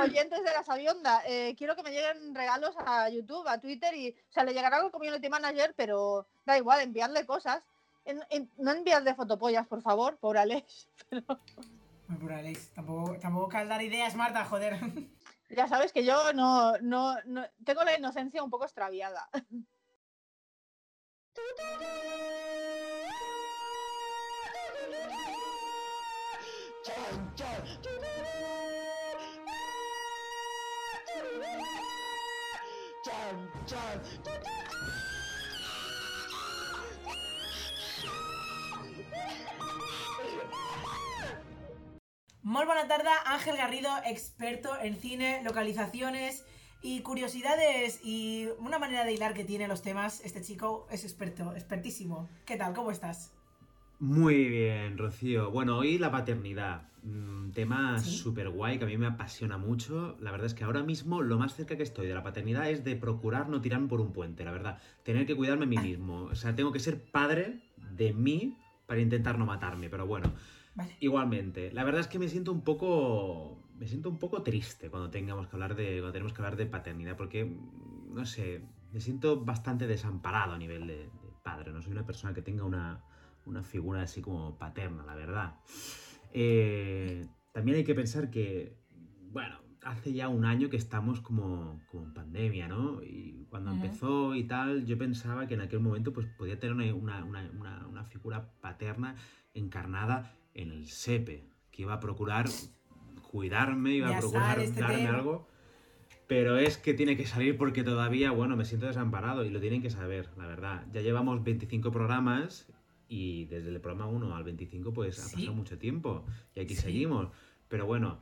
Oyentes 0.00 0.38
de 0.44 0.52
la 0.52 0.62
Sabionda, 0.62 1.22
eh, 1.26 1.54
quiero 1.58 1.74
que 1.74 1.82
me 1.82 1.90
lleguen 1.90 2.32
regalos 2.34 2.74
a 2.78 3.08
YouTube, 3.08 3.46
a 3.48 3.60
Twitter 3.60 3.92
y, 3.94 4.10
o 4.10 4.32
sea, 4.32 4.44
le 4.44 4.52
llegará 4.54 4.76
algo 4.76 4.92
community 4.92 5.28
manager, 5.28 5.74
pero 5.76 6.28
da 6.44 6.56
igual, 6.56 6.80
enviarle 6.80 7.26
cosas. 7.26 7.62
En- 8.04 8.22
en- 8.30 8.50
no 8.58 8.70
enviarle 8.70 9.14
fotopollas, 9.16 9.66
por 9.66 9.82
favor, 9.82 10.16
por 10.18 10.38
Alex. 10.38 10.88
Ay, 12.08 12.16
por 12.20 12.32
Alex, 12.32 12.70
tampoco, 12.72 13.18
tampoco 13.18 13.48
cal 13.48 13.68
dar 13.68 13.82
ideas, 13.82 14.14
Marta, 14.14 14.44
joder. 14.44 14.78
Ya 15.50 15.66
sabes 15.66 15.92
que 15.92 16.04
yo 16.04 16.32
no, 16.32 16.78
no, 16.78 17.16
no 17.24 17.44
tengo 17.64 17.82
la 17.84 17.98
inocencia 17.98 18.42
un 18.44 18.50
poco 18.50 18.64
extraviada. 18.64 19.28
Muy 42.42 42.66
buena 42.66 42.86
tarde, 42.88 43.08
Ángel 43.24 43.56
Garrido, 43.56 43.88
experto 44.04 44.78
en 44.80 45.00
cine, 45.00 45.42
localizaciones 45.42 46.44
y 46.82 47.00
curiosidades 47.00 48.00
y 48.04 48.48
una 48.58 48.78
manera 48.78 49.04
de 49.04 49.12
hilar 49.12 49.34
que 49.34 49.44
tiene 49.44 49.68
los 49.68 49.82
temas. 49.82 50.20
Este 50.24 50.42
chico 50.42 50.86
es 50.90 51.04
experto, 51.04 51.52
expertísimo. 51.54 52.28
¿Qué 52.44 52.56
tal? 52.56 52.74
¿Cómo 52.74 52.90
estás? 52.90 53.32
Muy 54.00 54.48
bien, 54.48 54.98
Rocío. 54.98 55.50
Bueno, 55.50 55.78
hoy 55.78 55.98
la 55.98 56.10
paternidad. 56.10 56.88
Un 57.04 57.52
tema 57.54 57.98
Sí. 58.00 58.10
súper 58.16 58.48
guay 58.50 58.78
que 58.78 58.84
a 58.84 58.88
mí 58.88 58.96
me 58.96 59.06
apasiona 59.06 59.58
mucho. 59.58 60.16
La 60.20 60.30
verdad 60.32 60.46
es 60.46 60.54
que 60.54 60.64
ahora 60.64 60.82
mismo 60.82 61.22
lo 61.22 61.38
más 61.38 61.54
cerca 61.54 61.76
que 61.76 61.82
estoy 61.84 62.06
de 62.08 62.14
la 62.14 62.22
paternidad 62.22 62.68
es 62.68 62.82
de 62.84 62.96
procurar 62.96 63.48
no 63.48 63.60
tirarme 63.60 63.88
por 63.88 64.00
un 64.00 64.12
puente, 64.12 64.44
la 64.44 64.50
verdad. 64.50 64.78
Tener 65.04 65.24
que 65.26 65.36
cuidarme 65.36 65.64
a 65.64 65.68
mí 65.68 65.78
mismo. 65.78 66.24
O 66.24 66.34
sea, 66.34 66.54
tengo 66.54 66.72
que 66.72 66.80
ser 66.80 67.00
padre 67.10 67.60
de 67.96 68.12
mí 68.12 68.56
para 68.86 69.00
intentar 69.00 69.38
no 69.38 69.46
matarme, 69.46 69.88
pero 69.88 70.06
bueno. 70.06 70.32
Vale. 70.74 70.96
Igualmente, 71.00 71.70
la 71.72 71.84
verdad 71.84 72.00
es 72.00 72.08
que 72.08 72.18
me 72.18 72.28
siento 72.28 72.50
un 72.52 72.62
poco. 72.62 73.58
Me 73.82 73.88
siento 73.88 74.10
un 74.10 74.18
poco 74.18 74.44
triste 74.44 74.90
cuando 74.90 75.10
tengamos 75.10 75.48
que 75.48 75.56
hablar 75.56 75.74
de. 75.74 75.94
Cuando 75.98 76.12
tenemos 76.12 76.32
que 76.32 76.40
hablar 76.40 76.56
de 76.56 76.66
paternidad. 76.66 77.16
Porque, 77.16 77.44
mm, 77.44 78.14
no 78.14 78.24
sé, 78.24 78.62
me 78.92 79.00
siento 79.00 79.44
bastante 79.44 79.88
desamparado 79.88 80.52
a 80.52 80.58
nivel 80.58 80.86
de, 80.86 80.98
de 80.98 81.10
padre. 81.42 81.72
No 81.72 81.82
soy 81.82 81.90
una 81.90 82.06
persona 82.06 82.32
que 82.32 82.42
tenga 82.42 82.62
una, 82.62 83.02
una 83.44 83.64
figura 83.64 84.02
así 84.02 84.22
como 84.22 84.56
paterna, 84.56 85.04
la 85.04 85.16
verdad. 85.16 85.56
Eh, 86.32 87.26
también 87.50 87.78
hay 87.78 87.82
que 87.82 87.96
pensar 87.96 88.30
que. 88.30 88.76
Bueno, 89.32 89.56
hace 89.82 90.12
ya 90.12 90.28
un 90.28 90.44
año 90.44 90.70
que 90.70 90.76
estamos 90.76 91.20
como, 91.20 91.82
como 91.90 92.04
en 92.04 92.14
pandemia, 92.14 92.68
¿no? 92.68 93.02
Y 93.02 93.46
cuando 93.50 93.72
Ujú. 93.72 93.82
empezó 93.84 94.34
y 94.36 94.44
tal, 94.44 94.86
yo 94.86 94.96
pensaba 94.96 95.48
que 95.48 95.54
en 95.54 95.60
aquel 95.60 95.80
momento 95.80 96.12
pues 96.12 96.28
podía 96.28 96.56
tener 96.60 96.92
una- 96.94 97.24
una- 97.24 97.50
una- 97.50 97.86
una 97.88 98.04
figura 98.04 98.48
paterna 98.60 99.16
encarnada 99.54 100.32
en 100.54 100.70
el 100.70 100.86
SEPE, 100.86 101.48
que 101.72 101.82
iba 101.82 101.94
a 101.94 101.98
procurar 101.98 102.46
cuidarme, 103.32 103.94
iba 103.94 104.10
Ya 104.10 104.18
a 104.18 104.20
procurar 104.20 104.58
este 104.60 104.80
darme 104.80 104.96
tema. 104.98 105.14
algo. 105.18 105.48
Pero 106.28 106.56
es 106.58 106.76
que 106.78 106.94
tiene 106.94 107.16
que 107.16 107.26
salir 107.26 107.56
porque 107.58 107.82
todavía, 107.82 108.30
bueno, 108.30 108.56
me 108.56 108.64
siento 108.64 108.86
desamparado 108.86 109.44
y 109.44 109.50
lo 109.50 109.58
tienen 109.60 109.82
que 109.82 109.90
saber, 109.90 110.28
la 110.36 110.46
verdad. 110.46 110.86
Ya 110.92 111.00
llevamos 111.00 111.42
25 111.42 111.90
programas 111.90 112.68
y 113.08 113.46
desde 113.46 113.70
el 113.70 113.80
programa 113.80 114.06
1 114.10 114.34
al 114.36 114.44
25 114.44 114.92
pues 114.92 115.18
ha 115.18 115.30
pasado 115.30 115.52
mucho 115.54 115.78
tiempo 115.78 116.24
y 116.54 116.60
aquí 116.60 116.74
Sí. 116.76 116.82
seguimos. 116.82 117.28
Pero 117.68 117.86
bueno, 117.86 118.18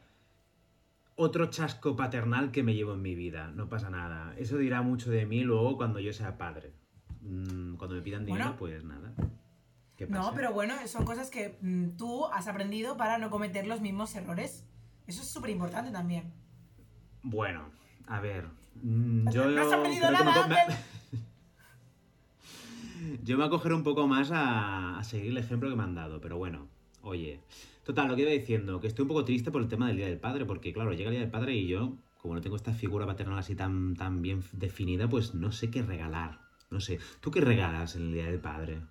otro 1.16 1.46
chasco 1.50 1.94
paternal 1.96 2.50
que 2.50 2.62
me 2.62 2.74
llevo 2.74 2.94
en 2.94 3.02
mi 3.02 3.14
vida, 3.14 3.48
no 3.54 3.68
pasa 3.68 3.90
nada. 3.90 4.34
Eso 4.38 4.56
dirá 4.58 4.80
mucho 4.82 5.10
de 5.10 5.26
mí 5.26 5.42
luego 5.42 5.76
cuando 5.76 6.00
yo 6.00 6.12
sea 6.12 6.38
padre. 6.38 6.72
Mm, 7.22 7.74
Cuando 7.76 7.96
me 7.96 8.02
pidan 8.02 8.24
dinero, 8.24 8.44
Bueno. 8.44 8.58
pues 8.58 8.82
nada. 8.84 9.12
¿Qué 9.96 10.06
No, 10.06 10.32
pero 10.34 10.52
bueno, 10.54 10.74
son 10.86 11.04
cosas 11.04 11.30
que 11.30 11.58
mm, 11.60 11.96
tú 11.98 12.24
has 12.26 12.48
aprendido 12.48 12.96
para 12.96 13.18
no 13.18 13.28
cometer 13.28 13.66
los 13.66 13.80
mismos 13.82 14.14
errores. 14.16 14.66
Eso 15.06 15.22
es 15.22 15.32
súper 15.32 15.50
importante 15.50 15.90
también. 15.90 16.32
Bueno, 17.22 17.70
a 18.06 18.20
ver. 18.20 18.46
mm, 18.82 19.24
No 19.24 19.30
Yo 19.30 19.44
has 19.60 19.72
aprendido 19.72 20.10
me 20.10 20.18
nada, 20.18 20.46
me-. 20.46 20.56
Yo 23.24 23.38
me 23.38 23.44
acogeré 23.44 23.74
un 23.74 23.82
poco 23.82 24.06
más 24.06 24.30
a, 24.30 24.98
a 24.98 25.04
seguir 25.04 25.30
el 25.30 25.38
ejemplo 25.38 25.70
que 25.70 25.76
me 25.76 25.82
han 25.82 25.94
dado, 25.94 26.20
pero 26.20 26.36
bueno, 26.36 26.68
oye. 27.02 27.40
Total, 27.84 28.08
lo 28.08 28.14
que 28.14 28.22
iba 28.22 28.30
diciendo, 28.30 28.78
que 28.80 28.86
estoy 28.86 29.02
un 29.02 29.08
poco 29.08 29.24
triste 29.24 29.50
por 29.50 29.62
el 29.62 29.68
tema 29.68 29.88
del 29.88 29.96
Día 29.96 30.06
del 30.06 30.20
Padre, 30.20 30.44
porque 30.44 30.72
claro, 30.72 30.92
llega 30.92 31.08
el 31.08 31.14
Día 31.14 31.22
del 31.22 31.30
Padre 31.30 31.54
y 31.54 31.66
yo, 31.66 31.96
como 32.18 32.34
no 32.34 32.40
tengo 32.40 32.56
esta 32.56 32.72
figura 32.74 33.06
paternal 33.06 33.38
así 33.38 33.56
tan, 33.56 33.96
tan 33.96 34.20
bien 34.22 34.44
definida, 34.52 35.08
pues 35.08 35.34
no 35.34 35.50
sé 35.50 35.70
qué 35.70 35.82
regalar. 35.82 36.40
No 36.70 36.80
sé. 36.80 37.00
¿Tú 37.20 37.30
qué 37.30 37.40
regalas 37.40 37.96
en 37.96 38.02
el 38.02 38.12
Día 38.12 38.26
del 38.26 38.38
Padre? 38.38 38.82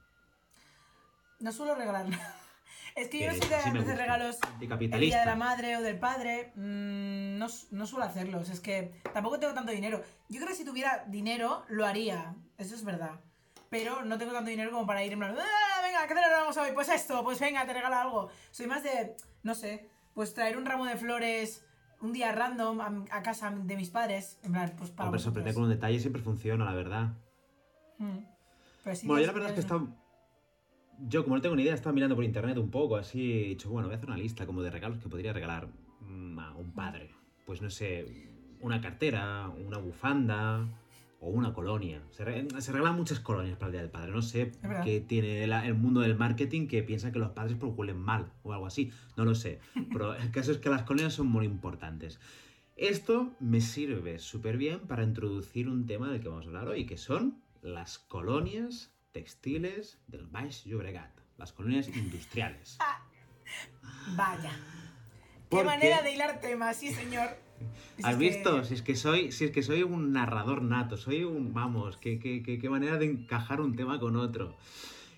No 1.39 1.51
suelo 1.51 1.76
regalar 1.76 2.10
nada. 2.10 2.36
Es 2.95 3.07
que 3.09 3.20
yo 3.20 3.28
no 3.28 3.32
soy 3.38 3.47
de 3.49 3.61
sí 3.61 3.70
hacer 3.70 3.97
regalos 3.97 4.38
el 4.59 4.99
día 4.99 5.20
de 5.22 5.26
la 5.26 5.36
madre 5.36 5.78
o 5.78 5.82
del 5.82 5.97
padre. 5.99 6.51
mm, 6.55 7.38
no, 7.38 7.47
no 7.72 7.86
suelo 7.88 8.05
hacerlos. 8.05 8.49
Es 8.49 8.59
que 8.59 8.93
tampoco 9.13 9.39
tengo 9.39 9.53
tanto 9.53 9.72
dinero. 9.72 10.01
Yo 10.28 10.38
creo 10.38 10.47
que 10.49 10.55
si 10.55 10.65
tuviera 10.65 11.05
dinero, 11.07 11.63
lo 11.70 11.86
haría. 11.86 12.36
Eso 12.57 12.76
es 12.76 12.84
verdad. 12.84 13.20
Pero 13.70 14.03
no 14.03 14.17
tengo 14.17 14.34
tanto 14.34 14.49
dinero 14.49 14.72
como 14.72 14.88
para 14.88 15.03
ir 15.03 15.13
en 15.13 15.20
plan, 15.20 15.36
"Ah, 15.39 15.82
venga, 15.84 16.07
¿qué 16.07 16.13
te 16.15 16.22
regalamos 16.22 16.57
hoy? 16.57 16.72
Pues 16.74 16.89
esto, 16.89 17.24
pues 17.24 17.39
venga, 17.39 17.65
te 17.65 17.74
regalo 17.74 17.95
algo. 17.95 18.30
Soy 18.51 18.65
más 18.67 18.82
de, 18.84 19.15
no 19.43 19.53
sé, 19.53 19.88
pues 20.15 20.34
traer 20.34 20.57
un 20.57 20.65
ramo 20.65 20.86
de 20.86 20.97
flores 20.97 21.63
un 22.01 22.11
día 22.13 22.32
random 22.32 22.82
a, 22.82 23.17
a 23.17 23.22
casa 23.22 23.51
de 23.51 23.76
mis 23.76 23.89
padres. 23.91 24.39
En 24.43 24.53
plan, 24.53 24.74
pues 24.78 24.89
para 24.89 25.09
Hombre, 25.09 25.22
sorprender 25.22 25.53
con 25.53 25.63
vosotros. 25.63 25.76
un 25.76 25.82
detalle 25.82 25.99
siempre 25.99 26.22
funciona, 26.22 26.65
la 26.65 26.74
verdad. 26.74 27.09
Mm. 27.99 28.17
Pero 28.84 28.95
sí 28.95 29.05
Bueno, 29.07 29.22
yo 29.22 29.28
la 29.28 29.34
verdad 29.34 29.49
es 29.49 29.55
que 29.55 29.61
eso. 29.61 29.88
Yo, 31.07 31.23
como 31.23 31.35
no 31.35 31.41
tengo 31.41 31.55
ni 31.55 31.63
idea, 31.63 31.73
he 31.73 31.75
estado 31.75 31.93
mirando 31.95 32.15
por 32.15 32.25
internet 32.25 32.57
un 32.57 32.69
poco, 32.69 32.97
así 32.97 33.31
he 33.31 33.47
dicho, 33.49 33.69
bueno, 33.69 33.87
voy 33.87 33.93
a 33.93 33.97
hacer 33.97 34.09
una 34.09 34.17
lista 34.17 34.45
como 34.45 34.61
de 34.61 34.69
regalos 34.69 34.99
que 34.99 35.07
podría 35.09 35.31
regalar 35.33 35.67
mm, 36.01 36.39
a 36.39 36.55
un 36.55 36.71
padre. 36.71 37.09
Pues 37.45 37.61
no 37.61 37.69
sé, 37.69 38.05
una 38.59 38.81
cartera, 38.81 39.49
una 39.65 39.77
bufanda 39.77 40.67
o 41.21 41.29
una 41.29 41.53
colonia. 41.53 42.01
Se, 42.11 42.23
re- 42.25 42.47
se 42.61 42.71
regalan 42.71 42.95
muchas 42.95 43.19
colonias 43.19 43.57
para 43.57 43.67
el 43.67 43.71
Día 43.73 43.81
del 43.81 43.91
Padre. 43.91 44.11
No 44.11 44.21
sé 44.21 44.51
qué 44.83 45.01
tiene 45.01 45.47
la- 45.47 45.65
el 45.65 45.73
mundo 45.75 46.01
del 46.01 46.15
marketing 46.17 46.67
que 46.67 46.83
piensa 46.83 47.11
que 47.11 47.19
los 47.19 47.31
padres 47.31 47.57
pues, 47.59 47.73
huelen 47.75 47.97
mal 47.97 48.31
o 48.43 48.53
algo 48.53 48.65
así. 48.67 48.91
No 49.17 49.25
lo 49.25 49.35
sé. 49.35 49.59
Pero 49.91 50.15
el 50.15 50.31
caso 50.31 50.51
es 50.51 50.57
que 50.59 50.69
las 50.69 50.83
colonias 50.83 51.13
son 51.13 51.27
muy 51.27 51.45
importantes. 51.45 52.19
Esto 52.77 53.31
me 53.41 53.59
sirve 53.61 54.19
súper 54.19 54.57
bien 54.57 54.79
para 54.81 55.03
introducir 55.03 55.67
un 55.67 55.85
tema 55.85 56.09
del 56.11 56.21
que 56.21 56.29
vamos 56.29 56.45
a 56.45 56.49
hablar 56.49 56.67
hoy, 56.69 56.85
que 56.85 56.97
son 56.97 57.41
las 57.61 57.99
colonias 57.99 58.93
textiles 59.12 59.97
del 60.07 60.28
Baix 60.28 60.64
Llobregat, 60.66 61.12
las 61.38 61.53
colonias 61.53 61.88
industriales. 61.88 62.78
Vaya. 64.16 64.51
Qué 65.49 65.64
manera 65.64 66.01
de 66.01 66.14
hilar 66.14 66.39
temas, 66.39 66.78
sí, 66.78 66.93
señor. 66.93 67.30
Si 67.97 68.03
¿Has 68.05 68.16
que- 68.16 68.30
visto? 68.30 68.64
Si 68.64 68.74
es 68.76 68.82
que 68.82 68.95
soy, 68.95 69.34
si 69.34 69.43
es 69.43 69.51
que 69.51 69.62
soy 69.64 69.84
un 69.84 70.14
narrador 70.14 70.62
nato, 70.62 70.95
soy 70.95 71.26
un, 71.26 71.53
vamos, 71.53 71.97
qué, 71.97 72.18
qué, 72.18 72.41
qué- 72.41 72.57
qué 72.57 72.70
manera 72.70 72.97
de 72.97 73.03
encajar 73.05 73.60
un 73.60 73.76
tema 73.76 73.99
con 73.99 74.16
otro. 74.16 74.55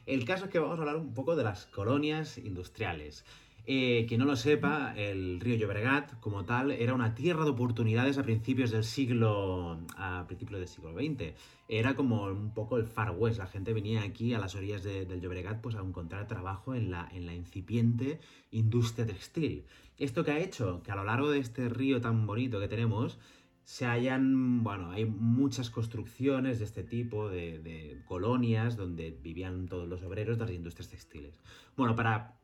El 0.08 0.26
caso 0.26 0.46
es 0.46 0.52
que 0.52 0.58
vamos 0.58 0.80
a 0.80 0.82
hablar 0.82 0.96
un 0.96 1.14
poco 1.14 1.36
de 1.36 1.44
las 1.44 1.68
colonias 1.68 2.40
industriales. 2.40 3.24
Eh, 3.68 4.06
quien 4.08 4.20
no 4.20 4.26
lo 4.26 4.36
sepa, 4.36 4.94
el 4.98 5.40
río 5.40 5.56
Llobregat, 5.56 6.20
como 6.20 6.46
tal, 6.46 6.72
era 6.72 6.94
una 6.96 7.14
tierra 7.14 7.44
de 7.44 7.52
oportunidades 7.52 8.18
a 8.18 8.24
principios 8.24 8.72
del 8.72 8.84
siglo, 8.84 9.80
a 9.98 10.26
principios 10.28 10.60
del 10.60 10.68
siglo 10.68 10.94
XX. 10.94 11.36
Era 11.68 11.96
como 11.96 12.24
un 12.26 12.54
poco 12.54 12.78
el 12.78 12.86
Far 12.88 13.12
West. 13.12 13.38
La 13.38 13.46
gente 13.46 13.72
venía 13.74 14.02
aquí 14.02 14.34
a 14.34 14.40
las 14.40 14.56
orillas 14.56 14.84
de- 14.84 15.06
del 15.06 15.22
Llobregat 15.22 15.62
pues, 15.62 15.76
a 15.76 15.80
encontrar 15.82 16.28
trabajo 16.28 16.74
en 16.76 16.90
la, 16.92 17.08
en 17.14 17.26
la 17.28 17.34
incipiente 17.36 18.20
industria 18.52 19.06
textil. 19.06 19.66
¿Esto 19.98 20.24
que 20.26 20.32
ha 20.32 20.40
hecho? 20.40 20.82
Que 20.84 20.92
a 20.92 20.96
lo 20.96 21.04
largo 21.04 21.30
de 21.30 21.40
este 21.40 21.70
río 21.70 22.02
tan 22.02 22.26
bonito 22.26 22.60
que 22.60 22.68
tenemos, 22.68 23.20
se 23.64 23.86
hayan, 23.86 24.64
bueno, 24.64 24.90
hay 24.90 25.06
muchas 25.06 25.70
construcciones 25.70 26.58
de 26.60 26.66
este 26.66 26.84
tipo, 26.84 27.30
de 27.30 28.02
colonias 28.06 28.76
donde 28.76 29.12
vivían 29.12 29.68
todos 29.68 29.88
los 29.88 30.02
obreros 30.02 30.40
de 30.40 30.46
las 30.46 30.54
industrias 30.54 30.90
textiles. 30.90 31.40
Bueno, 31.78 31.96
para 31.96 32.41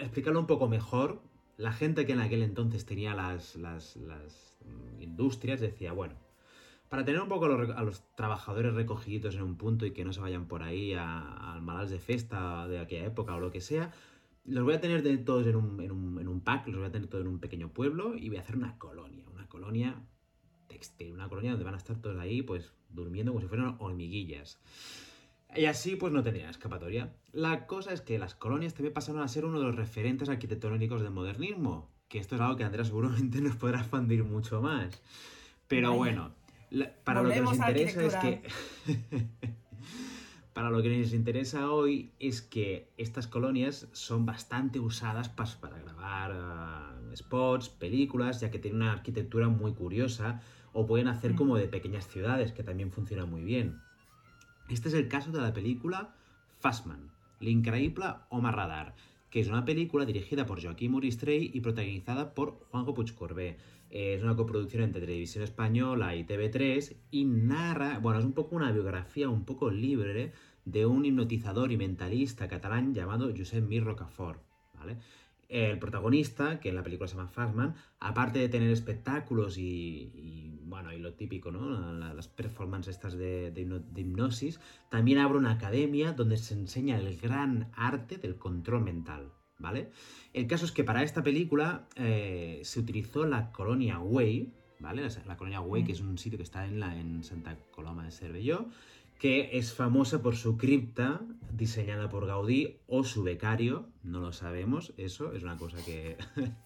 explicarlo 0.00 0.40
un 0.40 0.46
poco 0.46 0.68
mejor, 0.68 1.20
la 1.56 1.72
gente 1.72 2.06
que 2.06 2.12
en 2.12 2.20
aquel 2.20 2.42
entonces 2.42 2.86
tenía 2.86 3.14
las, 3.14 3.56
las, 3.56 3.96
mm, 3.96 5.02
industrias 5.02 5.60
decía, 5.60 5.92
bueno, 5.92 6.14
para 6.88 7.04
tener 7.04 7.20
un 7.20 7.28
poco 7.28 7.46
a 7.46 7.82
los, 7.82 8.02
trabajadores 8.16 8.74
recogidos 8.74 9.34
en 9.34 9.42
un 9.42 9.56
punto 9.56 9.86
y 9.86 9.92
que 9.92 10.04
no 10.04 10.12
se 10.12 10.20
vayan 10.20 10.46
por 10.46 10.62
ahí 10.62 10.94
al 10.94 11.62
malals 11.62 11.90
de 11.90 11.98
festa 11.98 12.66
de 12.66 12.80
aquella 12.80 13.06
época 13.06 13.34
o 13.34 13.40
lo 13.40 13.50
que 13.50 13.60
sea, 13.60 13.92
los 14.44 14.64
voy 14.64 14.74
a 14.74 14.80
tener 14.80 15.02
de 15.02 15.18
todos 15.18 15.46
en 15.46 15.56
un, 15.56 15.80
en, 15.80 15.92
un, 15.92 16.18
en 16.18 16.28
un 16.28 16.40
pack, 16.40 16.66
los 16.66 16.78
voy 16.78 16.86
a 16.86 16.92
tener 16.92 17.08
todos 17.08 17.22
en 17.22 17.30
un 17.30 17.38
pequeño 17.38 17.72
pueblo 17.72 18.16
y 18.16 18.28
voy 18.28 18.38
a 18.38 18.40
hacer 18.40 18.56
una 18.56 18.78
colonia, 18.78 19.24
una 19.32 19.46
colonia 19.48 20.02
textil, 20.66 21.12
una 21.12 21.28
colonia 21.28 21.52
donde 21.52 21.64
van 21.64 21.74
a 21.74 21.78
estar 21.78 21.96
todos 22.00 22.18
ahí 22.18 22.42
pues 22.42 22.72
durmiendo 22.88 23.32
como 23.32 23.42
si 23.42 23.48
fueran 23.48 23.76
hormiguillas. 23.78 24.58
Y 25.56 25.64
así 25.64 25.96
pues 25.96 26.12
no 26.12 26.22
tendría 26.22 26.48
escapatoria. 26.50 27.12
La 27.32 27.66
cosa 27.66 27.92
es 27.92 28.00
que 28.00 28.18
las 28.18 28.34
colonias 28.34 28.74
también 28.74 28.92
pasaron 28.94 29.22
a 29.22 29.28
ser 29.28 29.44
uno 29.44 29.58
de 29.58 29.66
los 29.66 29.74
referentes 29.76 30.28
arquitectónicos 30.28 31.02
del 31.02 31.10
modernismo, 31.10 31.90
que 32.08 32.18
esto 32.18 32.34
es 32.36 32.40
algo 32.40 32.56
que 32.56 32.64
Andrea 32.64 32.84
seguramente 32.84 33.40
nos 33.42 33.56
podrá 33.56 33.80
expandir 33.80 34.24
mucho 34.24 34.60
más. 34.62 35.00
Pero 35.68 35.88
Vaya. 35.90 35.98
bueno, 35.98 36.30
la- 36.70 36.92
para 37.04 37.22
lo 37.22 37.30
que 37.30 37.40
nos 37.40 37.54
interesa 37.56 38.02
es 38.04 38.16
que... 38.16 38.42
para 40.52 40.70
lo 40.70 40.82
que 40.82 40.98
nos 40.98 41.12
interesa 41.14 41.70
hoy 41.70 42.12
es 42.18 42.42
que 42.42 42.90
estas 42.96 43.26
colonias 43.26 43.88
son 43.92 44.26
bastante 44.26 44.78
usadas 44.80 45.28
para 45.28 45.78
grabar 45.78 46.32
ah, 46.34 47.00
spots, 47.16 47.68
películas, 47.68 48.40
ya 48.40 48.50
que 48.50 48.58
tienen 48.58 48.82
una 48.82 48.92
arquitectura 48.92 49.48
muy 49.48 49.72
curiosa, 49.72 50.42
o 50.72 50.86
pueden 50.86 51.08
hacer 51.08 51.32
Mm. 51.32 51.36
como 51.36 51.56
de 51.56 51.66
pequeñas 51.68 52.06
ciudades, 52.08 52.52
que 52.52 52.62
también 52.62 52.90
funciona 52.92 53.24
muy 53.26 53.42
bien. 53.42 53.80
Este 54.70 54.86
es 54.86 54.94
el 54.94 55.08
caso 55.08 55.32
de 55.32 55.40
la 55.40 55.52
película 55.52 56.14
Fastman, 56.60 57.10
l'increïble 57.40 58.20
Home 58.28 58.52
Radar, 58.52 58.94
que 59.28 59.40
es 59.40 59.48
una 59.48 59.64
película 59.64 60.04
dirigida 60.04 60.46
por 60.46 60.62
Joaquim 60.62 60.92
Moristrey 60.92 61.50
y 61.52 61.60
protagonizada 61.60 62.34
por 62.34 62.68
Juanjo 62.70 62.94
Puigcorbé. 62.94 63.58
Eh, 63.90 64.14
Es 64.14 64.22
una 64.22 64.36
coproducción 64.36 64.84
entre 64.84 65.00
Televisión 65.00 65.42
Española 65.42 66.14
y 66.14 66.22
TV3 66.22 66.94
y 67.10 67.24
narra, 67.24 67.98
bueno, 67.98 68.20
es 68.20 68.24
un 68.24 68.32
poco 68.32 68.54
una 68.54 68.70
biografía 68.70 69.28
un 69.28 69.44
poco 69.44 69.70
libre 69.70 70.32
de 70.64 70.86
un 70.86 71.04
hipnotizador 71.04 71.72
y 71.72 71.76
mentalista 71.76 72.46
catalán 72.46 72.94
llamado 72.94 73.32
Josep 73.36 73.66
Mir 73.66 73.82
Rocafort. 73.82 74.40
El 75.50 75.80
protagonista, 75.80 76.60
que 76.60 76.68
en 76.68 76.76
la 76.76 76.84
película 76.84 77.08
se 77.08 77.16
llama 77.16 77.28
Fastman, 77.28 77.74
aparte 77.98 78.38
de 78.38 78.48
tener 78.48 78.70
espectáculos 78.70 79.58
y, 79.58 80.12
y, 80.14 80.60
bueno, 80.62 80.92
y 80.92 80.98
lo 81.00 81.14
típico, 81.14 81.50
¿no? 81.50 81.92
La- 81.98 82.14
Las 82.14 82.28
performances 82.28 82.94
estas 82.94 83.14
de, 83.18 83.50
de 83.50 83.66
hipno- 83.66 83.84
de 83.92 84.00
hipnosis, 84.00 84.60
también 84.90 85.18
abre 85.18 85.38
una 85.38 85.50
academia 85.50 86.12
donde 86.12 86.36
se 86.36 86.54
enseña 86.54 86.96
el 86.98 87.16
gran 87.18 87.68
arte 87.74 88.16
del 88.16 88.36
control 88.36 88.82
mental, 88.84 89.32
¿vale? 89.58 89.90
El 90.32 90.46
caso 90.46 90.64
es 90.66 90.70
que 90.72 90.84
para 90.84 91.02
esta 91.02 91.24
película 91.24 91.88
eh, 91.96 92.60
se 92.62 92.78
utilizó 92.78 93.26
la 93.26 93.50
colonia 93.50 93.98
Way, 93.98 94.52
¿vale? 94.78 95.02
La, 95.02 95.10
la 95.26 95.36
colonia 95.36 95.60
Way, 95.60 95.82
que 95.82 95.92
es 95.92 96.00
un 96.00 96.16
sitio 96.16 96.36
que 96.38 96.44
está 96.44 96.64
en, 96.64 96.78
la, 96.78 96.96
en 96.96 97.24
Santa 97.24 97.58
Coloma 97.72 98.04
de 98.04 98.12
Cervelló, 98.12 98.66
que 99.20 99.58
es 99.58 99.74
famosa 99.74 100.22
por 100.22 100.34
su 100.34 100.56
cripta 100.56 101.20
diseñada 101.52 102.08
por 102.08 102.26
Gaudí 102.26 102.78
o 102.86 103.04
su 103.04 103.22
becario, 103.22 103.90
no 104.02 104.18
lo 104.18 104.32
sabemos, 104.32 104.94
eso 104.96 105.34
es 105.34 105.42
una 105.42 105.58
cosa 105.58 105.76
que 105.84 106.16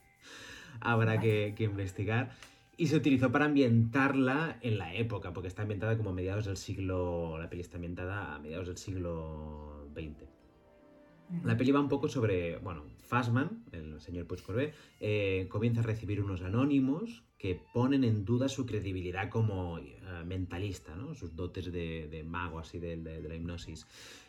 habrá 0.80 1.18
que, 1.20 1.52
investigar. 1.58 2.30
Y 2.76 2.86
se 2.86 2.96
utilizó 2.96 3.32
para 3.32 3.46
ambientarla 3.46 4.58
en 4.62 4.78
la 4.78 4.94
época, 4.94 5.32
porque 5.32 5.48
está 5.48 5.62
ambientada 5.62 5.96
como 5.96 6.10
a 6.10 6.12
mediados 6.12 6.46
del 6.46 6.56
siglo. 6.56 7.38
La 7.38 7.48
peli 7.50 7.62
está 7.62 7.76
ambientada 7.76 8.34
a 8.34 8.38
mediados 8.38 8.68
del 8.68 8.76
siglo 8.76 9.88
XX. 9.94 10.33
La 11.42 11.56
peli 11.56 11.70
va 11.72 11.80
un 11.80 11.88
poco 11.88 12.08
sobre, 12.08 12.58
bueno, 12.58 12.84
Fassman, 13.02 13.64
el 13.72 14.00
señor 14.00 14.26
Puigcorbé, 14.26 14.72
eh, 15.00 15.46
comienza 15.50 15.80
a 15.80 15.84
recibir 15.84 16.20
unos 16.22 16.42
anónimos 16.42 17.24
que 17.38 17.60
ponen 17.72 18.04
en 18.04 18.24
duda 18.24 18.48
su 18.48 18.66
credibilidad 18.66 19.28
como 19.30 19.78
eh, 19.78 20.00
mentalista, 20.26 20.94
¿no? 20.96 21.14
Sus 21.14 21.34
dotes 21.34 21.72
de, 21.72 22.08
de 22.08 22.24
mago, 22.24 22.58
así, 22.58 22.78
de, 22.78 22.96
de- 22.96 23.22
la 23.22 23.34
hipnosis. 23.34 23.86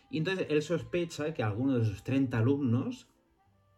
Y 0.10 0.18
entonces 0.20 0.48
él 0.50 0.62
sospecha 0.62 1.34
que 1.34 1.44
alguno 1.44 1.78
de 1.78 1.86
sus 1.86 2.04
30 2.04 2.38
alumnos 2.40 3.08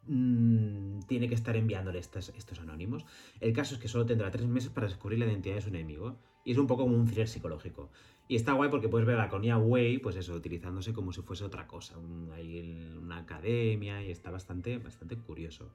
mm, 0.05 1.01
tiene 1.07 1.28
que 1.28 1.36
estar 1.36 1.55
enviándole 1.55 1.99
estos, 1.99 2.30
estos 2.30 2.59
anónimos. 2.59 3.05
El 3.39 3.53
caso 3.53 3.76
es 3.76 3.82
que 3.82 3.88
solo 3.88 4.05
tendrá 4.05 4.32
tres 4.32 4.47
meses 4.47 4.70
para 4.70 4.88
descubrir 4.88 5.20
la 5.20 5.26
identidad 5.26 5.55
de 5.55 5.61
su 5.61 5.70
enemigo. 5.70 6.20
Y 6.43 6.51
es 6.51 6.57
un 6.57 6.68
poco 6.68 6.84
como 6.84 6.95
un 6.95 7.05
thriller 7.05 7.28
psicológico. 7.28 7.91
Y 8.30 8.36
está 8.36 8.53
guay 8.53 8.69
porque 8.69 8.89
puedes 8.89 9.07
ver 9.07 9.15
a 9.15 9.23
la 9.23 9.30
colonia 9.30 9.57
Way, 9.57 9.99
pues 9.99 10.15
eso, 10.17 10.34
utilizándose 10.36 10.91
como 10.93 11.13
si 11.13 11.21
fuese 11.21 11.45
otra 11.45 11.65
cosa. 11.65 11.97
Un- 11.97 12.30
hay 12.34 12.57
el- 12.57 12.97
una 12.97 13.19
academia 13.19 14.03
y 14.03 14.11
está 14.11 14.32
bastante, 14.32 14.78
bastante 14.80 15.15
curioso. 15.15 15.71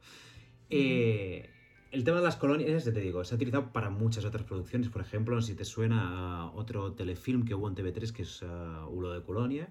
Eh, 0.69 1.49
el 1.93 2.05
tema 2.05 2.19
de 2.19 2.25
las 2.25 2.37
colonias, 2.37 2.85
ya 2.85 2.93
te 2.93 3.01
digo, 3.01 3.25
se 3.25 3.35
ha 3.35 3.37
utilizado 3.37 3.73
para 3.73 3.89
muchas 3.91 4.25
otras 4.25 4.45
producciones. 4.45 4.89
Por 4.91 5.01
ejemplo, 5.03 5.41
si 5.41 5.55
te 5.55 5.65
suena 5.65 6.43
a 6.43 6.51
otro 6.53 6.93
telefilm 6.93 7.45
que 7.45 7.55
hubo 7.55 7.69
en 7.69 7.75
TV3, 7.75 8.13
que 8.13 8.23
es 8.23 8.43
uh, 8.43 8.87
Ulo 8.91 9.13
de 9.13 9.23
Colonia, 9.23 9.69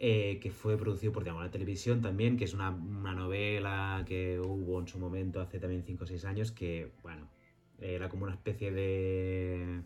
eh, 0.00 0.38
que 0.40 0.50
fue 0.50 0.76
producido 0.78 1.12
por 1.12 1.22
Diagonal 1.24 1.50
Televisión 1.50 2.00
también, 2.00 2.36
que 2.36 2.44
es 2.44 2.54
una, 2.54 2.70
una 2.70 3.14
novela 3.14 4.04
que 4.06 4.40
hubo 4.40 4.80
en 4.80 4.88
su 4.88 4.98
momento 4.98 5.40
hace 5.40 5.58
también 5.60 5.82
5 5.84 6.04
o 6.04 6.06
6 6.06 6.24
años, 6.24 6.50
que, 6.52 6.90
bueno, 7.02 7.28
era 7.80 8.08
como 8.08 8.24
una 8.24 8.32
especie 8.34 8.72
de... 8.72 9.82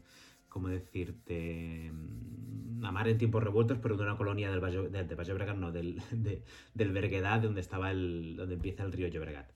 ¿Cómo 0.55 0.69
decirte? 0.69 1.91
mm, 1.93 2.85
Amar 2.85 3.09
en 3.09 3.19
tiempos 3.19 3.43
revueltos, 3.43 3.79
pero 3.83 3.97
de 3.97 4.05
una 4.05 4.17
colonia 4.17 4.51
del 4.53 4.61
Valle, 4.63 4.89
de, 4.89 5.03
de 5.03 5.15
Valle 5.17 5.31
Llobregat, 5.33 5.57
no, 5.57 5.73
del, 5.73 6.01
de- 6.13 6.43
del 6.75 6.93
Berguedà, 6.93 7.41
donde, 7.41 7.61
estaba 7.61 7.91
el, 7.91 8.37
donde 8.37 8.55
empieza 8.55 8.85
el 8.85 8.93
río 8.93 9.09
Llobregat. 9.09 9.51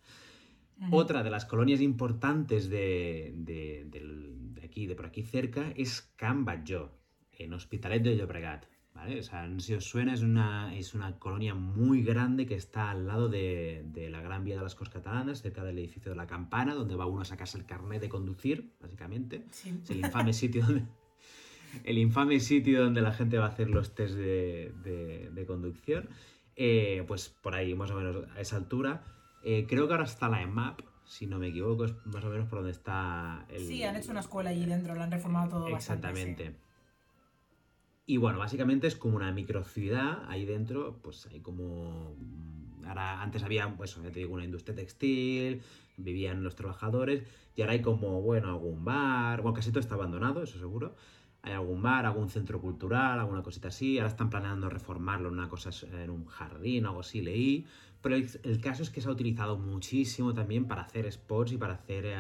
Otra 0.91 1.23
de 1.23 1.31
las 1.31 1.45
colonias 1.45 1.81
importantes 1.81 2.69
de, 2.69 3.33
de- 3.37 4.61
aquí, 4.65 4.87
de 4.87 4.97
por 4.97 5.07
aquí 5.07 5.23
cerca, 5.23 5.71
es 5.77 6.03
Can 6.17 6.45
Batlló, 6.45 6.91
en 7.33 7.53
Hospitalet 7.53 8.03
de 8.03 8.17
Llobregat. 8.17 8.65
¿Vale? 8.99 9.21
O 9.21 9.23
sea, 9.23 9.49
si 9.59 9.75
os 9.75 9.85
suena, 9.85 10.13
es 10.13 10.23
una, 10.23 10.77
es 10.77 10.93
una 10.95 11.19
colonia 11.19 11.55
muy 11.55 12.03
grande 12.03 12.47
que 12.47 12.55
está 12.55 12.91
al 12.91 13.07
lado 13.07 13.29
de, 13.29 13.85
de 13.93 14.11
la 14.11 14.21
Gran 14.21 14.45
Vía 14.45 14.57
de 14.57 14.63
las 14.63 14.75
Corts 14.75 14.93
Catalanas, 14.93 15.41
cerca 15.41 15.63
del 15.65 15.79
edificio 15.79 16.11
de 16.11 16.17
la 16.17 16.27
Campana, 16.27 16.75
donde 16.75 16.95
va 16.97 17.07
uno 17.07 17.23
a 17.23 17.25
sacarse 17.25 17.57
el 17.59 17.65
carnet 17.67 18.01
de 18.01 18.09
conducir, 18.09 18.73
básicamente. 18.81 19.45
Sí. 19.51 19.79
Es 19.83 19.91
el 19.91 19.99
infame 20.01 20.33
sitio 20.33 20.65
donde... 20.67 20.85
El 21.85 21.99
infame 21.99 22.41
sitio 22.41 22.83
donde 22.83 23.01
la 23.03 23.13
gente 23.13 23.39
va 23.39 23.45
a 23.45 23.49
hacer 23.49 23.69
los 23.71 23.95
test 23.95 24.15
de, 24.15 24.73
de- 24.83 25.31
de 25.33 25.47
conducción. 25.47 26.09
Eh, 26.57 27.05
pues 27.07 27.29
por 27.29 27.55
ahí, 27.55 27.75
más 27.75 27.91
o 27.91 27.95
menos 27.95 28.27
a 28.35 28.41
esa 28.41 28.57
altura. 28.57 29.05
Eh, 29.45 29.67
creo 29.69 29.87
que 29.87 29.93
ahora 29.95 30.05
está 30.07 30.29
la 30.29 30.43
EMAP, 30.43 30.81
si 31.05 31.27
no 31.27 31.39
me 31.39 31.49
equivoco, 31.49 31.85
es 31.85 31.95
más 32.07 32.25
o 32.25 32.31
menos 32.31 32.49
por 32.49 32.59
donde 32.59 32.73
está 32.73 33.45
el... 33.49 33.61
Sí, 33.61 33.85
han 33.85 33.97
hecho 33.97 34.11
una 34.11 34.21
escuela 34.21 34.51
allí 34.51 34.65
dentro, 34.67 34.95
lo 34.95 35.03
han 35.03 35.11
reformado 35.13 35.49
todo 35.51 35.71
bastante, 35.71 36.09
Exactamente. 36.09 36.57
Y 38.11 38.17
bueno, 38.17 38.39
básicamente 38.39 38.87
es 38.87 38.97
como 38.97 39.17
una 39.17 39.31
microciudad 39.33 40.25
ahí 40.31 40.47
dentro, 40.47 40.99
pues 41.03 41.27
hay 41.27 41.41
como... 41.41 42.17
mm, 42.19 42.87
Ahora, 42.87 43.21
antes 43.21 43.43
había, 43.43 43.69
pues, 43.77 43.97
ya 43.97 44.11
te 44.11 44.21
digo, 44.21 44.33
una 44.33 44.47
industria 44.47 44.75
textil, 44.75 45.61
vivían 45.99 46.43
los 46.43 46.55
trabajadores, 46.57 47.23
y 47.55 47.61
ahora 47.61 47.75
hay 47.75 47.83
como, 47.83 48.23
bueno, 48.23 48.49
algún 48.49 48.83
bar, 48.83 49.43
bueno, 49.43 49.53
casi 49.55 49.69
todo 49.71 49.81
está 49.81 49.97
abandonado, 49.97 50.43
eso 50.43 50.59
seguro. 50.59 50.95
Hay 51.43 51.53
algún 51.53 51.83
bar, 51.83 52.07
algún 52.07 52.31
centro 52.31 52.63
cultural, 52.63 53.21
alguna 53.21 53.43
cosita 53.43 53.69
así. 53.69 53.99
Ahora 53.99 54.09
están 54.09 54.31
planeando 54.31 54.71
reformarlo 54.71 55.29
en 55.29 55.35
una 55.35 55.49
cosa, 55.51 55.69
en 56.03 56.09
un 56.11 56.25
jardín 56.25 56.87
algo 56.87 57.01
así, 57.01 57.21
leí. 57.21 57.67
Pero 58.01 58.15
el, 58.15 58.29
el 58.45 58.61
caso 58.61 58.83
es 58.85 58.91
que 58.91 59.01
se 59.01 59.09
ha 59.09 59.11
utilizado 59.11 59.59
muchísimo 59.59 60.33
también 60.33 60.67
para 60.67 60.83
hacer 60.83 61.11
spots 61.11 61.53
y 61.53 61.57
para 61.57 61.75
hacer 61.75 62.05
eh, 62.07 62.15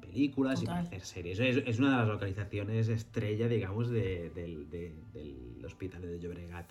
películas 0.00 0.62
y 0.62 0.66
para 0.66 0.82
Total. 0.82 0.86
hacer 0.98 1.06
series. 1.06 1.38
Es, 1.40 1.56
es 1.66 1.78
una 1.78 1.92
de 1.92 1.96
las 1.96 2.08
localizaciones 2.08 2.88
estrella, 2.88 3.48
digamos, 3.48 3.88
de- 3.88 4.30
del, 4.34 4.68
de- 4.68 4.94
del 5.14 5.64
hospital 5.64 6.02
de 6.02 6.18
Llobregat. 6.20 6.70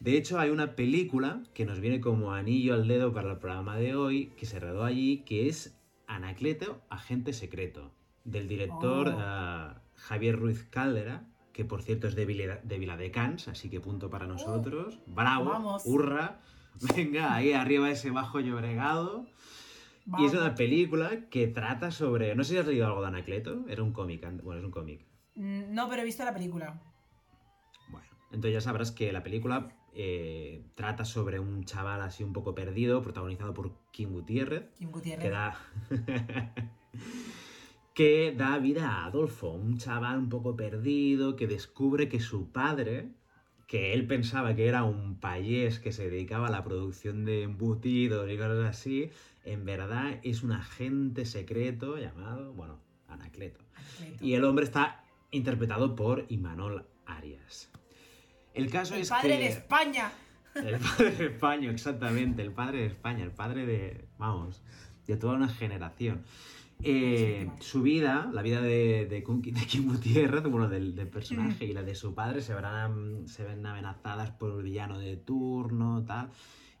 De 0.00 0.16
hecho, 0.16 0.38
hay 0.38 0.50
una 0.50 0.76
película 0.76 1.42
que 1.54 1.64
nos 1.64 1.80
viene 1.80 2.00
como 2.00 2.32
anillo 2.32 2.74
al 2.74 2.86
dedo 2.86 3.12
para 3.12 3.32
el 3.32 3.38
programa 3.38 3.76
de 3.76 3.94
hoy, 3.96 4.32
que 4.36 4.46
se 4.46 4.58
rodó 4.60 4.84
allí, 4.84 5.18
que 5.26 5.48
es 5.48 5.76
Anacleto, 6.06 6.80
Agente 6.88 7.32
Secreto, 7.32 7.92
del 8.24 8.48
director 8.48 9.08
Oh. 9.08 9.20
eh, 9.20 9.74
Javier 9.96 10.36
Ruiz 10.38 10.64
Caldera, 10.70 11.24
que 11.52 11.64
por 11.64 11.82
cierto 11.82 12.06
es 12.08 12.14
de, 12.14 12.24
Vila, 12.24 12.60
de 12.62 12.78
Viladecans, 12.78 13.48
así 13.48 13.68
que 13.70 13.80
punto 13.80 14.08
para 14.10 14.26
nosotros. 14.26 14.98
Bravo, 15.06 15.50
Vamos. 15.50 15.82
hurra. 15.84 16.40
Venga, 16.96 17.34
ahí 17.34 17.52
arriba 17.52 17.90
ese 17.90 18.10
bajo 18.10 18.40
llobregado. 18.40 19.26
Y 20.18 20.24
es 20.24 20.32
una 20.32 20.54
película 20.54 21.28
que 21.28 21.48
trata 21.48 21.90
sobre... 21.90 22.34
No 22.34 22.42
sé 22.42 22.52
si 22.54 22.58
has 22.58 22.66
leído 22.66 22.86
algo 22.86 23.02
de 23.02 23.08
Anacleto, 23.08 23.66
era 23.68 23.82
un 23.82 23.92
cómic, 23.92 24.22
bueno, 24.42 24.60
es 24.60 24.64
un 24.64 24.70
cómic. 24.70 25.04
Mm, 25.34 25.74
No, 25.74 25.88
pero 25.88 26.00
he 26.00 26.04
visto 26.06 26.24
la 26.24 26.32
película. 26.32 26.80
Bueno, 27.90 28.06
entonces 28.30 28.54
ya 28.54 28.60
sabrás 28.62 28.90
que 28.90 29.12
la 29.12 29.22
película 29.22 29.76
eh, 29.92 30.64
trata 30.74 31.04
sobre 31.04 31.40
un 31.40 31.64
chaval 31.64 32.00
así 32.00 32.24
un 32.24 32.32
poco 32.32 32.54
perdido, 32.54 33.02
protagonizado 33.02 33.52
por 33.52 33.72
Kim 33.90 34.10
Gutiérrez, 34.12 34.70
Kim 34.78 34.90
Gutiérrez. 34.90 35.24
que 35.24 35.30
da... 35.30 35.58
que 37.94 38.32
da 38.36 38.58
vida 38.58 38.88
a 38.88 39.06
Adolfo, 39.06 39.50
un 39.50 39.76
chaval 39.76 40.18
un 40.18 40.28
poco 40.28 40.56
perdido 40.56 41.36
que 41.36 41.46
descubre 41.48 42.08
que 42.08 42.20
su 42.20 42.50
padre, 42.52 43.10
que 43.68 43.92
él 43.92 44.06
pensaba 44.06 44.56
que 44.56 44.66
era 44.66 44.82
un 44.82 45.20
payés 45.20 45.78
que 45.78 45.92
se 45.92 46.08
dedicaba 46.08 46.48
a 46.48 46.50
la 46.50 46.64
producción 46.64 47.26
de 47.26 47.42
embutidos 47.42 48.28
y 48.30 48.36
cosas 48.38 48.64
así, 48.64 49.10
en 49.44 49.66
verdad 49.66 50.18
es 50.22 50.42
un 50.42 50.52
agente 50.52 51.26
secreto 51.26 51.98
llamado, 51.98 52.54
bueno, 52.54 52.80
Anacleto. 53.08 53.60
Anacleto. 53.76 54.24
Y 54.24 54.32
el 54.34 54.44
hombre 54.44 54.64
está 54.64 55.04
interpretado 55.30 55.94
por 55.94 56.24
Imanol 56.30 56.86
Arias. 57.04 57.70
El 58.54 58.70
caso 58.70 58.94
El 58.94 59.02
es 59.02 59.10
padre 59.10 59.36
que... 59.36 59.38
de 59.38 59.48
España. 59.48 60.12
El 60.54 60.78
padre 60.78 61.10
de 61.10 61.26
España, 61.26 61.70
exactamente, 61.70 62.42
el 62.42 62.52
padre 62.52 62.78
de 62.78 62.86
España, 62.86 63.22
el 63.22 63.32
padre 63.32 63.66
de, 63.66 64.04
vamos, 64.16 64.62
de 65.06 65.16
toda 65.18 65.34
una 65.34 65.48
generación. 65.48 66.24
Eh, 66.82 67.50
su 67.58 67.82
vida, 67.82 68.30
la 68.32 68.42
vida 68.42 68.60
de, 68.60 69.06
de, 69.06 69.20
de 69.20 69.66
Kim 69.66 69.86
Gutiérrez, 69.88 70.44
bueno, 70.44 70.68
del, 70.68 70.94
del 70.94 71.08
personaje 71.08 71.64
y 71.64 71.72
la 71.72 71.82
de 71.82 71.94
su 71.94 72.14
padre 72.14 72.40
se 72.40 72.54
verán, 72.54 73.26
se 73.26 73.44
ven 73.44 73.66
amenazadas 73.66 74.30
por 74.30 74.56
el 74.56 74.62
villano 74.62 74.98
de 74.98 75.16
turno, 75.16 76.04
tal. 76.04 76.30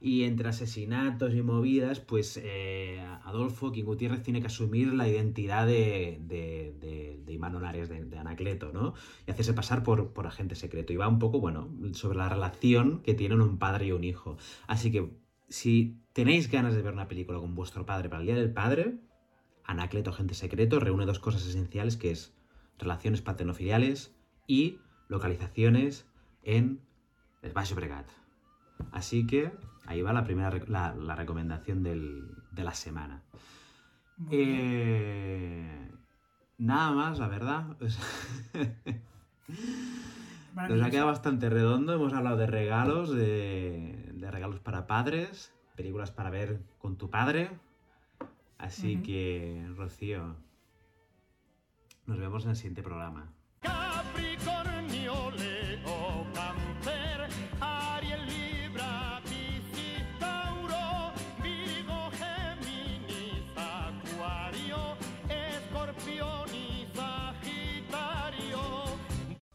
Y 0.00 0.22
entre 0.22 0.48
asesinatos 0.48 1.34
y 1.34 1.42
movidas, 1.42 1.98
pues 1.98 2.40
eh, 2.40 3.04
Adolfo, 3.24 3.72
Kim 3.72 3.84
Gutiérrez, 3.84 4.22
tiene 4.22 4.40
que 4.40 4.46
asumir 4.46 4.94
la 4.94 5.08
identidad 5.08 5.66
de, 5.66 6.20
de, 6.20 6.76
de, 6.78 7.20
de 7.24 7.32
Imanol 7.32 7.64
Arias, 7.64 7.88
de, 7.88 8.04
de 8.04 8.16
Anacleto, 8.16 8.70
¿no? 8.72 8.94
Y 9.26 9.32
hacerse 9.32 9.54
pasar 9.54 9.82
por, 9.82 10.12
por 10.12 10.28
agente 10.28 10.54
secreto. 10.54 10.92
Y 10.92 10.96
va 10.96 11.08
un 11.08 11.18
poco, 11.18 11.40
bueno, 11.40 11.68
sobre 11.94 12.16
la 12.18 12.28
relación 12.28 13.02
que 13.02 13.14
tienen 13.14 13.40
un 13.40 13.58
padre 13.58 13.86
y 13.86 13.92
un 13.92 14.04
hijo. 14.04 14.36
Así 14.68 14.92
que, 14.92 15.10
si 15.48 15.98
tenéis 16.12 16.48
ganas 16.48 16.76
de 16.76 16.82
ver 16.82 16.92
una 16.92 17.08
película 17.08 17.40
con 17.40 17.56
vuestro 17.56 17.84
padre 17.84 18.08
para 18.08 18.20
el 18.20 18.26
Día 18.26 18.36
del 18.36 18.52
Padre, 18.52 19.00
Anacleto, 19.68 20.10
agente 20.10 20.34
secreto, 20.34 20.80
reúne 20.80 21.04
dos 21.06 21.18
cosas 21.20 21.46
esenciales 21.46 21.96
que 21.96 22.10
es 22.10 22.32
relaciones 22.78 23.20
paternofiliales 23.22 24.12
y 24.46 24.78
localizaciones 25.08 26.06
en 26.42 26.80
el 27.42 27.52
Baix 27.52 27.74
Bregat. 27.74 28.08
Así 28.92 29.26
que 29.26 29.52
ahí 29.86 30.00
va 30.02 30.12
la 30.12 30.24
primera 30.24 30.50
la, 30.66 30.94
la 30.94 31.14
recomendación 31.14 31.82
del- 31.82 32.34
de 32.50 32.64
la 32.64 32.72
semana. 32.74 33.22
Eh, 34.30 35.90
nada 36.56 36.92
más, 36.92 37.18
la 37.18 37.28
verdad. 37.28 37.76
Nos 40.68 40.82
ha 40.82 40.90
quedado 40.90 41.06
bastante 41.06 41.48
redondo. 41.50 41.92
Hemos 41.94 42.12
hablado 42.14 42.36
de 42.36 42.46
regalos, 42.46 43.10
de, 43.10 44.10
de 44.14 44.30
regalos 44.30 44.60
para 44.60 44.86
padres, 44.86 45.52
películas 45.76 46.10
para 46.10 46.30
ver 46.30 46.60
con 46.78 46.96
tu 46.96 47.10
padre. 47.10 47.50
Así 48.58 49.00
que, 49.02 49.64
Rocío, 49.76 50.36
nos 52.06 52.18
vemos 52.18 52.44
en 52.44 52.50
el 52.50 52.56
siguiente 52.56 52.82
programa. 52.82 53.32
Capricornio, 53.60 55.30
Leo, 55.30 55.97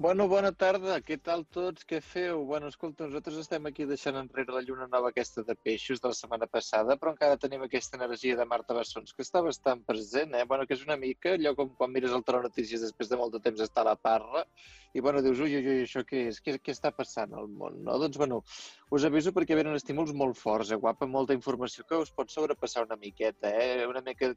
Bueno, 0.04 0.26
bona 0.28 0.50
tarda, 0.52 0.98
què 1.08 1.16
tal 1.24 1.46
tots? 1.56 1.86
Què 1.88 2.02
feu? 2.04 2.42
Bueno, 2.50 2.68
escolta, 2.74 3.06
nosaltres 3.08 3.38
estem 3.40 3.70
aquí 3.70 3.86
deixant 3.88 4.18
enrere 4.20 4.52
la 4.52 4.62
lluna 4.66 4.88
nova 4.92 5.14
aquesta 5.14 5.46
de 5.48 5.56
peixos 5.56 6.02
de 6.04 6.12
la 6.12 6.18
setmana 6.18 6.50
passada, 6.56 6.98
però 7.00 7.14
encara 7.14 7.40
tenim 7.40 7.64
aquesta 7.64 7.96
energia 7.96 8.36
de 8.36 8.48
Marta 8.54 8.76
Bessons, 8.76 9.16
que 9.16 9.24
està 9.24 9.40
bastant 9.46 9.86
present, 9.88 10.36
eh? 10.36 10.44
Bueno, 10.50 10.66
que 10.68 10.76
és 10.76 10.84
una 10.84 10.98
mica 11.00 11.38
allò 11.38 11.54
com 11.56 11.72
quan 11.80 11.96
mires 11.96 12.12
el 12.18 12.26
Telenotícies 12.28 12.84
després 12.84 13.14
de 13.14 13.22
molt 13.22 13.38
de 13.38 13.42
temps 13.46 13.64
estar 13.64 13.86
a 13.86 13.94
la 13.94 13.96
parra, 14.10 14.44
i 14.92 15.00
bueno, 15.00 15.24
dius, 15.26 15.40
ui, 15.40 15.56
ui, 15.56 15.64
ui, 15.72 15.86
això 15.88 16.04
què 16.06 16.26
és? 16.34 16.42
Què, 16.44 16.58
què 16.60 16.76
està 16.76 16.92
passant 16.92 17.32
al 17.40 17.48
món, 17.48 17.80
no? 17.88 17.96
Doncs, 18.04 18.20
bueno, 18.20 18.44
us 18.92 19.08
aviso 19.08 19.32
perquè 19.32 19.56
venen 19.56 19.80
estímuls 19.80 20.12
molt 20.20 20.36
forts, 20.38 20.76
eh, 20.76 20.82
guapa, 20.84 21.08
molta 21.08 21.34
informació 21.40 21.88
que 21.88 22.04
us 22.04 22.12
pot 22.12 22.36
sobrepassar 22.36 22.84
una 22.90 23.00
miqueta, 23.00 23.56
eh? 23.56 23.88
Una 23.88 24.04
mica 24.04 24.36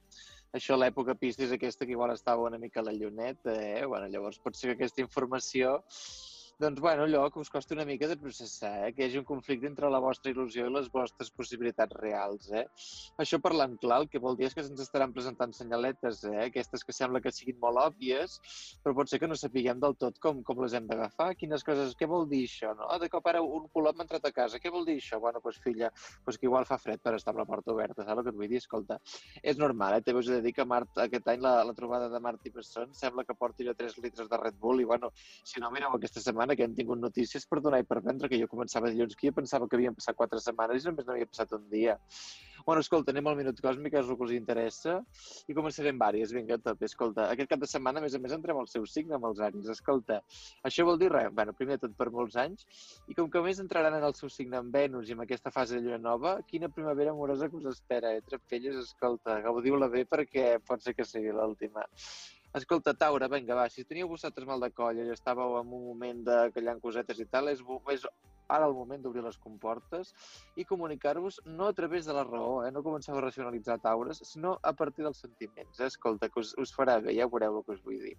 això 0.57 0.74
a 0.76 0.80
l'època 0.80 1.16
Piscis 1.20 1.52
aquesta 1.54 1.86
que 1.86 1.94
igual 1.94 2.12
estava 2.14 2.46
una 2.48 2.59
mica 2.59 2.80
a 2.80 2.86
la 2.86 2.94
lluneta, 2.96 3.54
eh? 3.54 3.84
Bueno, 3.86 4.09
llavors 4.12 4.40
pot 4.42 4.57
ser 4.57 4.70
que 4.70 4.76
aquesta 4.80 5.04
informació 5.04 5.78
doncs, 6.59 6.80
bueno, 6.80 7.02
allò 7.04 7.30
que 7.30 7.38
us 7.38 7.50
costa 7.50 7.74
una 7.74 7.84
mica 7.84 8.09
de 8.09 8.16
processar, 8.16 8.88
eh? 8.88 8.92
que 8.94 9.02
hi 9.02 9.07
hagi 9.11 9.18
un 9.20 9.26
conflicte 9.28 9.68
entre 9.68 9.90
la 9.92 9.98
vostra 10.00 10.30
il·lusió 10.32 10.64
i 10.64 10.72
les 10.72 10.86
vostres 10.92 11.28
possibilitats 11.28 11.92
reals. 12.00 12.48
Eh? 12.48 12.62
Això 13.20 13.36
parlant 13.44 13.74
clar, 13.82 13.98
el 14.00 14.09
que 14.09 14.22
vol 14.22 14.38
dir 14.38 14.46
és 14.48 14.57
que 14.57 14.64
se'ns 14.64 14.80
estaran 14.80 15.12
presentant 15.12 15.52
senyaletes, 15.52 16.22
eh? 16.30 16.46
aquestes 16.46 16.84
que 16.84 16.94
sembla 16.96 17.20
que 17.20 17.32
siguin 17.34 17.59
molt 17.61 17.82
òbvies, 17.82 18.38
però 18.80 18.94
pot 18.96 19.12
ser 19.12 19.20
que 19.20 19.28
no 19.28 19.36
sapiguem 19.36 19.82
del 19.82 19.98
tot 20.00 20.16
com, 20.22 20.40
com 20.48 20.62
les 20.64 20.72
hem 20.78 20.88
d'agafar, 20.88 21.34
quines 21.36 21.66
coses, 21.66 21.92
què 21.98 22.09
vol 22.09 22.24
dir 22.30 22.46
això, 22.48 22.72
no? 22.78 22.88
De 23.04 23.11
cop 23.12 23.28
ara 23.28 23.44
un 23.44 23.68
colot 23.76 24.00
m'ha 24.00 24.09
entrat 24.09 24.24
a 24.24 24.32
casa, 24.32 24.62
què 24.62 24.72
vol 24.72 24.88
dir 24.88 24.96
això? 24.96 25.20
Bueno, 25.20 25.44
doncs 25.44 25.61
filla, 25.61 25.92
doncs 26.24 26.40
que 26.40 26.48
igual 26.48 26.64
fa 26.64 26.80
fred 26.80 27.04
per 27.04 27.18
estar 27.18 27.34
amb 27.34 27.42
la 27.42 27.48
porta 27.52 27.74
oberta, 27.76 28.00
saps 28.00 28.24
el 28.24 28.24
que 28.24 28.32
et 28.32 28.40
vull 28.40 28.48
dir? 28.48 28.62
Escolta, 28.64 28.96
és 29.44 29.61
normal, 29.61 29.98
eh? 29.98 30.07
També 30.09 30.24
us 30.24 30.32
he 30.32 30.38
de 30.38 30.48
dir 30.48 30.57
que 30.57 30.64
Mart, 30.64 30.96
aquest 31.04 31.28
any 31.28 31.44
la, 31.44 31.59
la 31.68 31.76
trobada 31.76 32.09
de 32.09 32.24
Martí 32.24 32.48
Besson 32.54 32.96
sembla 32.96 33.26
que 33.28 33.36
porti 33.36 33.68
ja 33.68 33.76
3 33.76 34.00
litres 34.00 34.32
de 34.32 34.40
Red 34.40 34.57
Bull 34.62 34.80
i, 34.80 34.88
bueno, 34.88 35.12
si 35.44 35.61
no, 35.61 35.68
mireu 35.74 35.92
aquesta 35.92 36.24
setmana 36.24 36.45
que 36.55 36.62
hem 36.68 36.74
tingut 36.76 37.01
notícies 37.03 37.47
per 37.51 37.59
donar 37.64 37.80
i 37.82 37.86
per 37.88 38.03
vendre, 38.05 38.28
que 38.30 38.38
jo 38.38 38.47
començava 38.47 38.92
dilluns 38.92 39.16
aquí 39.16 39.32
i 39.32 39.34
pensava 39.34 39.66
que 39.66 39.74
havien 39.78 39.97
passat 39.97 40.14
4 40.14 40.38
setmanes 40.44 40.84
i 40.84 40.90
només 40.90 41.09
n'havia 41.09 41.26
passat 41.26 41.57
un 41.57 41.64
dia. 41.72 41.97
Bueno, 42.66 42.82
escolta, 42.82 43.12
anem 43.12 43.28
al 43.30 43.36
Minut 43.38 43.61
Còsmic, 43.62 43.92
que 43.94 44.01
és 44.03 44.09
el 44.11 44.16
que 44.18 44.26
us 44.26 44.32
interessa, 44.34 44.97
i 45.47 45.55
començarem 45.55 45.99
vàries. 46.01 46.32
Vinga, 46.34 46.57
a 46.59 46.62
tope. 46.62 46.88
Escolta, 46.90 47.28
aquest 47.30 47.51
cap 47.53 47.61
de 47.62 47.68
setmana, 47.70 48.01
a 48.03 48.05
més 48.05 48.16
a 48.18 48.20
més, 48.22 48.34
entrem 48.34 48.59
al 48.59 48.66
seu 48.70 48.86
signe 48.90 49.14
amb 49.14 49.28
els 49.28 49.42
àries. 49.49 49.68
Escolta, 49.70 50.18
això 50.66 50.86
vol 50.88 50.99
dir 50.99 51.12
res? 51.12 51.30
Bueno, 51.36 51.55
primer 51.55 51.76
de 51.78 51.86
tot 51.86 51.94
per 51.99 52.11
molts 52.11 52.34
anys, 52.42 52.66
i 53.07 53.14
com 53.14 53.30
que 53.30 53.42
més 53.44 53.62
entraran 53.62 53.94
en 53.99 54.07
el 54.09 54.16
seu 54.18 54.32
signe 54.32 54.59
amb 54.59 54.74
Venus 54.74 55.07
i 55.09 55.14
amb 55.14 55.22
aquesta 55.26 55.55
fase 55.55 55.78
de 55.78 55.84
lluna 55.84 56.03
nova, 56.09 56.36
quina 56.51 56.72
primavera 56.72 57.14
amorosa 57.14 57.49
que 57.49 57.61
us 57.61 57.70
espera, 57.70 58.16
eh? 58.16 58.24
Trapelles, 58.26 58.82
escolta, 58.82 59.38
gaudiu-la 59.47 59.86
bé 59.92 60.03
perquè 60.11 60.57
pot 60.66 60.82
ser 60.82 60.99
que 60.99 61.07
sigui 61.07 61.30
l'última. 61.30 61.86
Escolta, 62.57 62.94
Taura, 62.94 63.26
vinga, 63.28 63.52
va, 63.59 63.66
si 63.68 63.82
teníeu 63.84 64.09
vosaltres 64.09 64.46
mal 64.48 64.62
de 64.64 64.70
colla 64.72 65.02
i 65.04 65.11
estàveu 65.12 65.59
en 65.59 65.74
un 65.76 65.82
moment 65.90 66.22
de 66.24 66.36
callant 66.54 66.78
cosetes 66.80 67.18
i 67.20 67.26
tal, 67.28 67.50
és, 67.52 67.61
és 67.92 68.07
ara 68.57 68.68
el 68.70 68.76
moment 68.78 69.02
d'obrir 69.04 69.24
les 69.26 69.36
comportes 69.42 70.14
i 70.57 70.64
comunicar-vos 70.70 71.42
no 71.59 71.66
a 71.68 71.74
través 71.76 72.09
de 72.09 72.16
la 72.16 72.24
raó, 72.24 72.62
eh? 72.64 72.70
no 72.72 72.84
comenceu 72.86 73.18
a 73.18 73.24
racionalitzar 73.26 73.76
taures, 73.84 74.22
sinó 74.30 74.54
a 74.62 74.72
partir 74.72 75.04
dels 75.04 75.20
sentiments. 75.26 75.82
Eh? 75.82 75.90
Escolta, 75.92 76.30
que 76.32 76.40
us, 76.40 76.54
us 76.62 76.72
farà 76.78 76.96
bé, 77.04 77.12
ja 77.18 77.28
veureu 77.28 77.61
el 77.61 77.66
que 77.66 77.76
us 77.76 77.84
vull 77.84 78.00
dir. 78.09 78.16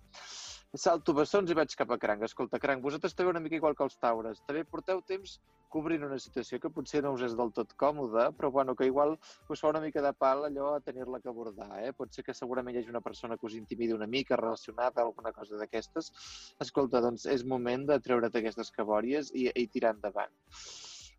Salto 0.76 1.14
bessons 1.16 1.52
i 1.52 1.56
vaig 1.56 1.74
cap 1.80 1.92
a 1.94 1.98
cranc. 1.98 2.24
Escolta, 2.28 2.60
cranc, 2.60 2.82
vosaltres 2.84 3.14
també 3.16 3.32
una 3.32 3.40
mica 3.40 3.56
igual 3.56 3.76
que 3.76 3.86
els 3.86 3.96
taures. 4.02 4.42
També 4.50 4.66
porteu 4.68 5.00
temps 5.12 5.38
cobrint 5.72 6.04
una 6.04 6.18
situació 6.20 6.60
que 6.60 6.72
potser 6.76 7.02
no 7.04 7.14
us 7.16 7.24
és 7.28 7.36
del 7.40 7.54
tot 7.56 7.72
còmoda, 7.80 8.28
però 8.36 8.52
bueno, 8.52 8.76
que 8.76 8.90
igual 8.90 9.16
us 9.48 9.64
fa 9.64 9.72
una 9.72 9.82
mica 9.84 10.04
de 10.04 10.12
pal 10.14 10.44
allò 10.48 10.74
a 10.74 10.82
tenir-la 10.84 11.22
que 11.24 11.32
abordar. 11.32 11.70
Eh? 11.86 11.94
Pot 11.96 12.12
ser 12.12 12.26
que 12.28 12.36
segurament 12.36 12.76
hi 12.76 12.82
hagi 12.82 12.92
una 12.92 13.04
persona 13.08 13.38
que 13.38 13.48
us 13.48 13.56
intimidi 13.56 13.96
una 13.96 14.10
mica 14.18 14.36
relacionada 14.36 15.02
a 15.02 15.08
alguna 15.08 15.32
cosa 15.32 15.56
d'aquestes. 15.62 16.12
Escolta, 16.68 17.02
doncs 17.08 17.26
és 17.32 17.48
moment 17.56 17.88
de 17.88 18.00
treure't 18.04 18.36
aquestes 18.36 18.72
cabòries 18.76 19.32
i, 19.34 19.48
i 19.56 19.68
tirar 19.72 19.96
endavant. 19.96 20.36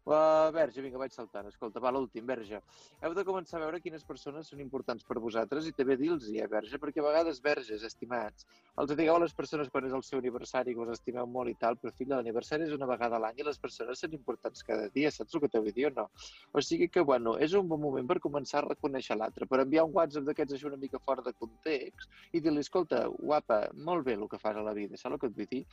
Uh, 0.08 0.48
Verge, 0.56 0.80
vinga, 0.80 0.96
vaig 0.96 1.12
saltant. 1.12 1.50
Escolta, 1.50 1.82
va, 1.84 1.90
l'últim, 1.92 2.24
Verge. 2.24 2.62
Heu 3.04 3.12
de 3.12 3.24
començar 3.28 3.58
a 3.58 3.60
veure 3.60 3.80
quines 3.84 4.06
persones 4.08 4.46
són 4.48 4.62
importants 4.64 5.04
per 5.04 5.18
vosaltres 5.20 5.66
i 5.68 5.72
també 5.76 5.98
dir-los-hi, 6.00 6.38
eh, 6.40 6.46
Verge, 6.48 6.78
perquè 6.80 7.02
a 7.02 7.04
vegades, 7.04 7.42
Verges, 7.44 7.84
estimats, 7.84 8.46
els 8.80 8.94
digueu 8.96 9.18
a 9.18 9.22
les 9.26 9.36
persones 9.36 9.68
quan 9.74 9.84
és 9.84 9.96
el 9.98 10.06
seu 10.06 10.22
aniversari, 10.22 10.72
que 10.72 10.80
us 10.80 10.94
estimeu 10.94 11.28
molt 11.28 11.52
i 11.52 11.56
tal, 11.60 11.76
però 11.76 11.92
fill, 11.92 12.08
l'aniversari 12.14 12.64
és 12.64 12.72
una 12.78 12.88
vegada 12.88 13.20
a 13.20 13.22
l'any 13.26 13.42
i 13.42 13.48
les 13.50 13.60
persones 13.60 14.00
són 14.00 14.16
importants 14.16 14.64
cada 14.70 14.88
dia, 14.96 15.12
saps 15.12 15.36
el 15.36 15.44
que 15.44 15.52
t'ho 15.52 15.64
vull 15.68 15.76
dir 15.76 15.90
o 15.90 15.92
no? 16.00 16.08
O 16.56 16.64
sigui 16.64 16.88
que, 16.88 17.04
bueno, 17.12 17.36
és 17.36 17.52
un 17.60 17.68
bon 17.68 17.84
moment 17.84 18.08
per 18.08 18.16
començar 18.24 18.62
a 18.62 18.68
reconèixer 18.70 19.20
l'altre, 19.20 19.44
per 19.44 19.60
enviar 19.66 19.84
un 19.84 19.92
WhatsApp 19.92 20.32
d'aquests 20.32 20.56
així 20.56 20.70
una 20.72 20.80
mica 20.80 21.04
fora 21.04 21.28
de 21.28 21.36
context 21.36 22.08
i 22.32 22.40
dir-li, 22.40 22.64
escolta, 22.64 23.04
guapa, 23.20 23.66
molt 23.76 24.08
bé 24.08 24.16
el 24.16 24.28
que 24.32 24.40
fas 24.40 24.56
a 24.56 24.64
la 24.64 24.72
vida, 24.72 24.96
saps 24.96 25.18
el 25.18 25.20
que 25.20 25.34
et 25.34 25.42
vull 25.42 25.52
dir? 25.52 25.66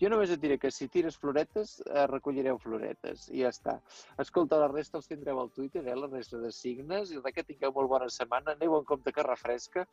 Jo 0.00 0.10
només 0.12 0.30
et 0.30 0.40
diré 0.40 0.58
que 0.60 0.70
si 0.70 0.88
tires 0.92 1.16
floretes, 1.16 1.78
eh, 1.86 2.06
recollireu 2.10 2.58
floretes, 2.58 3.28
i 3.32 3.42
ja 3.44 3.52
està. 3.52 3.78
Escolta, 4.20 4.58
la 4.60 4.68
resta 4.68 4.98
els 5.00 5.08
tindreu 5.08 5.40
al 5.40 5.50
Twitter, 5.50 5.86
eh, 5.86 5.96
la 5.96 6.10
resta 6.12 6.38
de 6.42 6.52
signes, 6.52 7.12
i 7.12 7.20
que 7.32 7.44
tingueu 7.44 7.72
molt 7.72 7.88
bona 7.88 8.08
setmana, 8.12 8.52
aneu 8.52 8.76
en 8.78 8.84
compte 8.84 9.12
que 9.12 9.22
refresca, 9.22 9.86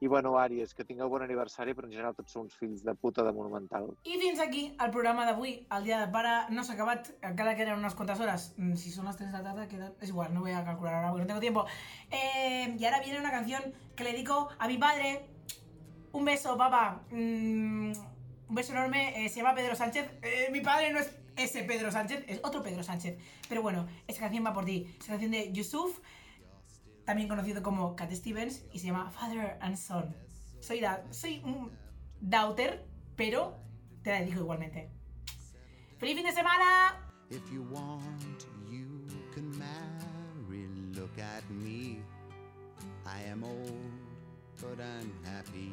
i 0.00 0.06
bueno, 0.06 0.36
Àries, 0.38 0.74
que 0.74 0.84
tingueu 0.84 1.08
bon 1.08 1.22
aniversari, 1.22 1.74
però 1.74 1.86
en 1.86 1.92
general 1.92 2.14
tots 2.14 2.32
sou 2.32 2.42
uns 2.42 2.54
fills 2.56 2.84
de 2.86 2.94
puta 2.94 3.24
de 3.26 3.32
monumental. 3.32 3.90
I 4.04 4.18
fins 4.22 4.40
aquí 4.40 4.74
el 4.78 4.90
programa 4.94 5.26
d'avui. 5.26 5.66
El 5.76 5.84
dia 5.84 6.00
de 6.00 6.10
pare 6.12 6.54
no 6.54 6.64
s'ha 6.64 6.74
acabat, 6.74 7.10
encara 7.22 7.56
queden 7.56 7.78
unas 7.78 7.94
cuantas 7.94 8.20
horas. 8.20 8.54
Mm, 8.56 8.74
Si 8.78 8.90
son 8.90 9.04
las 9.04 9.16
3 9.16 9.32
de 9.32 9.38
la 9.38 9.44
tarde, 9.44 9.68
queda... 9.68 9.92
es 10.00 10.08
igual, 10.08 10.32
no 10.32 10.40
voy 10.40 10.52
a 10.52 10.64
calcular 10.64 10.94
ahora 10.94 11.10
porque 11.10 11.22
no 11.22 11.26
tengo 11.26 11.40
tiempo. 11.40 11.66
Eh, 12.10 12.76
y 12.78 12.84
ahora 12.84 13.00
viene 13.00 13.18
una 13.20 13.30
canción 13.30 13.62
que 13.96 14.04
le 14.04 14.12
dedico 14.12 14.48
a 14.58 14.68
mi 14.68 14.78
padre. 14.78 15.26
Un 16.12 16.24
beso, 16.24 16.56
papá. 16.56 17.02
Mm, 17.10 17.92
un 18.48 18.54
beso 18.54 18.72
enorme. 18.72 19.24
Eh, 19.24 19.28
se 19.28 19.36
llama 19.36 19.54
Pedro 19.54 19.74
Sánchez. 19.76 20.10
Eh, 20.22 20.48
mi 20.52 20.60
padre 20.60 20.92
no 20.92 20.98
es 20.98 21.10
ese 21.36 21.62
Pedro 21.64 21.90
Sánchez, 21.92 22.24
es 22.26 22.40
otro 22.42 22.62
Pedro 22.62 22.82
Sánchez. 22.82 23.18
Pero 23.48 23.62
bueno, 23.62 23.86
esta 24.06 24.22
canción 24.22 24.44
va 24.44 24.52
por 24.52 24.64
ti. 24.64 24.92
Es 25.00 25.06
canción 25.06 25.30
de 25.30 25.52
Yusuf, 25.52 26.00
también 27.04 27.28
conocido 27.28 27.62
como 27.62 27.94
Cat 27.96 28.10
Stevens, 28.12 28.64
y 28.72 28.78
se 28.80 28.86
llama 28.86 29.10
Father 29.10 29.56
and 29.60 29.76
Son. 29.76 30.16
Soy, 30.60 30.80
da- 30.80 31.04
soy 31.12 31.40
un 31.44 31.70
daughter, 32.20 32.84
pero 33.16 33.56
te 34.02 34.10
la 34.10 34.20
dedico 34.20 34.40
igualmente. 34.40 34.90
¡Feliz 35.98 36.16
fin 36.16 36.26
de 36.26 36.32
semana! 36.32 37.04
If 37.30 37.50
you 37.52 37.62
want, 37.70 38.42
you 38.70 39.06
can 39.34 39.50
marry. 39.58 40.66
Look 40.94 41.18
at 41.20 41.44
me. 41.50 41.98
I 43.04 43.32
but 44.60 44.78
unhappy. 44.80 45.72